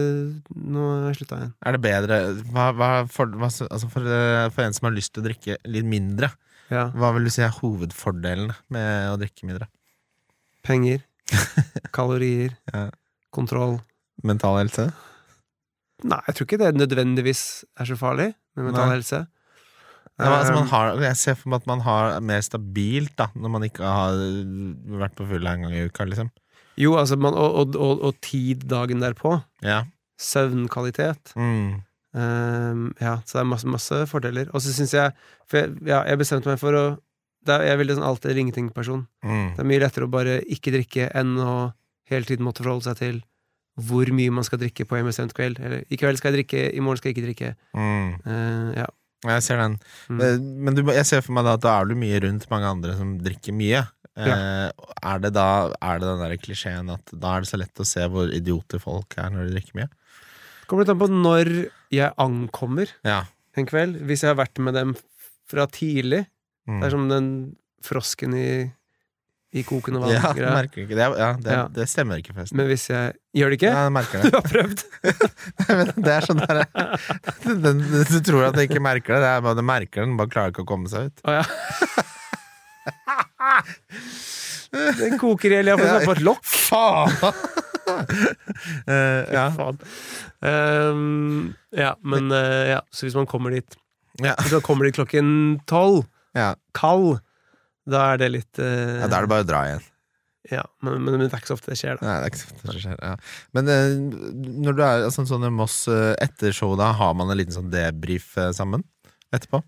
nå 0.56 0.84
har 0.88 1.10
jeg 1.10 1.18
slutta 1.20 1.40
igjen. 1.42 1.54
Er 1.68 1.76
det 1.76 1.82
bedre 1.84 2.20
hva, 2.54 2.70
hva, 2.78 2.90
for, 3.12 3.34
hva, 3.36 3.50
altså 3.52 3.90
for, 3.92 4.06
eh, 4.08 4.46
for 4.56 4.64
en 4.64 4.78
som 4.78 4.88
har 4.88 4.96
lyst 4.96 5.12
til 5.14 5.24
å 5.24 5.28
drikke 5.28 5.58
litt 5.68 5.86
mindre, 5.90 6.32
Ja. 6.72 6.86
hva 6.96 7.12
vil 7.16 7.26
du 7.28 7.34
si 7.34 7.42
er 7.44 7.52
hovedfordelene 7.52 8.56
med 8.70 9.10
å 9.12 9.18
drikke 9.20 9.44
mindre? 9.50 9.68
Penger. 10.64 11.04
kalorier. 11.98 12.56
Ja. 12.74 12.88
Kontroll. 13.36 13.80
Mental 14.24 14.56
helse? 14.62 14.88
Nei, 16.04 16.22
jeg 16.30 16.36
tror 16.38 16.48
ikke 16.48 16.60
det 16.64 16.72
nødvendigvis 16.80 17.44
er 17.80 17.86
så 17.90 17.98
farlig 18.00 18.30
med 18.56 18.70
mental 18.70 18.88
Nei. 18.88 18.96
helse. 18.96 19.20
Ja, 20.20 20.34
altså, 20.36 20.54
man 20.54 20.66
Um, 20.66 20.72
har, 20.74 20.90
jeg 21.00 21.18
ser 21.18 21.36
for 21.40 21.52
meg 21.52 21.62
at 21.62 21.68
man 21.70 21.82
har 21.86 22.18
mer 22.20 22.42
stabilt 22.44 23.14
da 23.20 23.30
når 23.40 23.52
man 23.54 23.66
ikke 23.70 23.88
har 23.88 24.18
vært 25.00 25.16
på 25.16 25.28
full 25.30 25.48
en 25.48 25.64
gang 25.64 25.76
i 25.76 25.86
uka. 25.88 26.08
Liksom. 26.10 26.32
jo, 26.78 26.96
altså, 27.00 27.16
man, 27.16 27.38
og, 27.40 27.76
og, 27.76 28.02
og, 28.04 28.18
tid 28.22 28.68
dagen 28.68 29.00
derpå. 29.04 29.38
Ja. 29.64 29.86
Søvnkvalitet. 30.20 31.32
Mm. 31.40 31.80
Um, 32.12 32.86
ja, 33.00 33.20
så 33.24 33.38
det 33.38 33.44
er 33.46 33.52
masse, 33.54 33.70
masse 33.70 34.02
fordeler. 34.12 34.52
Og 34.52 34.64
så 34.66 34.74
syns 34.74 34.96
jeg 34.98 35.14
For 35.46 35.62
jeg, 35.62 35.76
ja, 35.86 36.02
jeg 36.10 36.18
bestemte 36.18 36.50
meg 36.50 36.58
for 36.58 36.74
å 36.74 36.86
er, 37.46 37.62
Jeg 37.68 37.74
er 37.76 37.80
veldig 37.80 38.00
sånn 38.00 38.08
alt 38.10 38.26
eller 38.26 38.42
ingenting-person. 38.44 39.06
Mm. 39.24 39.50
Det 39.56 39.64
er 39.64 39.70
mye 39.72 39.84
lettere 39.86 40.10
å 40.10 40.12
bare 40.12 40.40
ikke 40.52 40.74
drikke 40.76 41.10
enn 41.16 41.38
å 41.40 41.72
hele 42.10 42.28
tiden 42.28 42.44
måtte 42.46 42.66
forholde 42.66 42.90
seg 42.90 43.00
til 43.00 43.22
hvor 43.80 44.10
mye 44.12 44.34
man 44.34 44.44
skal 44.44 44.60
drikke 44.60 44.84
på 44.90 44.98
en 44.98 45.08
bestemt 45.08 45.32
kveld. 45.38 45.62
Eller 45.64 45.86
i 45.88 46.00
kveld 46.00 46.20
skal 46.20 46.34
jeg 46.34 46.42
drikke, 46.42 46.64
i 46.76 46.82
morgen 46.84 47.00
skal 47.00 47.14
jeg 47.14 47.18
ikke 47.18 47.28
drikke. 47.30 47.52
Mm. 47.78 48.10
Uh, 48.26 48.72
ja. 48.82 48.90
Jeg 49.28 49.44
ser 49.44 49.58
den. 49.60 49.74
Mm. 50.08 50.20
Men 50.64 50.76
du, 50.78 50.84
jeg 50.96 51.06
ser 51.10 51.24
for 51.26 51.36
meg 51.36 51.44
da 51.48 51.58
at 51.58 51.64
da 51.66 51.74
er 51.82 51.90
du 51.90 51.96
mye 52.00 52.20
rundt 52.24 52.46
mange 52.52 52.70
andre 52.72 52.94
som 52.96 53.18
drikker 53.24 53.56
mye. 53.58 53.82
Eh, 54.20 54.70
er 55.04 55.20
det 55.24 55.32
da 55.36 55.48
er 55.80 56.00
det 56.02 56.08
den 56.10 56.22
der 56.24 56.36
klisjeen 56.42 56.90
at 56.92 57.12
da 57.16 57.36
er 57.38 57.44
det 57.46 57.50
så 57.52 57.60
lett 57.60 57.80
å 57.80 57.88
se 57.88 58.04
hvor 58.12 58.32
idioter 58.36 58.82
folk 58.84 59.16
er 59.20 59.30
når 59.32 59.48
de 59.48 59.54
drikker 59.58 59.78
mye? 59.80 59.90
Kommer 60.68 60.84
litt 60.86 60.92
an 60.94 61.00
på 61.02 61.08
når 61.12 61.52
jeg 61.96 62.14
ankommer 62.20 62.92
Ja. 63.08 63.22
en 63.58 63.66
kveld. 63.70 64.00
Hvis 64.08 64.24
jeg 64.24 64.32
har 64.34 64.40
vært 64.40 64.60
med 64.64 64.76
dem 64.78 64.96
fra 65.50 65.66
tidlig. 65.68 66.26
Mm. 66.68 66.80
Det 66.80 66.86
er 66.88 66.94
som 66.96 67.08
den 67.10 67.30
frosken 67.84 68.36
i, 68.38 68.50
i 69.52 69.64
kokende 69.66 69.98
vann. 70.04 70.12
ja, 70.14 70.30
det. 70.36 70.44
Ja, 70.94 71.30
det, 71.42 71.52
Ja. 71.52 71.64
det 71.74 71.88
stemmer 71.90 72.20
ikke, 72.22 72.36
forresten. 72.36 72.58
Men 72.60 72.68
hvis 72.70 72.84
jeg 72.90 73.16
Gjør 73.34 73.50
det 73.50 73.58
ikke? 73.60 73.72
Ja, 73.74 73.84
jeg 73.88 73.94
merker 73.96 74.22
Du 74.26 74.36
har 74.36 74.46
prøvd? 74.46 74.84
Men 75.80 75.90
det 76.06 76.14
er 76.14 76.28
sånn 76.28 76.42
der, 76.44 76.62
Du 78.14 78.20
tror 78.26 78.46
at 78.50 78.56
jeg 78.62 78.70
ikke 78.70 78.82
merker 78.86 79.16
det, 79.18 79.22
det 79.26 79.32
er 79.34 79.42
bare 79.48 79.58
du 79.58 79.66
merker 79.66 80.06
den, 80.06 80.18
bare 80.20 80.30
klarer 80.34 80.54
ikke 80.54 80.66
å 80.66 80.70
komme 80.70 80.90
seg 80.92 81.10
ut. 81.10 81.24
Å 81.26 81.40
ja. 81.40 81.44
Den 85.00 85.18
koker 85.22 85.50
i 85.52 85.58
hjel. 85.60 85.72
Jeg 85.74 85.90
har 85.90 86.06
fått- 86.06 86.22
lokk. 86.26 86.44
Faen! 86.46 87.10
uh, 87.90 89.22
ja. 89.34 89.48
Ehm, 90.46 91.56
ja, 91.74 91.96
men 92.06 92.30
uh, 92.32 92.68
ja, 92.76 92.82
så 92.94 93.08
hvis 93.08 93.18
man 93.18 93.26
kommer 93.30 93.50
dit 93.58 93.78
Ja. 94.22 94.36
Hvis 94.44 94.54
man 94.54 94.62
kommer 94.66 94.86
dit 94.86 94.96
klokken 95.00 95.60
tolv, 95.70 96.06
Ja. 96.38 96.54
kald, 96.78 97.20
da 97.92 98.04
er 98.14 98.22
det 98.22 98.30
litt 98.34 98.62
eh, 98.62 99.00
ja, 99.02 99.08
da 99.10 99.20
er 99.20 99.26
det 99.26 99.32
bare 99.32 99.46
å 99.46 99.50
dra 99.50 99.64
igjen. 99.70 99.88
ja, 100.54 100.64
men, 100.86 101.00
men, 101.04 101.18
men 101.18 101.26
det 101.26 101.34
er 101.34 101.42
ikke 101.42 101.52
så 101.52 101.58
ofte 101.58 101.74
det 101.74 101.80
skjer, 101.82 102.00
da. 102.00 102.06
Nei, 102.08 102.16
det 102.20 102.28
er 102.28 102.34
ikke 102.34 102.42
så 102.42 102.54
ofte 102.54 102.76
det 102.76 102.84
skjer. 102.86 103.02
Ja. 103.04 103.16
Men 103.58 103.74
eh, 103.74 103.90
når 104.68 104.78
du 104.78 104.84
er 104.86 105.08
altså, 105.10 105.26
sånn 105.30 105.48
i 105.50 105.52
Moss 105.54 105.82
eh, 105.92 106.14
etter 106.24 106.56
show, 106.56 106.76
da 106.80 106.92
har 107.00 107.18
man 107.20 107.32
en 107.32 107.40
liten 107.40 107.56
sånn 107.56 107.74
debrief 107.74 108.32
eh, 108.40 108.54
sammen 108.56 108.86
etterpå? 109.36 109.64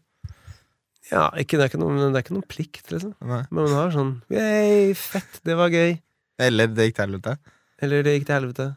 Ja, 1.12 1.26
ikke, 1.36 1.58
det, 1.58 1.66
er 1.66 1.74
ikke 1.74 1.82
noe, 1.82 1.98
det 2.00 2.14
er 2.14 2.24
ikke 2.24 2.38
noen 2.38 2.48
plikt, 2.48 2.86
liksom. 2.94 3.12
Nei. 3.28 3.42
Men 3.50 3.66
man 3.66 3.76
har 3.76 3.92
sånn 3.94 4.14
Yay, 4.32 4.94
fett, 4.96 5.42
det 5.48 5.58
var 5.60 5.74
gøy. 5.74 5.98
Eller 6.42 6.72
det 6.72 6.88
gikk 6.88 7.02
til 7.02 7.08
helvete? 7.10 7.36
Eller 7.84 8.06
det 8.06 8.16
gikk 8.16 8.30
til 8.30 8.38
helvete. 8.38 8.70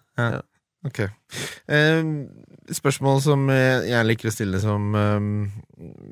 Ok. 0.85 0.99
Eh, 1.73 2.05
spørsmål 2.77 3.21
som 3.25 3.47
jeg 3.49 4.05
liker 4.09 4.29
å 4.29 4.35
stille, 4.35 4.61
som 4.61 4.91
eh, 4.95 5.29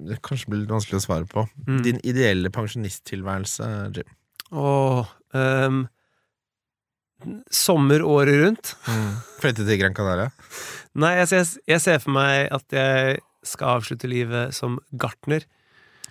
det 0.08 0.20
kanskje 0.24 0.48
blir 0.52 0.62
litt 0.64 0.72
vanskelig 0.72 1.00
å 1.00 1.04
svare 1.06 1.28
på. 1.28 1.44
Mm. 1.68 1.82
Din 1.86 2.00
ideelle 2.08 2.50
pensjonisttilværelse, 2.54 3.68
Jim? 3.98 4.14
Åh, 4.52 5.08
um, 5.36 5.82
sommer 7.52 8.02
året 8.04 8.40
rundt. 8.42 8.72
Flytte 9.40 9.64
til 9.68 9.78
Gran 9.80 9.94
Canaria? 9.96 10.30
Nei, 10.98 11.14
jeg 11.22 11.30
ser, 11.30 11.52
jeg 11.70 11.80
ser 11.84 12.02
for 12.02 12.16
meg 12.16 12.48
at 12.52 12.74
jeg 12.76 13.20
skal 13.48 13.78
avslutte 13.78 14.10
livet 14.10 14.52
som 14.56 14.76
gartner. 15.00 15.46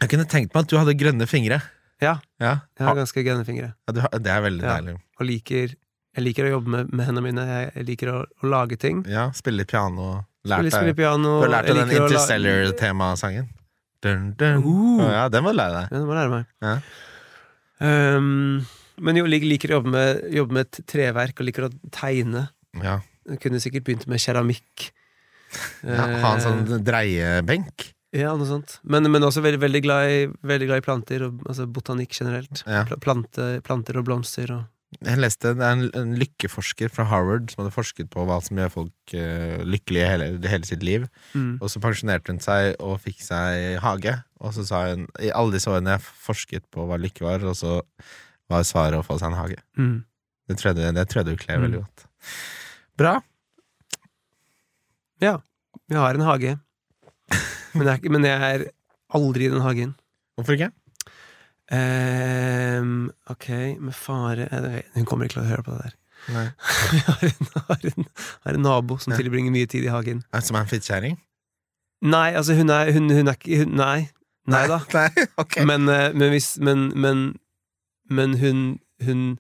Jeg 0.02 0.10
kunne 0.14 0.26
tenkt 0.30 0.56
meg 0.56 0.64
at 0.66 0.72
du 0.72 0.78
hadde 0.80 0.98
grønne 0.98 1.28
fingre. 1.30 1.62
Ja. 2.02 2.16
Ja, 2.42 2.56
Jeg 2.80 2.88
har 2.88 2.98
ganske 2.98 3.22
grønne 3.24 3.46
fingre. 3.46 3.74
ja, 3.78 3.94
du 3.94 4.02
Det 4.18 4.32
er 4.34 4.42
veldig 4.42 4.64
Ja. 4.66 4.78
deilig. 4.80 4.96
Og 5.20 5.26
liker, 5.30 5.76
jeg 6.18 6.24
liker 6.26 6.48
å 6.50 6.52
jobbe 6.58 6.74
med, 6.74 6.92
med 6.92 7.06
hendene 7.08 7.24
mine. 7.30 7.46
Jeg 7.76 7.86
liker 7.88 8.12
å, 8.12 8.18
å 8.28 8.50
lage 8.52 8.78
ting. 8.82 9.04
Ja, 9.10 9.30
Spille 9.38 9.64
piano. 9.70 10.26
Lært 10.44 10.66
Spille, 10.66 10.72
spille 10.74 10.96
piano. 10.98 11.36
du 11.40 11.46
har 11.46 11.52
lært 11.54 11.68
deg 11.70 11.78
den 11.84 11.92
Interstellar-temasangen? 12.02 13.50
Dun, 14.02 14.32
dun. 14.40 14.64
Uh. 14.66 15.04
Ja, 15.12 15.28
den 15.30 15.44
må 15.46 15.52
du 15.54 15.60
lære 15.60 15.76
deg. 15.84 15.92
Ja, 15.94 16.00
det 16.00 16.08
må 16.08 16.16
du 16.16 16.18
lære 16.18 16.32
meg. 16.34 16.48
Ja. 16.66 16.76
Um, 17.82 18.66
men 19.02 19.18
jo, 19.18 19.26
jeg 19.30 19.46
liker 19.48 19.72
å 19.74 19.80
jobbe 19.80 19.94
med, 19.96 20.20
jobbe 20.36 20.58
med 20.58 20.68
et 20.68 20.82
treverk 20.90 21.40
og 21.42 21.48
liker 21.48 21.68
å 21.68 21.72
tegne. 21.94 22.48
Ja. 22.82 23.00
Jeg 23.30 23.40
kunne 23.44 23.62
sikkert 23.64 23.86
begynt 23.88 24.08
med 24.10 24.22
keramikk. 24.22 24.90
Ja, 25.86 26.06
ha 26.22 26.34
en 26.36 26.40
Eh, 26.40 26.44
sånn 26.46 26.84
dreiebenk. 26.88 27.90
Ja, 28.16 28.34
noe 28.36 28.48
sånt. 28.48 28.80
Men, 28.84 29.08
men 29.12 29.24
også 29.24 29.42
veldig, 29.44 29.60
veldig, 29.64 29.82
glad 29.86 30.10
i, 30.12 30.20
veldig 30.48 30.68
glad 30.68 30.82
i 30.82 30.86
planter, 30.86 31.26
og, 31.30 31.42
altså 31.48 31.66
botanikk 31.72 32.12
generelt. 32.18 32.62
Ja. 32.68 32.84
Pla- 32.90 33.00
Plante, 33.00 33.48
planter 33.66 34.00
og 34.02 34.06
blomster 34.10 34.52
og 34.58 34.66
Jeg 35.00 35.22
leste 35.24 35.54
det 35.56 35.64
er 35.64 35.72
en, 35.78 35.86
en 35.96 36.10
lykkeforsker 36.20 36.92
fra 36.92 37.06
Harvard 37.08 37.48
som 37.50 37.62
hadde 37.62 37.72
forsket 37.74 38.10
på 38.12 38.26
hva 38.28 38.42
som 38.44 38.60
gjør 38.60 38.74
folk 38.74 39.14
uh, 39.16 39.62
lykkelige 39.64 40.10
hele, 40.10 40.28
hele 40.52 40.68
sitt 40.68 40.84
liv. 40.84 41.06
mm. 41.32 41.54
Og 41.64 41.72
så 41.72 41.80
pensjonerte 41.80 42.34
hun 42.34 42.42
seg 42.44 42.76
og 42.84 42.98
fikk 43.06 43.24
seg 43.24 43.78
hage. 43.86 44.18
Og 44.44 44.52
så 44.58 44.66
sa 44.68 44.82
hun 44.90 45.06
i 45.24 45.32
alle 45.32 45.56
disse 45.56 45.72
årene 45.72 45.96
jeg 45.96 46.04
forsket 46.28 46.66
på 46.76 46.84
hva 46.90 47.00
lykke 47.00 47.24
var, 47.24 47.46
og 47.48 47.56
så 47.56 47.78
var 48.52 48.68
svaret 48.68 49.00
å 49.00 49.06
få 49.08 49.16
seg 49.22 49.32
en 49.32 49.40
hage. 49.40 49.62
Mm. 49.80 49.96
Det 50.52 50.58
tror 50.60 50.74
jeg, 50.76 50.94
det 51.00 51.08
tror 51.08 51.22
jeg 51.24 51.30
du 51.32 51.44
kler 51.46 51.62
Mm. 51.62 51.64
veldig 51.70 51.82
godt. 51.86 52.06
Bra. 53.00 53.14
Ja. 55.24 55.38
Jeg 55.92 56.00
har 56.00 56.16
en 56.20 56.26
hage, 56.28 56.58
men 57.78 57.88
jeg, 57.88 58.12
men 58.12 58.26
jeg 58.28 58.52
er 58.56 58.68
aldri 59.16 59.48
i 59.48 59.52
den 59.54 59.64
hagen. 59.64 59.96
Hvorfor 60.36 60.56
ikke? 60.58 60.72
Ehm, 61.72 63.12
ok, 63.32 63.48
med 63.80 63.96
fare 63.96 64.48
Hun 64.94 65.06
kommer 65.08 65.26
ikke 65.26 65.38
til 65.38 65.44
å 65.46 65.48
høre 65.48 65.64
på 65.64 65.76
det 65.76 65.86
der. 65.86 65.98
Vi 66.28 66.34
har 67.08 67.22
har 67.56 67.94
har 68.44 68.54
en 68.54 68.62
nabo 68.62 68.98
som 69.02 69.14
Nei. 69.14 69.20
tilbringer 69.22 69.54
mye 69.56 69.70
tid 69.72 69.88
i 69.88 69.94
hagen. 69.94 70.24
Som 70.44 70.58
er 70.60 70.66
en 70.66 70.70
fittkjerring? 70.70 71.16
Nei, 72.02 72.34
altså, 72.34 72.54
hun 72.58 72.70
er, 72.70 72.92
hun, 72.92 73.10
hun 73.10 73.28
er 73.28 73.38
ikke 73.38 73.62
hun, 73.64 73.78
Nei. 73.78 74.10
Nei 74.52 74.66
da. 74.68 74.82
Nei, 74.98 75.26
okay. 75.38 75.66
Men, 75.66 75.88
eh, 75.90 76.12
men 76.14 76.34
hvis 76.34 76.58
Men, 76.60 76.92
men, 76.98 77.24
men 78.10 78.38
hun, 78.42 78.80
hun 79.06 79.40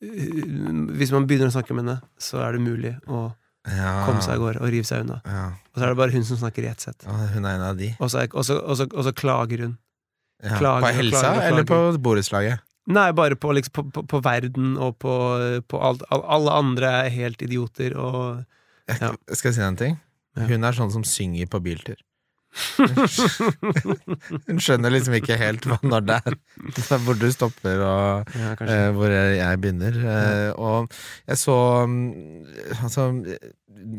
Hvis 0.00 1.12
man 1.12 1.26
begynner 1.28 1.50
å 1.50 1.54
snakke 1.54 1.74
med 1.74 1.84
henne, 1.84 2.00
så 2.18 2.40
er 2.46 2.56
det 2.56 2.62
mulig 2.64 2.94
å 3.06 3.26
ja. 3.68 4.06
komme 4.06 4.22
seg 4.24 4.38
av 4.38 4.44
gårde 4.46 4.62
og 4.64 4.72
rive 4.72 4.88
seg 4.88 5.04
unna. 5.04 5.20
Ja. 5.26 5.42
Og 5.74 5.76
så 5.76 5.84
er 5.84 5.92
det 5.92 5.98
bare 6.00 6.14
hun 6.14 6.24
som 6.24 6.38
snakker 6.40 6.64
i 6.64 6.70
ett 6.70 6.80
sett. 6.80 7.04
Og 8.00 9.04
så 9.04 9.12
klager 9.12 9.66
hun. 9.66 9.74
Ja. 10.42 10.56
Klager 10.58 10.86
på 10.86 10.92
helsa 10.96 11.20
klager 11.20 11.40
og 11.40 11.46
eller 11.50 11.64
på 11.68 11.74
klager. 11.78 11.98
borettslaget? 12.06 12.66
Nei, 12.90 13.08
bare 13.12 13.36
på, 13.36 13.52
liksom, 13.54 13.72
på, 13.76 13.82
på, 13.94 14.02
på 14.08 14.20
verden 14.24 14.70
og 14.80 14.94
på, 14.98 15.14
på 15.68 15.80
alt. 15.84 16.02
Al- 16.10 16.24
Alle 16.36 16.54
andre 16.62 16.92
er 17.04 17.10
helt 17.14 17.42
idioter 17.44 17.92
og 18.00 18.44
Jeg, 18.88 18.96
Skal 19.36 19.50
jeg 19.50 19.54
si 19.54 19.60
deg 19.60 19.68
en 19.68 19.76
ting? 19.76 19.98
Ja. 20.38 20.46
Hun 20.48 20.64
er 20.64 20.72
sånn 20.74 20.90
som 20.94 21.04
synger 21.06 21.46
på 21.52 21.60
biltur. 21.62 22.00
Hun 24.46 24.58
skjønner 24.60 24.90
liksom 24.92 25.14
ikke 25.20 25.38
helt 25.40 25.66
hva, 25.68 25.78
når 25.86 26.06
det 26.08 26.16
er 26.26 26.36
hvor 27.04 27.16
du 27.18 27.28
stopper 27.32 27.82
og 27.86 28.34
Ja, 28.36 28.52
eh, 28.66 28.90
hvor 28.96 29.08
jeg, 29.12 29.38
jeg 29.38 29.60
begynner. 29.62 29.94
Eh, 30.16 30.50
og 30.58 30.90
jeg 31.30 31.40
så 31.40 31.56
mm, 31.86 32.04
altså 32.80 33.02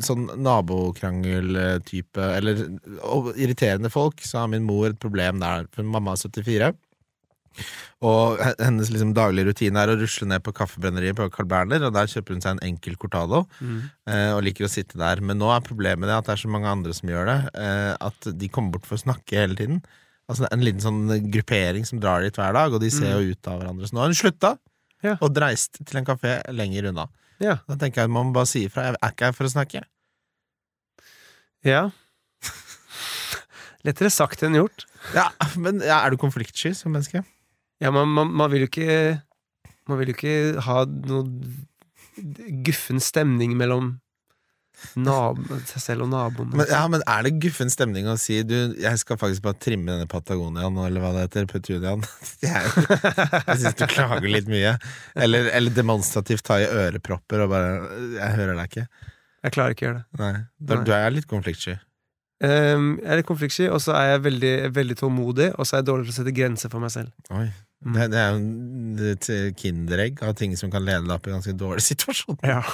sånn 0.05 0.27
nabokrangeltype 0.45 2.21
Eller 2.37 2.59
irriterende 3.33 3.89
folk, 3.93 4.21
så 4.25 4.43
har 4.43 4.51
min 4.51 4.67
mor 4.67 4.91
et 4.91 5.01
problem 5.01 5.41
der. 5.41 5.67
For 5.73 5.87
mamma 5.87 6.13
er 6.15 6.21
74. 6.21 6.73
Og 8.01 8.39
hennes 8.57 8.89
liksom 8.89 9.11
daglige 9.13 9.51
rutine 9.51 9.77
er 9.83 9.91
å 9.93 9.97
rusle 9.99 10.25
ned 10.25 10.41
på 10.45 10.53
kaffebrenneriet 10.57 11.17
på 11.19 11.27
Carl 11.33 11.45
Berner, 11.51 11.83
og 11.85 11.93
der 11.93 12.07
kjøper 12.09 12.33
hun 12.33 12.41
seg 12.41 12.55
en 12.55 12.63
enkel 12.71 12.95
cortado. 12.97 13.43
Mm. 13.61 13.81
eh, 14.09 14.31
og 14.33 14.41
liker 14.47 14.65
å 14.65 14.71
sitte 14.71 14.97
der. 14.97 15.21
Men 15.21 15.37
nå 15.37 15.51
er 15.53 15.61
problemet 15.65 16.09
det 16.09 16.15
at 16.17 16.25
det 16.29 16.33
er 16.37 16.41
så 16.45 16.49
mange 16.49 16.71
andre 16.71 16.95
som 16.97 17.11
gjør 17.11 17.29
det, 17.29 17.37
eh, 17.61 17.93
at 18.07 18.31
de 18.41 18.49
kommer 18.49 18.71
bort 18.77 18.87
for 18.89 18.97
å 18.97 19.03
snakke 19.03 19.37
hele 19.43 19.55
tiden. 19.59 19.81
Altså 20.31 20.47
En 20.51 20.63
liten 20.63 20.79
sånn 20.81 21.05
gruppering 21.29 21.85
som 21.85 21.99
drar 21.99 22.21
dit 22.23 22.33
hver 22.39 22.53
dag, 22.55 22.73
og 22.73 22.79
de 22.81 22.89
ser 22.93 23.11
jo 23.19 23.33
ut 23.35 23.47
av 23.51 23.59
hverandre. 23.61 23.87
Så 23.89 23.93
nå 23.97 23.99
har 24.05 24.07
hun 24.13 24.15
slutta, 24.21 24.57
Ja. 25.03 25.17
og 25.21 25.33
dreist 25.33 25.81
til 25.85 25.97
en 25.97 26.05
kafé 26.05 26.39
lenger 26.53 26.87
unna. 26.89 27.07
Ja. 27.41 27.57
Da 27.67 27.75
tenker 27.75 28.01
jeg 28.01 28.09
at 28.09 28.13
man 28.13 28.27
må 28.29 28.33
bare 28.33 28.45
si 28.47 28.65
ifra. 28.67 28.83
Jeg 28.91 28.95
er 29.01 29.11
ikke 29.11 29.25
her 29.25 29.33
for 29.33 29.45
å 29.49 29.51
snakke. 29.53 29.83
ja. 31.65 31.89
Lettere 33.83 34.11
sagt 34.13 34.43
enn 34.45 34.53
gjort. 34.53 34.85
Ja, 35.15 35.31
Men 35.57 35.81
er 35.81 36.11
du 36.13 36.17
konfliktsky 36.21 36.69
som 36.77 36.93
menneske? 36.93 37.23
Ja, 37.81 37.91
man, 37.93 38.11
man, 38.13 38.31
man 38.37 38.51
vil 38.53 38.65
jo 38.65 38.69
ikke 38.69 39.21
Man 39.89 39.97
vil 39.99 40.11
jo 40.11 40.17
ikke 40.17 40.61
ha 40.67 40.83
noe 40.85 41.25
guffen 42.65 42.99
stemning 43.01 43.55
mellom 43.57 43.95
seg 44.81 45.81
selv 45.81 46.05
og 46.05 46.09
naboene. 46.11 46.55
Men, 46.57 46.67
ja, 46.69 46.81
men 46.89 47.03
er 47.09 47.25
det 47.27 47.35
guffen 47.43 47.69
stemning 47.71 48.07
å 48.09 48.15
si 48.19 48.39
du, 48.47 48.73
jeg 48.81 49.01
skal 49.01 49.19
faktisk 49.19 49.43
bare 49.45 49.59
trimme 49.61 49.93
denne 49.93 50.09
Patagoniaen, 50.09 50.77
eller 50.85 51.03
hva 51.03 51.11
det 51.15 51.25
heter, 51.27 51.47
Petunian 51.49 52.01
Jeg, 52.45 52.73
jeg 52.81 53.57
syns 53.61 53.77
du 53.77 53.85
klager 53.91 54.27
litt 54.31 54.49
mye. 54.51 54.73
Eller, 55.13 55.51
eller 55.53 55.75
demonstrativt 55.75 56.45
ta 56.47 56.59
i 56.61 56.67
ørepropper 56.67 57.45
og 57.45 57.53
bare 57.53 57.71
Jeg 58.17 58.37
hører 58.39 58.57
deg 58.57 58.71
ikke. 58.71 59.07
Jeg 59.41 59.55
klarer 59.55 59.75
ikke 59.75 59.85
å 59.85 59.89
gjøre 59.89 60.01
det. 60.01 60.21
Nei. 60.21 60.33
Da, 60.57 60.75
Nei. 60.77 60.85
Du 60.85 60.93
er 60.97 61.17
litt 61.17 61.29
konfliktsky. 61.29 61.77
Um, 62.41 62.95
jeg 62.97 63.05
er 63.05 63.19
litt 63.21 63.29
konfliktsky, 63.29 63.67
og 63.69 63.81
så 63.85 63.93
er 63.99 64.15
jeg 64.15 64.23
veldig, 64.25 64.55
veldig 64.73 64.97
tålmodig, 64.97 65.51
og 65.57 65.67
så 65.67 65.77
er 65.77 65.83
jeg 65.83 65.91
dårlig 65.91 66.07
til 66.07 66.15
å 66.15 66.17
sette 66.19 66.33
grenser 66.33 66.73
for 66.73 66.81
meg 66.81 66.93
selv. 66.93 67.13
Oi. 67.37 67.49
Mm. 67.81 67.95
Det, 67.95 68.05
det 68.13 68.19
er 68.21 68.29
jo 68.35 69.07
et 69.09 69.27
kinderegg 69.57 70.19
av 70.21 70.35
ting 70.37 70.51
som 70.59 70.69
kan 70.73 70.83
lede 70.85 71.07
deg 71.07 71.15
opp 71.15 71.25
i 71.25 71.33
ganske 71.33 71.55
dårlige 71.57 71.87
situasjoner. 71.91 72.45
Ja. 72.45 72.61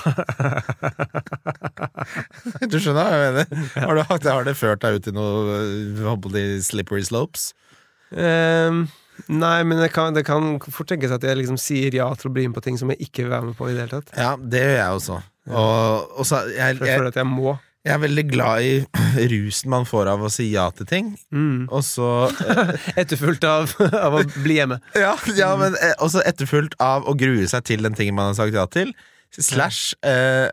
Du 2.71 2.77
skjønner 2.79 3.03
hva 3.03 3.15
jeg 3.19 3.33
mener? 3.35 3.65
Har, 3.75 3.97
du, 3.97 4.29
har 4.29 4.45
det 4.47 4.53
ført 4.55 4.83
deg 4.83 4.99
ut 4.99 5.09
i 5.09 5.13
noe 5.15 5.57
jeg, 6.37 6.61
slippery 6.63 7.03
slopes? 7.03 7.49
Um, 8.11 8.85
nei, 9.27 9.57
men 9.67 9.81
det 9.81 9.89
kan, 9.95 10.15
det 10.15 10.23
kan 10.27 10.55
fort 10.63 10.87
tenkes 10.91 11.11
at 11.15 11.25
jeg 11.27 11.39
liksom 11.41 11.59
sier 11.59 11.95
ja 11.97 12.07
til 12.15 12.29
å 12.29 12.35
bli 12.37 12.45
med 12.47 12.55
på 12.55 12.63
ting 12.63 12.79
som 12.79 12.91
jeg 12.93 13.09
ikke 13.09 13.25
vil 13.25 13.33
være 13.33 13.49
med 13.49 13.57
på 13.59 13.67
i 13.67 13.75
det 13.75 13.83
hele 13.85 13.99
tatt. 13.99 14.13
Ja, 14.15 14.31
det 14.39 14.63
gjør 14.63 14.77
jeg 14.77 14.99
også. 15.01 15.19
Og, 15.47 16.17
og 16.19 16.27
så, 16.27 16.43
jeg, 16.51 16.77
jeg 16.77 16.79
jeg, 16.83 16.99
føler 16.99 17.11
at 17.11 17.19
jeg 17.19 17.29
må. 17.29 17.55
Jeg 17.87 17.95
er 17.95 18.01
veldig 18.03 18.25
glad 18.29 18.67
i 18.67 18.73
rusen 19.33 19.71
man 19.73 19.87
får 19.87 20.11
av 20.13 20.25
å 20.27 20.31
si 20.33 20.49
ja 20.51 20.67
til 20.75 20.87
ting. 20.89 21.13
Mm. 21.33 21.65
Og 21.71 21.81
så 21.87 22.09
eh, 22.43 22.75
Etterfulgt 23.01 23.47
av, 23.47 23.71
av 23.95 24.19
å 24.19 24.23
bli 24.43 24.59
hjemme. 24.59 24.79
Ja, 25.07 25.15
ja 25.39 25.53
men 25.59 25.75
eh, 25.81 25.95
også 26.03 26.21
etterfulgt 26.27 26.75
av 26.83 27.07
å 27.07 27.15
grue 27.17 27.47
seg 27.49 27.65
til 27.69 27.83
den 27.87 27.95
tingen 27.97 28.17
man 28.19 28.31
har 28.33 28.39
sagt 28.43 28.57
ja 28.57 28.67
til. 28.71 28.93
Slash 29.33 29.93
eh, 30.07 30.47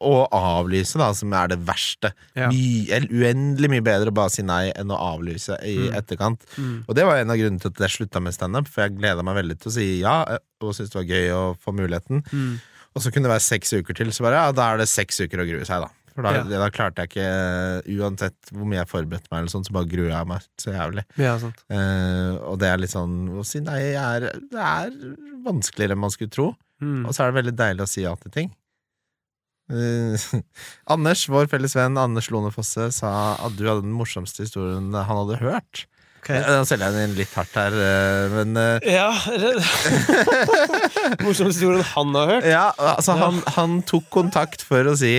å 0.00 0.22
avlyse, 0.32 0.96
da, 0.96 1.10
som 1.12 1.32
er 1.36 1.50
det 1.52 1.58
verste. 1.68 2.12
Ja. 2.38 2.46
My, 2.48 3.00
uendelig 3.12 3.68
mye 3.68 3.84
bedre 3.84 4.08
å 4.08 4.16
bare 4.16 4.32
si 4.32 4.40
nei 4.46 4.70
enn 4.72 4.88
å 4.94 4.96
avlyse 4.96 5.58
i 5.66 5.74
Mm. 5.90 5.98
etterkant. 5.98 6.46
Mm. 6.56 6.78
Og 6.88 6.96
det 6.96 7.04
var 7.04 7.20
en 7.20 7.30
av 7.34 7.36
grunnene 7.36 7.60
til 7.60 7.68
at 7.74 7.82
jeg 7.84 7.98
slutta 7.98 8.22
med 8.24 8.32
standup, 8.32 8.70
for 8.72 8.86
jeg 8.86 8.96
gleda 8.96 9.22
meg 9.26 9.36
veldig 9.42 9.58
til 9.60 9.68
å 9.68 9.74
si 9.76 9.88
ja, 10.00 10.16
eh, 10.24 10.40
og 10.64 10.72
syntes 10.72 10.94
det 10.94 11.00
var 11.02 11.10
gøy 11.10 11.28
å 11.36 11.42
få 11.60 11.74
muligheten. 11.76 12.24
Mm. 12.32 12.54
Og 12.96 13.04
så 13.04 13.12
kunne 13.12 13.28
det 13.28 13.34
være 13.36 13.44
seks 13.44 13.74
uker 13.76 13.94
til, 14.00 14.08
så 14.10 14.24
bare 14.24 14.40
ja, 14.40 14.52
da 14.56 14.70
er 14.72 14.80
det 14.80 14.88
seks 14.90 15.20
uker 15.20 15.44
å 15.44 15.46
grue 15.46 15.68
seg, 15.68 15.84
da. 15.84 15.92
For 16.14 16.26
da, 16.26 16.32
Ja. 16.40 16.44
da 16.64 16.68
klarte 16.74 17.04
jeg 17.04 17.12
ikke, 17.12 17.26
uansett 18.00 18.50
hvor 18.52 18.66
mye 18.66 18.80
jeg 18.80 18.90
forberedte 18.90 19.30
meg, 19.30 19.38
eller 19.44 19.52
sånt, 19.52 19.68
så 19.68 19.74
bare 19.76 19.90
gruer 19.90 20.10
jeg 20.10 20.26
meg 20.30 20.46
så 20.60 20.72
jævlig. 20.74 21.04
Ja, 21.20 21.34
sant. 21.42 21.60
Eh, 21.70 22.32
og 22.50 22.56
det 22.62 22.70
er 22.72 22.80
litt 22.82 22.94
sånn 22.94 23.14
å 23.38 23.44
si 23.46 23.62
nei 23.64 23.82
er, 23.94 24.26
det 24.50 24.64
er 24.64 24.90
vanskeligere 25.46 25.94
enn 25.96 26.02
man 26.06 26.14
skulle 26.14 26.34
tro. 26.34 26.48
Mm. 26.82 27.04
Og 27.06 27.14
så 27.14 27.22
er 27.22 27.30
det 27.30 27.38
veldig 27.42 27.56
deilig 27.60 27.86
å 27.86 27.90
si 27.92 28.02
ja 28.06 28.16
til 28.22 28.34
ting. 28.34 28.50
Eh, 29.70 30.18
Anders, 30.90 31.28
vår 31.30 31.46
felles 31.52 31.76
venn 31.78 32.00
Anders 32.00 32.26
Lone 32.34 32.50
Fosse, 32.50 32.88
sa 32.96 33.10
at 33.38 33.54
du 33.54 33.62
hadde 33.68 33.84
den 33.86 33.94
morsomste 33.94 34.42
historien 34.42 34.90
han 34.90 35.14
hadde 35.20 35.38
hørt. 35.44 35.84
Okay. 36.20 36.36
Nå 36.44 36.66
selger 36.68 36.90
jeg 36.90 36.96
den 37.08 37.14
litt 37.16 37.30
hardt 37.32 37.54
her, 37.56 37.72
eh, 37.72 38.26
men 38.34 38.50
eh, 38.60 38.90
Ja 38.92 39.06
Morsomste 41.24 41.54
historien 41.54 41.86
han 41.94 42.12
har 42.18 42.26
hørt. 42.34 42.44
Ja, 42.50 42.66
altså 42.76 43.14
han, 43.16 43.38
han 43.56 43.78
tok 43.88 44.10
kontakt 44.12 44.60
for 44.66 44.84
å 44.90 44.92
si 45.00 45.14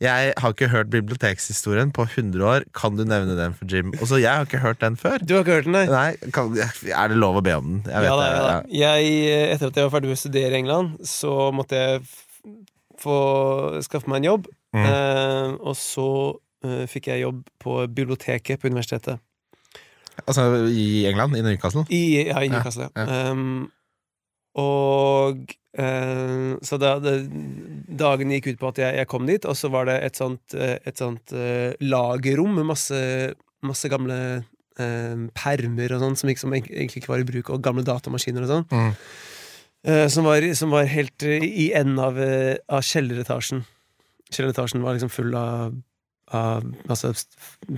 jeg 0.00 0.32
har 0.36 0.52
ikke 0.52 0.68
hørt 0.68 0.90
bibliotekshistorien 0.92 1.92
på 1.96 2.04
100 2.04 2.44
år. 2.44 2.64
Kan 2.76 2.98
du 2.98 3.04
nevne 3.08 3.36
den 3.38 3.54
for 3.56 3.64
Jim? 3.70 3.94
Også, 3.96 4.18
Jeg 4.20 4.28
har 4.28 4.44
ikke 4.44 4.60
hørt 4.60 4.80
den 4.80 4.96
før. 5.00 5.18
Du 5.18 5.34
har 5.34 5.44
ikke 5.44 5.56
hørt 5.56 5.64
den, 5.64 5.72
nei? 5.72 5.86
Nei, 5.88 6.30
kan, 6.36 6.52
Er 6.52 7.08
det 7.08 7.16
lov 7.16 7.40
å 7.40 7.44
be 7.44 7.54
om 7.56 7.70
den? 7.70 7.82
Jeg 7.88 8.04
vet 8.04 8.10
Ja, 8.10 8.16
da, 8.20 8.26
ja, 8.28 8.42
da. 8.44 8.56
Jeg, 8.68 9.14
etter 9.54 9.70
at 9.70 9.78
jeg 9.80 9.88
var 9.88 9.94
ferdig 9.96 10.10
med 10.12 10.18
å 10.18 10.20
studere 10.20 10.52
i 10.52 10.60
England, 10.60 10.98
så 11.08 11.36
måtte 11.56 11.80
jeg 11.80 12.02
få 13.00 13.16
skaffe 13.84 14.10
meg 14.12 14.20
en 14.20 14.28
jobb. 14.32 14.50
Mm. 14.76 14.84
Eh, 14.84 15.54
og 15.64 15.78
så 15.80 16.08
eh, 16.66 16.84
fikk 16.90 17.08
jeg 17.12 17.24
jobb 17.24 17.40
på 17.62 17.78
biblioteket 17.88 18.60
på 18.60 18.68
universitetet. 18.68 19.22
Altså 20.26 20.66
i 20.72 21.06
England? 21.08 21.36
I 21.36 21.44
Newcastle? 21.44 21.84
I, 21.92 22.28
ja, 22.28 22.40
i 22.44 22.52
Newcastle. 22.52 22.88
ja. 22.96 23.04
Ja. 23.08 23.32
Um, 23.32 23.70
og 24.56 25.54
eh, 25.76 26.56
Så 26.64 26.78
da, 26.80 26.96
det, 27.02 27.14
dagen 28.00 28.32
gikk 28.32 28.52
ut 28.52 28.60
på 28.60 28.72
at 28.72 28.80
jeg, 28.80 28.98
jeg 29.02 29.10
kom 29.10 29.28
dit, 29.28 29.44
og 29.44 29.56
så 29.58 29.70
var 29.72 29.88
det 29.90 29.98
et 30.06 30.18
sånt, 30.18 30.56
eh, 30.56 30.78
et 30.88 31.00
sånt 31.00 31.34
eh, 31.36 31.76
lagerrom 31.84 32.56
med 32.56 32.70
masse, 32.72 32.98
masse 33.66 33.90
gamle 33.92 34.18
eh, 34.80 35.16
permer 35.36 35.96
og 35.96 36.04
sånn 36.04 36.20
som, 36.22 36.32
ikke, 36.32 36.44
som 36.46 36.56
egentlig 36.56 37.02
ikke 37.02 37.12
var 37.12 37.24
i 37.24 37.28
bruk, 37.28 37.52
og 37.52 37.64
gamle 37.64 37.84
datamaskiner 37.86 38.46
og 38.46 38.52
sånn. 38.54 38.68
Mm. 38.72 38.92
Eh, 39.86 40.06
som, 40.12 40.28
var, 40.28 40.48
som 40.58 40.72
var 40.74 40.88
helt 40.90 41.28
eh, 41.28 41.44
i 41.44 41.70
enden 41.76 42.00
av, 42.02 42.20
av 42.72 42.84
kjelleretasjen. 42.84 43.66
Kjelleretasjen 44.32 44.82
var 44.82 44.96
liksom 44.96 45.12
full 45.12 45.36
av, 45.38 45.76
av 46.34 46.64
altså, 46.88 47.12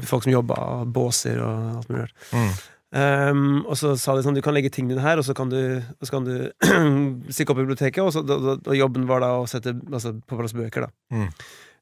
folk 0.06 0.24
som 0.24 0.38
jobba, 0.38 0.62
båser 0.86 1.42
og 1.42 1.80
alt 1.82 1.90
mulig 1.92 2.06
rart. 2.06 2.28
Mm. 2.32 2.52
Um, 2.88 3.66
og 3.68 3.76
så 3.76 3.90
sa 4.00 4.14
de 4.16 4.22
sånn 4.24 4.36
du 4.38 4.40
kan 4.44 4.54
legge 4.56 4.70
tingene 4.72 4.94
dine 4.96 5.04
her, 5.04 5.20
og 5.20 5.26
så 5.26 5.34
kan 5.36 5.50
du, 5.52 5.58
og 5.84 6.08
så 6.08 6.14
kan 6.14 6.24
du 6.24 6.34
stikke 7.34 7.52
opp 7.52 7.60
i 7.60 7.64
biblioteket. 7.66 8.00
Og, 8.04 8.12
så, 8.14 8.22
da- 8.24 8.56
og 8.56 8.76
jobben 8.78 9.08
var 9.10 9.20
da 9.24 9.34
å 9.42 9.48
sette 9.50 9.74
altså, 9.92 10.14
på 10.24 10.38
plass 10.40 10.56
bøker, 10.56 10.88
da. 10.88 10.92
Mm. 11.14 11.28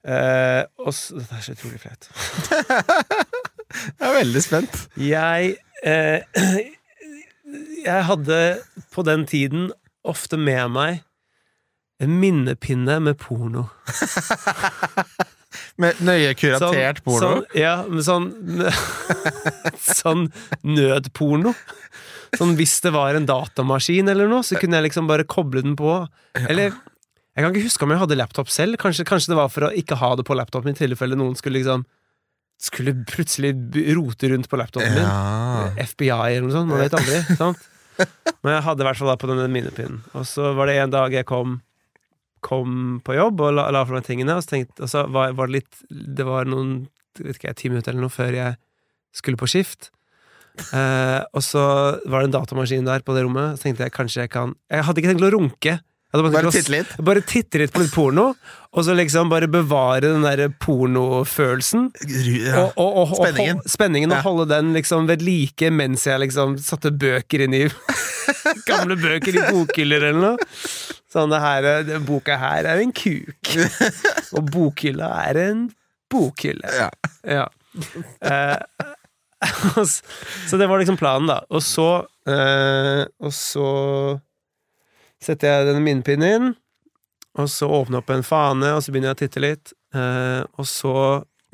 Uh, 0.07 0.63
og 0.87 0.93
så, 0.95 1.19
Dette 1.19 1.39
er 1.39 1.47
så 1.47 1.55
utrolig 1.57 1.83
flaut. 1.83 2.11
Jeg 3.99 4.07
er 4.09 4.15
veldig 4.21 4.43
spent. 4.45 4.77
Jeg 5.03 5.57
uh, 5.87 6.21
Jeg 7.87 8.07
hadde 8.09 8.39
på 8.95 9.03
den 9.07 9.27
tiden 9.31 9.69
ofte 10.07 10.39
med 10.39 10.73
meg 10.75 11.03
en 12.03 12.19
minnepinne 12.21 12.99
med 13.01 13.15
porno. 13.23 13.69
Med 15.83 15.99
nøye 16.01 16.33
kuratert 16.39 17.03
porno. 17.05 17.21
Sånn, 17.21 17.43
ja, 17.59 17.75
men 17.85 18.01
sånn 18.05 18.31
Sånn 20.01 20.27
nødporno. 20.65 21.53
Sånn 22.37 22.55
hvis 22.59 22.79
det 22.85 22.93
var 22.97 23.17
en 23.17 23.29
datamaskin 23.29 24.09
eller 24.13 24.29
noe, 24.31 24.45
så 24.47 24.59
kunne 24.61 24.81
jeg 24.81 24.89
liksom 24.91 25.09
bare 25.11 25.27
koble 25.29 25.63
den 25.65 25.77
på. 25.79 25.99
Eller 26.47 26.73
jeg 26.73 27.45
kan 27.45 27.53
ikke 27.53 27.67
huske 27.69 27.85
om 27.85 27.93
jeg 27.93 28.01
hadde 28.01 28.17
laptop 28.17 28.49
selv. 28.53 28.79
Kanskje, 28.81 29.05
kanskje 29.09 29.35
det 29.35 29.39
var 29.39 29.53
for 29.53 29.69
å 29.69 29.73
ikke 29.77 29.99
ha 30.01 30.15
det 30.17 30.25
på 30.25 30.37
laptopen 30.39 30.73
i 30.73 30.79
tilfelle 30.79 31.19
noen 31.19 31.37
skulle 31.37 31.61
liksom 31.61 31.85
Skulle 32.57 32.95
plutselig 33.05 33.51
rote 33.93 34.31
rundt 34.33 34.49
på 34.49 34.57
laptopen 34.57 34.95
min. 34.95 35.05
ja. 35.05 35.67
FBI 35.93 36.09
eller 36.09 36.47
noe 36.47 36.55
sånt. 36.55 36.71
Man 36.73 36.81
vet 36.81 36.97
aldri. 36.97 37.19
sant? 37.43 37.67
Men 38.41 38.55
jeg 38.55 38.65
hadde 38.65 38.81
i 38.81 38.87
hvert 38.89 39.01
fall 39.01 39.11
da 39.13 39.17
på 39.21 39.29
denne 39.29 39.45
minnepinnen. 39.53 40.01
Og 40.17 40.25
så 40.29 40.55
var 40.57 40.69
det 40.71 40.79
en 40.81 40.95
dag 40.95 41.13
jeg 41.13 41.29
kom 41.29 41.59
Kom 42.47 43.01
på 43.03 43.17
jobb 43.17 43.41
og 43.43 43.57
la, 43.59 43.65
la 43.75 43.81
fra 43.89 43.99
meg 43.99 44.07
tingene, 44.07 44.37
og 44.39 44.45
så, 44.45 44.53
tenkte, 44.55 44.85
og 44.87 44.93
så 44.93 45.03
var, 45.11 45.33
var 45.35 45.51
det 45.51 45.57
litt 45.61 45.81
Det 45.91 46.27
var 46.29 46.47
noen 46.47 46.77
vet 47.19 47.39
ikke, 47.41 47.55
ti 47.59 47.71
minutter 47.73 47.91
eller 47.95 48.05
noe 48.07 48.13
før 48.13 48.35
jeg 48.37 48.59
skulle 49.17 49.41
på 49.41 49.49
skift. 49.51 49.91
Eh, 50.73 51.21
og 51.37 51.43
så 51.45 51.63
var 52.09 52.23
det 52.23 52.29
en 52.31 52.35
datamaskin 52.39 52.87
der 52.89 53.03
på 53.05 53.13
det 53.17 53.25
rommet, 53.27 53.57
så 53.59 53.67
tenkte 53.67 53.85
jeg 53.89 53.93
kanskje 53.97 54.23
jeg 54.27 54.31
kan 54.33 54.55
Jeg 54.73 54.85
hadde 54.87 55.03
ikke 55.03 55.11
tenkt 55.15 55.27
å 55.29 55.33
runke. 55.35 55.75
Bare, 56.17 56.31
Bare 56.33 56.49
titte 56.55 56.73
litt. 56.73 56.93
bare 57.05 57.21
titte 57.29 57.59
litt 57.61 57.73
på 57.75 57.83
litt 57.83 57.93
porno, 57.93 58.29
og 58.73 58.85
så 58.87 58.95
liksom 58.97 59.29
bare 59.29 59.49
bevare 59.53 60.07
den 60.15 60.23
der 60.25 60.47
pornofølelsen. 60.63 61.91
Ja. 62.25 62.63
Og, 62.63 62.73
og, 62.79 62.87
og, 62.87 63.03
og, 63.11 63.17
Spenningen. 63.19 63.61
spenningen 63.69 64.13
og 64.15 64.17
Ja. 64.17 64.23
holde 64.25 64.47
den 64.55 64.71
liksom 64.73 65.09
ved 65.11 65.21
like 65.27 65.69
mens 65.75 66.07
jeg 66.09 66.23
liksom 66.23 66.57
satte 66.63 66.93
bøker 66.95 67.45
inn 67.45 67.57
i 67.59 67.65
Gamle 68.71 68.97
bøker 68.97 69.37
i 69.37 69.45
bokhyller 69.51 70.09
eller 70.09 70.23
noe. 70.23 70.49
Sånn, 71.17 71.33
det 71.33 71.41
her, 71.41 71.65
er- 71.73 71.87
den 71.89 72.05
boka 72.05 72.37
her 72.41 72.69
er 72.69 72.83
en 72.85 72.93
kuk. 72.93 73.53
Og 74.37 74.51
bokhylla 74.53 75.09
er 75.31 75.39
en 75.49 75.67
bokhylle. 76.13 76.69
Ja. 76.77 76.91
Ja. 77.25 77.47
Eh, 78.21 78.59
og 79.77 79.85
så 79.89 80.57
det 80.61 80.69
var 80.69 80.81
liksom 80.81 80.97
planen, 81.01 81.29
da. 81.29 81.41
Og 81.53 81.61
så 81.65 81.87
eh, 82.29 83.03
Og 83.21 83.33
så 83.37 83.67
setter 85.23 85.49
jeg 85.51 85.67
denne 85.71 85.83
minnepinnen 85.85 86.29
inn, 86.37 86.51
og 87.37 87.49
så 87.53 87.69
åpner 87.69 87.99
jeg 87.99 88.05
opp 88.05 88.13
en 88.15 88.25
fane, 88.27 88.69
og 88.77 88.83
så 88.85 88.93
begynner 88.93 89.11
jeg 89.13 89.17
å 89.17 89.21
titte 89.25 89.43
litt. 89.45 89.73
Eh, 89.97 90.43
og 90.61 90.69
så 90.69 90.93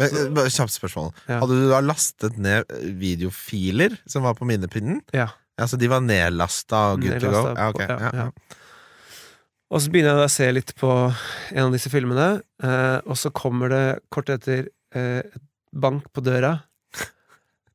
Men, 0.00 0.14
eh, 0.38 0.48
Kjapt 0.50 0.74
spørsmål. 0.74 1.10
Ja. 1.28 1.38
Hadde 1.42 1.58
du 1.58 1.68
da 1.70 1.80
lastet 1.84 2.38
ned 2.42 2.70
videofiler 2.98 3.94
som 4.10 4.26
var 4.26 4.34
på 4.38 4.46
minnepinnen? 4.48 5.00
Ja. 5.14 5.28
Altså 5.60 5.76
de 5.78 5.90
var 5.90 6.00
nedlasta 6.02 6.84
og 6.94 7.02
good 7.04 7.20
to 7.22 7.30
go? 7.34 7.42
Ja, 7.54 7.68
ok. 7.70 7.82
ja, 7.82 7.88
Ja, 7.92 7.98
ja. 8.02 8.26
ja. 8.26 8.58
Og 9.72 9.80
så 9.80 9.88
begynner 9.92 10.18
jeg 10.20 10.28
å 10.28 10.32
se 10.32 10.46
litt 10.52 10.74
på 10.76 10.90
en 11.08 11.64
av 11.64 11.72
disse 11.72 11.88
filmene, 11.92 12.42
eh, 12.62 12.98
og 13.08 13.16
så 13.16 13.30
kommer 13.32 13.72
det 13.72 13.84
kort 14.12 14.28
etter 14.34 14.66
eh, 14.94 15.22
et 15.24 15.40
bank 15.72 16.10
på 16.12 16.20
døra. 16.26 16.58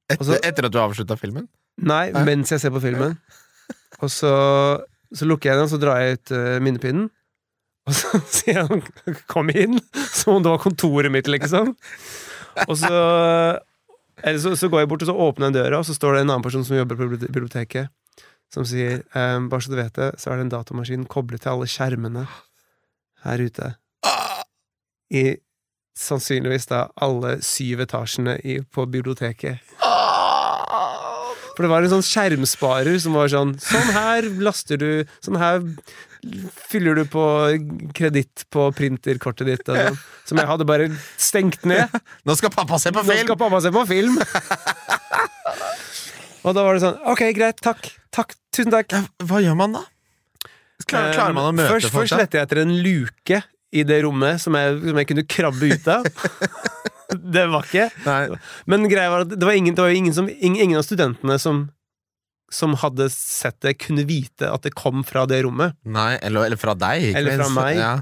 Etter, 0.07 0.23
så- 0.27 0.37
etter 0.45 0.67
at 0.69 0.75
du 0.75 0.77
avslutta 0.79 1.17
filmen? 1.19 1.47
Nei, 1.81 2.11
Hæ? 2.13 2.23
mens 2.25 2.53
jeg 2.53 2.61
ser 2.61 2.73
på 2.73 2.81
filmen. 2.83 3.17
Og 4.01 4.09
så, 4.13 4.29
så 5.13 5.25
lukker 5.25 5.49
jeg 5.51 5.57
den, 5.57 5.65
og 5.65 5.73
så 5.73 5.79
drar 5.81 5.99
jeg 6.03 6.19
ut 6.19 6.31
eh, 6.37 6.59
minnepinnen. 6.61 7.09
Og 7.87 7.95
så 7.97 8.21
sier 8.37 8.67
han 8.67 8.83
'kom 9.27 9.49
inn', 9.49 9.81
som 10.13 10.35
om 10.37 10.43
det 10.45 10.53
var 10.53 10.61
kontoret 10.61 11.11
mitt, 11.11 11.27
liksom. 11.27 11.73
Og 12.67 12.75
så, 12.77 12.93
eller 14.23 14.39
så, 14.41 14.53
så 14.57 14.69
går 14.69 14.81
jeg 14.85 14.89
bort 14.89 15.01
og 15.05 15.09
så 15.09 15.17
åpner 15.17 15.49
jeg 15.49 15.57
døra, 15.63 15.79
og 15.81 15.85
så 15.87 15.95
står 15.97 16.13
det 16.13 16.21
en 16.25 16.29
annen 16.33 16.43
person 16.45 16.65
som 16.65 16.77
jobber 16.77 16.97
på 16.97 17.09
biblioteket, 17.25 17.89
som 18.53 18.65
sier 18.67 19.03
um, 19.13 19.49
'bare 19.49 19.65
så 19.65 19.73
du 19.73 19.79
vet 19.79 19.97
det, 19.97 20.11
så 20.19 20.31
er 20.31 20.37
det 20.37 20.47
en 20.47 20.55
datamaskin 20.55 21.05
koblet 21.09 21.43
til 21.43 21.55
alle 21.55 21.67
skjermene 21.71 22.27
her 23.25 23.43
ute'. 23.43 23.73
I 25.11 25.37
sannsynligvis 25.97 26.69
da 26.69 26.87
alle 27.01 27.37
syv 27.45 27.81
etasjene 27.87 28.37
i, 28.45 28.59
på 28.61 28.85
biblioteket. 28.85 29.63
For 31.57 31.65
det 31.65 31.71
var 31.71 31.81
en 31.81 31.89
sånn 31.89 32.05
skjermsparer 32.05 32.99
som 33.01 33.15
var 33.17 33.31
sånn 33.33 33.55
Sånn 33.57 33.87
her 33.95 34.27
laster 34.45 34.77
du 34.77 34.89
Sånn 35.25 35.39
her 35.41 35.63
fyller 36.69 36.99
du 36.99 37.03
på 37.09 37.23
kreditt 37.95 38.43
på 38.53 38.67
printerkortet 38.75 39.47
ditt. 39.47 39.69
Sånn, 39.69 39.97
som 40.27 40.41
jeg 40.41 40.49
hadde 40.49 40.65
bare 40.67 40.89
stengt 41.15 41.63
ned. 41.69 41.93
Nå 42.27 42.35
skal 42.35 42.51
pappa 42.51 42.79
se 42.81 42.91
på 42.91 43.03
Nå 43.03 43.09
film! 43.13 43.23
skal 43.29 43.39
pappa 43.39 43.61
se 43.63 43.71
på 43.73 43.85
film! 43.89 44.17
og 46.47 46.55
da 46.57 46.63
var 46.65 46.77
det 46.77 46.83
sånn 46.85 46.97
Ok, 47.11 47.21
greit. 47.35 47.61
Takk. 47.63 47.91
Takk. 48.15 48.33
Tusen 48.55 48.73
takk. 48.73 48.93
Ja, 48.95 49.03
hva 49.27 49.43
gjør 49.43 49.57
man 49.59 49.77
da? 49.77 49.83
Klarer, 50.87 51.13
klarer 51.15 51.35
man 51.35 51.49
å 51.49 51.53
møte 51.55 51.67
Eh, 51.67 51.73
først, 51.75 51.91
folk 51.91 52.05
Først 52.05 52.19
lette 52.21 52.37
jeg 52.37 52.47
etter 52.47 52.61
en 52.63 52.75
luke 52.85 53.41
i 53.75 53.83
det 53.83 53.97
rommet 54.05 54.39
som 54.39 54.55
jeg, 54.55 54.77
som 54.79 54.99
jeg 55.01 55.09
kunne 55.09 55.25
krabbe 55.27 55.71
ut 55.73 55.87
av. 55.91 56.05
det 57.35 57.47
var 57.51 57.65
ikke. 57.67 57.87
Nei. 58.05 58.21
Men 58.69 58.87
greia 58.91 59.11
var 59.11 59.25
at 59.25 59.33
det 59.33 59.43
var 59.43 59.57
ingen, 59.57 59.75
det 59.75 59.83
var 59.83 59.95
ingen, 59.95 60.15
som, 60.15 60.29
ingen, 60.31 60.61
ingen 60.69 60.79
av 60.79 60.85
studentene 60.87 61.35
som, 61.41 61.65
som 62.53 62.77
hadde 62.79 63.09
sett 63.13 63.59
det, 63.65 63.75
kunne 63.83 64.05
vite 64.07 64.47
at 64.47 64.63
det 64.63 64.71
kom 64.77 65.03
fra 65.07 65.25
det 65.29 65.41
rommet. 65.45 65.75
Nei, 65.83 66.13
eller, 66.21 66.47
eller 66.47 66.61
fra 66.61 66.77
deg. 66.79 67.09
ikke 67.09 67.19
Eller 67.23 67.41
fra 67.41 67.49
meg. 67.57 67.81
Ja. 67.81 67.95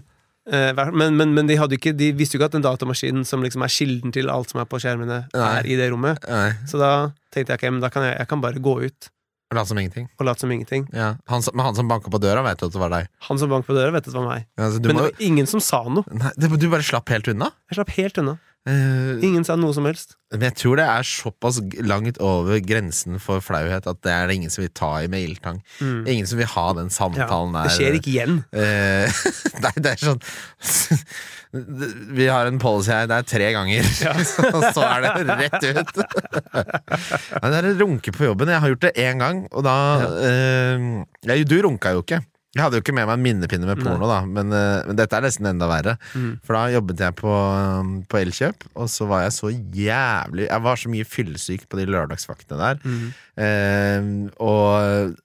Eh, 0.45 0.71
men, 0.93 1.15
men, 1.17 1.33
men 1.33 1.47
de, 1.49 1.55
ikke, 1.57 1.95
de 1.97 2.11
visste 2.13 2.37
jo 2.37 2.39
ikke 2.41 2.51
at 2.51 2.57
den 2.59 2.65
datamaskinen 2.65 3.25
som 3.25 3.41
liksom 3.41 3.63
er 3.65 3.71
kilden 3.73 4.11
til 4.13 4.29
alt 4.29 4.51
som 4.53 4.61
er 4.61 4.67
på 4.69 4.77
skjermene, 4.81 5.23
Nei. 5.33 5.49
er 5.59 5.65
i 5.65 5.75
det 5.79 5.89
rommet. 5.91 6.21
Nei. 6.29 6.51
Så 6.69 6.77
da 6.81 6.91
tenkte 7.33 7.55
jeg 7.55 7.59
ok, 7.63 7.67
men 7.73 7.81
da 7.81 7.89
kan 7.93 8.05
jeg, 8.05 8.17
jeg 8.19 8.29
kan 8.29 8.41
bare 8.45 8.61
gå 8.61 8.77
ut 8.85 9.09
Lat 9.55 9.69
som 9.69 9.77
ingenting. 9.79 10.09
og 10.19 10.25
late 10.25 10.41
som 10.41 10.51
ingenting. 10.51 10.87
Ja. 10.91 11.13
Han, 11.31 11.41
som- 11.45 11.55
men 11.55 11.63
han 11.65 11.75
som 11.77 11.87
banka 11.87 12.09
på 12.11 12.19
døra, 12.19 12.41
vet 12.43 12.59
jo 12.59 12.67
at 12.67 12.73
det 12.73 12.79
var 12.81 12.89
deg. 12.91 13.07
Han 13.29 13.37
som 13.39 13.49
banka 13.49 13.69
på 13.69 13.75
døra, 13.77 13.91
vet 13.93 14.03
at 14.07 14.11
det 14.11 14.17
var 14.19 14.25
meg. 14.27 14.45
Altså, 14.57 14.79
men 14.81 14.87
Men 14.89 14.95
det 14.97 15.03
var 15.05 15.21
ingen 15.23 15.47
som 15.47 15.59
sa 15.63 15.83
noe. 15.87 16.03
nei, 16.11 16.31
det, 16.35 16.49
du 16.59 16.65
bare 16.69 16.83
slapp 16.83 17.07
helt 17.13 17.27
unna? 17.31 17.51
Jeg 17.71 17.77
slapp 17.77 17.89
helt 17.95 18.17
unna. 18.19 18.33
Eh, 18.65 19.21
Ingen 19.21 19.43
sa 19.45 19.53
noe 19.59 19.75
som 19.77 19.85
helst. 19.85 20.15
men 20.33 20.41
jeg 20.47 20.55
tror 20.57 20.79
det 20.79 20.85
er 20.89 21.05
såpass 21.05 21.59
langt 21.85 22.17
over 22.17 22.57
grensen 22.65 23.19
for 23.21 23.39
flauhet 23.45 23.85
at 23.85 23.99
det 24.01 24.11
er 24.11 24.25
det 24.27 24.35
ingen 24.39 24.49
som 24.49 24.63
vil 24.65 24.71
ta 24.73 24.89
i 25.03 25.07
med 25.11 25.21
ildtang. 25.21 25.59
Mm. 25.77 26.07
Ingen 26.09 26.25
som 26.27 26.39
vil 26.41 26.49
ha 26.49 26.65
den 26.73 26.89
Ja, 26.89 26.95
samtalen 26.97 27.53
der. 27.53 27.69
det 27.69 27.75
skjer 27.77 27.99
ikke 27.99 28.11
igjen. 28.15 28.39
Uh, 28.49 29.05
nei, 29.67 29.73
det 29.77 29.93
er 29.93 30.01
sånn 30.01 30.23
Vi 32.17 32.25
har 32.27 32.49
en 32.49 32.57
policy 32.59 32.91
her, 32.91 33.05
det 33.07 33.15
er 33.21 33.27
tre 33.29 33.51
ganger, 33.55 33.85
og 34.57 34.65
så 34.75 34.83
er 34.89 35.05
det 35.05 35.11
rett 35.29 35.61
ut. 35.69 35.93
Det 35.95 37.59
er 37.61 37.69
runke 37.79 38.11
på 38.11 38.27
jobben. 38.27 38.51
Jeg 38.51 38.59
har 38.65 38.73
gjort 38.73 38.87
det 38.89 38.95
én 38.99 39.21
gang, 39.23 39.45
og 39.53 39.63
da 39.63 39.75
ja. 40.01 41.37
uh, 41.37 41.45
Du 41.47 41.55
runka 41.63 41.93
jo 41.95 42.01
ikke. 42.03 42.25
Jeg 42.55 42.63
hadde 42.63 42.79
jo 42.79 42.83
ikke 42.85 42.95
med 42.95 43.09
meg 43.09 43.17
en 43.17 43.23
minnepinne 43.25 43.67
med 43.67 43.81
porno, 43.83 44.07
da, 44.07 44.21
men, 44.23 44.53
eh, 44.55 44.85
men 44.87 44.99
dette 44.99 45.17
er 45.17 45.25
nesten 45.25 45.49
enda 45.49 45.67
verre. 45.67 45.97
Mm. 46.15 46.37
For 46.47 46.55
da 46.55 46.63
jobbet 46.71 47.03
jeg 47.03 47.17
på, 47.19 47.31
um, 47.31 47.95
på 48.07 48.21
Elkjøp, 48.21 48.63
og 48.79 48.91
så 48.91 49.07
var 49.09 49.25
jeg 49.25 49.33
så 49.35 49.51
jævlig 49.51 50.47
Jeg 50.47 50.63
var 50.63 50.79
så 50.79 50.91
mye 50.93 51.07
fyllesyk 51.07 51.65
på 51.67 51.81
de 51.81 51.87
lørdagsvaktene 51.89 52.61
der. 52.61 52.79
Mm. 52.85 53.09
Eh, 53.43 54.07
og 54.39 55.19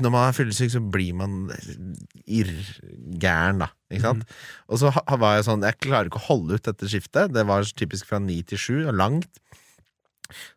når 0.00 0.10
man 0.10 0.28
er 0.28 0.36
fyllesyk, 0.36 0.70
så 0.72 0.82
blir 0.82 1.14
man 1.18 1.50
irrgæren, 2.26 3.62
da. 3.62 3.70
Ikke 3.90 4.06
sant? 4.06 4.34
Og 4.70 4.80
så 4.82 4.90
var 4.94 5.36
jeg 5.36 5.46
sånn 5.46 5.66
Jeg 5.66 5.78
klarer 5.82 6.10
ikke 6.10 6.22
å 6.22 6.28
holde 6.28 6.58
ut 6.58 6.66
dette 6.66 6.90
skiftet. 6.90 7.34
Det 7.34 7.46
var 7.48 7.66
typisk 7.66 8.10
fra 8.10 8.22
ni 8.22 8.40
til 8.46 8.60
sju, 8.60 8.76
og 8.86 8.96
langt. 8.98 9.42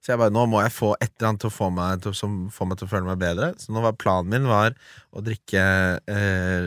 Så 0.02 0.08
jeg 0.14 0.20
bare, 0.22 0.34
nå 0.36 0.44
må 0.52 0.58
jeg 0.64 0.74
få 0.76 0.90
et 1.00 1.12
eller 1.18 1.28
annet 1.32 1.42
til 1.46 1.52
å 1.52 1.58
få 1.58 1.68
meg 1.74 1.90
til, 2.06 2.14
som 2.18 2.32
får 2.54 2.66
meg 2.72 2.78
til 2.82 2.88
å 2.88 2.92
føle 2.96 3.10
meg 3.12 3.20
bedre. 3.24 3.48
Så 3.62 3.68
nå 3.76 3.80
var 3.86 4.00
planen 4.00 4.32
min 4.34 4.46
var 4.52 4.70
å 5.14 5.18
drikke 5.26 5.64
eh, 6.08 6.66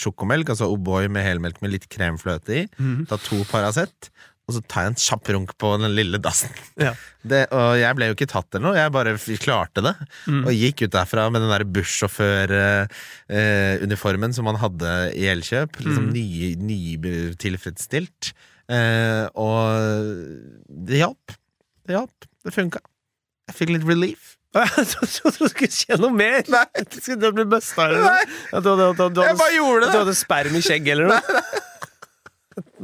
sjokomelk, 0.00 0.46
altså 0.54 0.66
O'boy 0.72 1.04
med 1.12 1.22
helmelk 1.26 1.58
med 1.64 1.70
litt 1.74 1.86
kremfløte 1.92 2.50
i. 2.62 2.64
Mm. 2.80 3.00
Ta 3.10 3.14
to 3.20 3.36
Paracet, 3.50 3.98
og 4.46 4.50
så 4.54 4.60
tar 4.70 4.82
jeg 4.86 4.90
en 4.92 5.00
kjapp 5.02 5.26
runk 5.34 5.50
på 5.58 5.68
den 5.82 5.90
lille 5.96 6.18
dassen. 6.22 6.52
Ja. 6.78 6.92
Det, 7.26 7.40
og 7.50 7.72
jeg 7.80 7.96
ble 7.98 8.06
jo 8.06 8.14
ikke 8.14 8.28
tatt 8.30 8.46
eller 8.54 8.62
noe, 8.68 8.76
jeg 8.78 8.92
bare 8.94 9.16
klarte 9.42 9.82
det. 9.82 9.90
Mm. 10.30 10.44
Og 10.46 10.52
gikk 10.54 10.84
ut 10.86 10.94
derfra 10.94 11.24
med 11.34 11.42
den 11.42 11.50
der 11.50 11.64
bussjåføruniformen 11.66 14.30
som 14.36 14.46
man 14.46 14.54
hadde 14.62 14.92
i 15.18 15.26
Elkjøp. 15.32 15.80
Liksom 15.82 16.06
Mm. 16.06 16.12
ny, 16.14 16.54
nytilfredsstilt. 16.70 18.30
Eh, 18.70 19.26
og 19.34 19.66
det 20.86 21.02
hjalp. 21.02 21.26
Det 21.86 21.94
hjalp. 21.96 22.28
Det 22.46 22.54
funka. 22.54 22.82
Jeg 23.46 23.58
fikk 23.60 23.74
litt 23.76 23.86
relief. 23.86 24.32
Jeg 24.56 24.86
trodde 24.88 25.36
du 25.36 25.50
skulle 25.52 25.70
skje 25.74 25.98
noe 26.00 26.14
mer! 26.16 26.42
Nei. 26.50 26.64
Du 26.88 26.98
skulle 26.98 27.32
bli 27.36 27.44
busta 27.50 27.86
eller 27.90 28.02
noe. 28.06 28.16
Nei. 28.16 28.60
du, 28.64 28.70
du 28.72 28.84
at 28.88 29.14
du 29.14 29.22
Jeg 29.22 29.38
bare 29.42 29.54
gjorde 29.58 29.80
det! 29.84 29.86
du 29.86 29.92
det! 29.92 30.02
hadde 30.04 30.16
sperm 30.18 30.56
i 30.56 30.62
skjegget 30.64 30.94
eller 30.96 31.12
noe. 31.12 31.40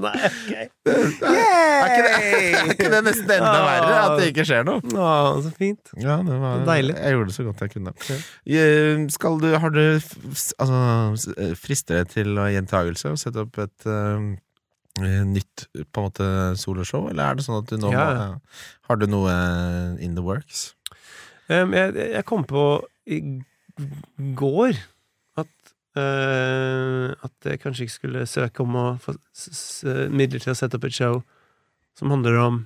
Nei, 0.02 0.12
ok. 0.28 0.50
Er 0.52 1.86
ikke 1.86 2.02
det, 2.04 2.10
er 2.60 2.72
ikke 2.74 2.90
det 2.92 3.00
nesten 3.06 3.32
enda 3.38 3.54
verre? 3.64 3.94
At 4.02 4.14
det 4.20 4.26
ikke 4.32 4.44
skjer 4.48 4.66
noe? 4.68 4.82
Å, 4.84 5.08
så 5.46 5.52
fint. 5.56 5.92
Ja, 5.96 6.18
det 6.26 6.36
var 6.42 6.64
deilig. 6.68 6.96
Jeg 6.98 7.16
gjorde 7.16 7.30
det 7.30 7.36
så 7.38 7.46
godt 7.48 7.64
jeg 7.64 7.72
kunne. 7.78 7.94
Eh, 8.12 9.04
Skal 9.16 9.40
du, 9.40 9.48
har 9.64 9.72
du 9.74 9.82
altså, 9.86 11.34
eh, 11.38 11.54
frister 11.58 12.02
det 12.02 12.12
til 12.18 12.36
å 12.36 12.48
gjentagelse 12.52 13.14
og 13.14 13.20
sette 13.22 13.46
opp 13.46 13.60
et 13.64 13.88
eh, 13.88 14.28
nytt 15.00 15.66
på 15.92 16.02
en 16.02 16.08
måte 16.10 16.26
soloshow, 16.60 17.08
eller 17.08 17.30
er 17.30 17.38
det 17.38 17.44
sånn 17.46 17.62
at 17.62 17.70
du 17.70 17.78
nå 17.80 17.92
Ja. 17.94 18.38
Har 18.88 18.96
du 19.00 19.06
noe 19.08 19.30
eh, 19.32 20.04
in 20.04 20.14
the 20.18 20.22
works? 20.24 20.74
Um, 21.48 21.72
jeg, 21.72 21.94
jeg 21.96 22.24
kom 22.28 22.44
på 22.44 22.84
i 23.08 23.18
går 24.38 24.76
at 25.40 25.72
uh, 25.98 27.10
At 27.24 27.48
jeg 27.48 27.60
kanskje 27.60 27.86
ikke 27.86 27.96
skulle 27.96 28.26
søke 28.30 28.62
om 28.62 28.76
å 28.78 28.84
få 29.02 29.16
midler 30.12 30.40
til 30.44 30.52
å 30.52 30.58
sette 30.58 30.76
opp 30.78 30.86
et 30.88 30.94
show 30.96 31.22
som 31.98 32.12
handler 32.12 32.38
om 32.40 32.60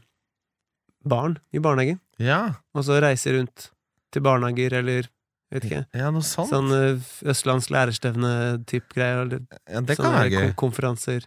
barn 1.07 1.39
i 1.55 1.63
barnehagen. 1.63 2.01
Ja, 2.19 2.59
Og 2.75 2.85
så 2.87 2.99
reise 3.03 3.33
rundt 3.35 3.71
til 4.15 4.23
barnehager 4.23 4.75
eller 4.81 5.09
vet 5.53 5.67
ikke. 5.67 5.85
ja 5.95 6.11
noe 6.11 6.27
sånt. 6.27 6.51
Sånn 6.51 6.71
østlandsk 6.75 7.27
Østlands 7.33 7.71
lærerstevne-type 7.75 8.95
greier. 8.95 9.39
Ja, 9.71 9.81
det 9.81 9.97
kan 9.99 10.31
gøy. 10.31 10.53
konferanser. 10.59 11.27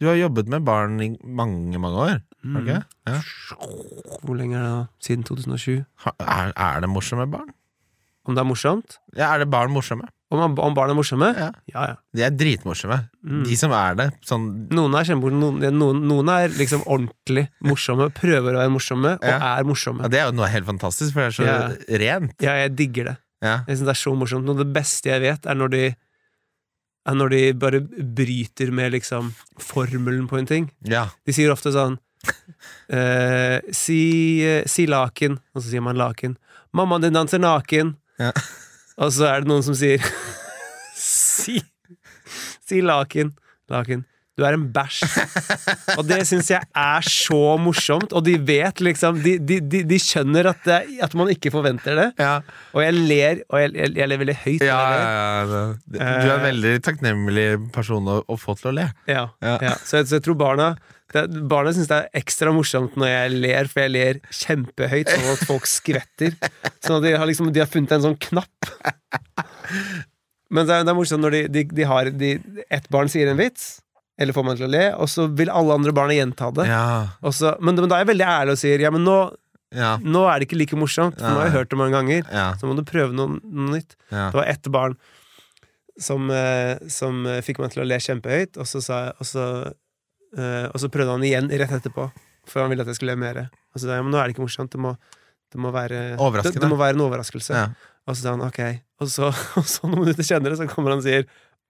Du 0.00 0.06
har 0.06 0.14
jobbet 0.14 0.48
med 0.48 0.62
barn 0.64 1.00
i 1.02 1.08
mange, 1.24 1.78
mange 1.82 1.96
år. 1.98 2.20
Mm. 2.44 2.56
Okay? 2.60 2.80
Ja. 3.08 3.20
Hvor 4.22 4.36
lenge 4.38 4.54
er 4.58 4.62
det 4.62 4.74
da? 4.74 4.82
Siden 5.02 5.24
2007? 5.26 5.84
Ha- 6.04 6.14
Er, 6.20 6.52
er 6.54 6.80
det 6.84 6.88
morsomme 6.92 7.26
barn? 7.30 7.50
Om 8.28 8.34
det 8.36 8.42
er 8.42 8.46
morsomt? 8.46 8.98
Ja, 9.16 9.32
er 9.34 9.38
det 9.42 9.50
barn 9.50 9.72
morsomme? 9.72 10.06
Om, 10.30 10.58
om 10.60 10.74
barn 10.76 10.90
er 10.92 10.94
morsomme? 10.98 11.30
Ja. 11.34 11.48
Ja, 11.72 11.84
ja. 11.88 11.94
De 12.14 12.22
er 12.26 12.30
dritmorsomme. 12.36 12.98
Mm. 13.24 13.44
De 13.48 13.56
som 13.56 13.72
er 13.72 13.94
det. 13.96 14.06
Sånn 14.28 14.44
Noen 14.76 14.94
er 14.98 15.06
kjempemorsomme, 15.08 15.40
noen, 15.64 15.78
noen, 15.80 16.02
noen 16.10 16.28
er 16.34 16.52
liksom 16.58 16.82
ordentlig 16.84 17.46
morsomme, 17.64 18.10
prøver 18.14 18.52
å 18.54 18.60
være 18.60 18.74
morsomme, 18.74 19.14
og 19.16 19.24
Ja. 19.24 19.38
er 19.56 19.64
morsomme. 19.64 20.02
ja, 20.04 20.08
Det 20.12 20.20
er 20.20 20.26
jo 20.28 20.36
noe 20.36 20.50
helt 20.52 20.66
fantastisk, 20.68 21.12
for 21.14 21.24
det 21.24 21.32
er 21.32 21.36
så 21.42 21.46
Ja. 21.48 21.96
rent. 22.04 22.34
Ja, 22.44 22.52
jeg 22.60 22.76
digger 22.76 23.04
det. 23.04 23.16
Ja. 23.42 23.56
Jeg 23.66 23.78
synes 23.78 23.86
det 23.88 23.96
er 23.96 24.02
så 24.04 24.14
morsomt. 24.18 24.44
Noe 24.44 24.58
av 24.58 24.64
det 24.66 24.72
beste 24.74 25.08
jeg 25.08 25.20
vet, 25.22 25.46
er 25.46 25.54
når 25.54 25.70
de 25.70 25.96
er 27.08 27.16
når 27.16 27.32
de 27.32 27.40
bare 27.56 27.80
bryter 28.20 28.72
med 28.74 28.92
liksom 28.92 29.32
formelen 29.60 30.28
på 30.28 30.38
en 30.40 30.48
ting. 30.48 30.68
ja. 30.84 31.06
De 31.24 31.34
sier 31.36 31.52
ofte 31.52 31.72
sånn 31.74 31.96
eh, 32.88 33.60
si, 33.72 34.00
eh, 34.44 34.64
si 34.68 34.86
laken, 34.90 35.38
og 35.54 35.62
så 35.62 35.70
sier 35.70 35.84
man 35.84 35.98
laken. 35.98 36.36
Mammaen 36.76 37.06
din 37.06 37.16
danser 37.16 37.40
naken. 37.42 37.94
Ja. 38.20 38.32
Og 38.98 39.12
så 39.14 39.28
er 39.30 39.42
det 39.44 39.50
noen 39.50 39.64
som 39.64 39.76
sier 39.78 40.02
si, 40.98 41.60
si 42.66 42.82
laken. 42.84 43.34
Laken. 43.70 44.04
Du 44.38 44.44
er 44.46 44.54
en 44.54 44.68
bæsj. 44.70 45.00
Og 45.98 46.04
det 46.06 46.20
syns 46.28 46.52
jeg 46.52 46.62
er 46.62 47.08
så 47.10 47.40
morsomt, 47.58 48.12
og 48.14 48.22
de 48.26 48.36
vet 48.38 48.82
liksom 48.84 49.18
De, 49.24 49.34
de, 49.42 49.58
de, 49.58 49.82
de 49.88 49.98
skjønner 49.98 50.52
at, 50.52 50.60
det, 50.66 50.78
at 51.02 51.16
man 51.18 51.32
ikke 51.32 51.50
forventer 51.54 51.98
det. 51.98 52.08
Ja. 52.22 52.36
Og 52.70 52.84
jeg 52.84 52.94
ler, 52.94 53.42
og 53.50 53.64
jeg, 53.64 53.74
jeg, 53.74 53.96
jeg 53.98 54.12
ler 54.12 54.22
veldig 54.22 54.36
høyt. 54.44 54.62
Ja, 54.68 54.78
ja, 54.94 55.64
Du 55.90 55.98
er 55.98 56.36
en 56.36 56.46
veldig 56.46 56.76
takknemlig 56.86 57.48
person 57.74 58.06
å, 58.06 58.20
å 58.22 58.38
få 58.38 58.54
til 58.60 58.70
å 58.70 58.76
le. 58.78 58.86
Ja. 59.10 59.26
Så, 59.42 59.98
jeg, 59.98 60.06
så 60.06 60.18
jeg 60.20 60.24
tror 60.28 60.38
barna 60.38 60.76
det, 61.14 61.24
Barna 61.48 61.72
syns 61.72 61.88
det 61.88 61.96
er 62.02 62.20
ekstra 62.20 62.52
morsomt 62.52 62.96
når 63.00 63.08
jeg 63.08 63.36
ler, 63.40 63.68
for 63.72 63.80
jeg 63.80 63.92
ler 63.94 64.18
kjempehøyt, 64.28 65.08
sånn 65.08 65.30
at 65.32 65.44
folk 65.48 65.68
skvetter. 65.68 66.36
Sånn 66.84 66.98
at 66.98 67.06
de 67.06 67.14
har, 67.16 67.24
liksom, 67.30 67.48
de 67.54 67.62
har 67.62 67.70
funnet 67.70 67.94
en 67.96 68.04
sånn 68.10 68.18
knapp. 68.28 68.72
Men 70.52 70.68
det 70.68 70.76
er, 70.76 70.84
det 70.84 70.92
er 70.92 70.96
morsomt 70.96 71.24
når 71.24 71.36
de, 71.36 71.40
de, 71.52 71.62
de 71.76 71.86
har 71.88 72.08
Ett 72.12 72.86
barn 72.92 73.08
sier 73.12 73.32
en 73.32 73.40
vits, 73.40 73.78
eller 74.18 74.34
får 74.34 74.44
meg 74.48 74.56
til 74.58 74.66
å 74.66 74.70
le, 74.72 74.84
og 74.98 75.08
så 75.10 75.28
vil 75.38 75.50
alle 75.54 75.76
andre 75.78 75.92
barna 75.94 76.16
gjenta 76.16 76.48
det. 76.56 76.64
Ja, 76.66 76.86
Og 77.22 77.34
så, 77.36 77.52
men, 77.62 77.76
men 77.78 77.86
da 77.90 77.98
er 77.98 78.02
jeg 78.04 78.10
veldig 78.12 78.26
ærlig 78.26 78.56
og 78.56 78.60
sier 78.60 78.82
ja, 78.82 78.90
men 78.94 79.04
nå, 79.06 79.18
ja, 79.74 79.92
nå 80.02 80.24
er 80.26 80.40
det 80.40 80.48
ikke 80.48 80.58
like 80.58 80.78
morsomt, 80.80 81.18
for 81.20 81.28
nå 81.28 81.42
har 81.42 81.50
jeg 81.50 81.54
hørt 81.58 81.70
det 81.70 81.78
mange 81.78 81.94
ganger. 81.94 82.24
ja, 82.32 82.48
Så 82.58 82.66
må 82.70 82.74
du 82.78 82.82
prøve 82.88 83.14
noe, 83.14 83.38
noe 83.44 83.76
nytt. 83.76 83.94
Det 84.10 84.40
var 84.40 84.48
ett 84.50 84.66
barn 84.74 84.96
som, 85.98 86.30
eh, 86.30 86.78
som 86.90 87.24
eh, 87.26 87.40
fikk 87.46 87.58
meg 87.62 87.72
til 87.74 87.82
å 87.82 87.86
le 87.88 87.98
kjempehøyt, 88.02 88.58
og 88.62 88.66
så, 88.70 88.82
sa 88.84 88.98
og, 89.18 89.26
så, 89.26 89.44
eh, 90.38 90.66
og 90.70 90.78
så 90.82 90.90
prøvde 90.94 91.14
han 91.16 91.26
igjen 91.26 91.50
rett 91.50 91.74
etterpå, 91.78 92.08
for 92.48 92.62
han 92.64 92.70
ville 92.72 92.82
at 92.86 92.90
jeg 92.92 92.98
skulle 93.00 93.14
le 93.16 93.22
mer. 93.22 93.40
Og 93.74 93.78
så 93.80 93.86
sa 93.86 93.94
jeg 93.96 94.02
ja, 94.02 94.06
men 94.06 94.14
nå 94.14 94.20
er 94.20 94.28
det 94.30 94.36
ikke 94.36 94.46
morsomt, 94.46 94.72
det 94.74 94.80
må, 94.82 94.94
det 95.52 95.60
må 95.62 95.72
være 95.74 96.02
Det, 96.16 96.54
det 96.64 96.70
må 96.70 96.78
være 96.80 96.96
en 96.98 97.04
overraskelse. 97.06 97.54
Og 98.08 98.16
så 98.16 98.22
sa 98.24 98.32
han 98.36 98.44
ok. 98.46 98.60
Og 99.04 99.10
så, 99.12 99.28
og 99.60 99.66
så 99.68 99.86
noen 99.90 100.06
minutter 100.06 100.26
senere 100.26 100.56
så 100.58 100.66
kommer 100.70 100.94
han 100.94 101.02
og 101.02 101.06
sier 101.06 101.26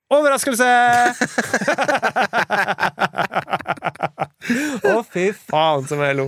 Overraskelse! 0.09 0.68
Å, 4.88 4.92
fy 5.04 5.26
faen, 5.36 5.82
som 5.88 6.00
jeg 6.00 6.16
lo. 6.16 6.24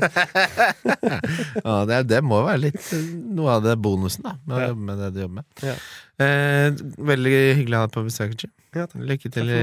ja 1.64 1.76
det, 1.88 2.00
det 2.10 2.18
må 2.26 2.42
være 2.44 2.60
litt 2.66 2.82
eh, 2.96 3.06
noe 3.38 3.50
av 3.56 3.62
det 3.64 3.76
bonusen 3.80 4.24
da 4.26 4.32
med 4.44 4.56
å 4.56 4.58
jobbe 4.70 4.84
med 4.90 4.96
det 5.00 5.08
du 5.14 5.18
jobber 5.22 5.36
med. 5.40 5.46
Ja. 5.64 5.74
Eh, 6.20 6.68
veldig 7.12 7.34
hyggelig 7.60 7.76
å 7.78 7.80
ha 7.80 7.86
deg 7.88 7.94
på 7.96 8.04
besøk. 8.10 8.32
Jim. 8.44 8.52
Ja. 8.76 8.84
Lykke 9.12 9.28
til 9.32 9.46
i, 9.54 9.56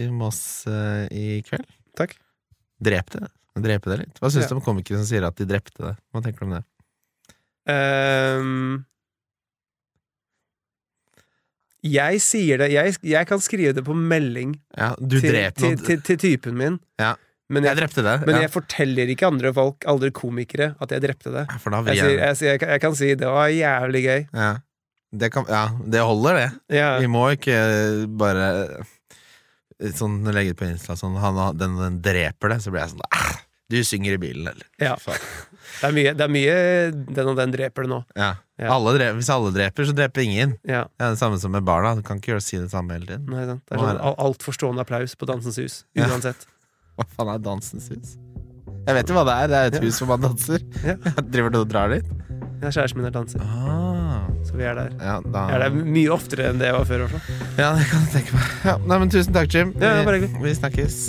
i 0.00 0.02
Moss 0.14 0.40
eh, 0.70 1.04
i 1.12 1.26
kveld. 1.46 1.68
Takk. 2.00 2.12
Drep 2.80 3.08
det. 3.18 3.26
Drepe 3.60 3.86
det 3.92 3.98
litt. 4.06 4.16
Hva 4.22 4.28
syns 4.32 4.46
Ja. 4.46 4.50
du 4.54 4.58
om 4.60 4.64
komikere 4.64 4.98
som 5.02 5.08
sier 5.10 5.24
at 5.28 5.36
de 5.36 5.44
drepte 5.50 5.80
det? 5.84 5.94
Hva 6.14 6.20
tenker 6.24 6.40
du 6.40 6.46
om 6.48 6.56
det? 6.56 6.64
Ehm, 7.68 8.84
jeg 11.86 12.20
sier 12.20 12.60
det 12.60 12.70
jeg, 12.74 12.94
jeg 13.08 13.26
kan 13.28 13.40
skrive 13.40 13.72
det 13.76 13.84
på 13.86 13.94
melding 13.96 14.54
Ja, 14.76 14.92
du 15.00 15.18
til, 15.20 15.36
til, 15.56 15.78
til, 15.80 16.00
til 16.04 16.18
typen 16.20 16.56
min. 16.58 16.78
Ja. 17.00 17.14
Men, 17.50 17.64
Jeg 17.66 17.76
jeg, 17.80 18.04
det. 18.06 18.16
men 18.28 18.36
jeg 18.44 18.50
forteller 18.54 19.08
ikke 19.10 19.26
andre 19.26 19.50
folk, 19.52 19.82
andre 19.90 20.10
komikere, 20.14 20.74
at 20.80 20.92
jeg 20.94 21.02
drepte 21.02 21.32
det. 21.34 21.46
Sier, 21.58 22.58
jeg, 22.60 22.80
kan- 22.80 22.94
si 22.94 23.14
det 23.18 23.26
var 23.26 23.48
jævlig 23.50 24.04
gøy. 24.06 24.26
ja. 24.34 24.56
Det 25.10 25.32
kan, 25.34 25.42
ja, 25.50 25.64
det 25.90 25.98
holder, 26.06 26.36
det. 26.38 26.50
Vi 27.02 27.08
må 27.10 27.24
ikke 27.34 28.06
bare 28.06 28.44
sånn 29.98 30.20
legge 30.30 30.52
det 30.52 30.58
på 30.60 30.68
Insta 30.68 30.94
sånn 30.94 31.16
han, 31.18 31.40
den, 31.58 31.74
den 31.80 31.96
dreper 32.04 32.52
det, 32.54 32.60
så 32.62 32.70
blir 32.70 32.84
jeg 32.84 32.92
sånn 32.92 33.02
ah, 33.10 33.40
Du 33.70 33.80
synger 33.86 34.14
i 34.14 34.20
bilen, 34.22 34.46
eller? 34.52 34.68
Ja. 34.78 34.94
Det, 35.80 35.88
er 35.88 35.92
mye, 35.96 36.12
det 36.18 36.24
er 36.26 36.32
mye 36.34 36.54
den 37.14 37.28
og 37.32 37.36
den 37.38 37.52
dreper 37.54 37.86
det 37.86 37.90
nå. 37.92 38.00
Ja. 38.16 38.30
Ja. 38.60 38.70
Alle 38.74 38.92
dreper, 38.98 39.16
hvis 39.20 39.30
alle 39.32 39.52
dreper, 39.54 39.86
så 39.88 39.94
dreper 39.96 40.20
ingen. 40.26 40.56
Ja, 40.68 40.82
Det 40.98 41.06
er 41.06 41.14
det 41.14 41.18
samme 41.22 41.38
som 41.40 41.52
med 41.52 41.64
barna. 41.64 41.94
Du 41.96 42.02
kan 42.04 42.18
ikke 42.20 42.34
gjøre 42.34 42.42
si 42.44 42.58
det 42.60 42.70
samme 42.72 42.92
hele 42.92 43.06
tiden. 43.06 43.26
nei, 43.30 43.46
sant. 43.48 43.62
Det 43.66 43.76
er 43.76 43.80
sånn 43.84 43.94
det- 43.96 44.02
al- 44.10 44.18
altfor 44.26 44.52
stående 44.56 44.80
applaus 44.84 45.14
på 45.16 45.26
Dansens 45.30 45.56
Hus. 45.62 45.84
Uansett. 45.96 46.46
Hva 47.00 47.06
faen 47.16 47.34
er 47.34 47.38
Dansens 47.38 47.88
hus? 47.88 48.16
Jeg 48.86 48.94
vet 48.96 49.08
jo 49.08 49.14
hva 49.14 49.24
det 49.28 49.34
er. 49.36 49.46
Det 49.48 49.56
er 49.60 49.66
et 49.76 49.84
hus 49.84 49.98
hvor 50.00 50.08
man 50.08 50.20
danser. 50.24 50.60
Ja. 50.88 50.96
Driver 51.20 51.50
du 51.52 51.58
og 51.60 51.68
drar 51.68 51.88
dit? 51.92 52.04
Ja, 52.60 52.68
kjæresten 52.68 52.96
min 53.00 53.06
er 53.08 53.14
danser, 53.14 53.40
Ah, 53.40 54.26
så 54.44 54.52
vi 54.56 54.64
er 54.68 54.74
der. 54.76 54.90
da 55.00 55.46
Jeg 55.48 55.54
er 55.56 55.62
der 55.64 55.70
mye 55.70 56.10
oftere 56.12 56.50
enn 56.50 56.58
det 56.60 56.68
jeg 56.68 56.76
var 56.76 56.84
før. 56.84 57.06
Også. 57.06 57.20
Ja, 57.56 57.70
det 57.78 57.86
kan 57.88 58.04
jeg 58.04 58.12
tenke 58.18 58.36
meg. 58.36 58.50
Ja, 58.68 58.76
nei, 58.84 58.98
men 58.98 59.08
tusen 59.16 59.32
takk, 59.32 59.48
Jim. 59.54 59.72
Ja, 59.80 60.02
Vi-. 60.04 60.28
Vi 60.44 60.54
snakkes. 60.60 61.00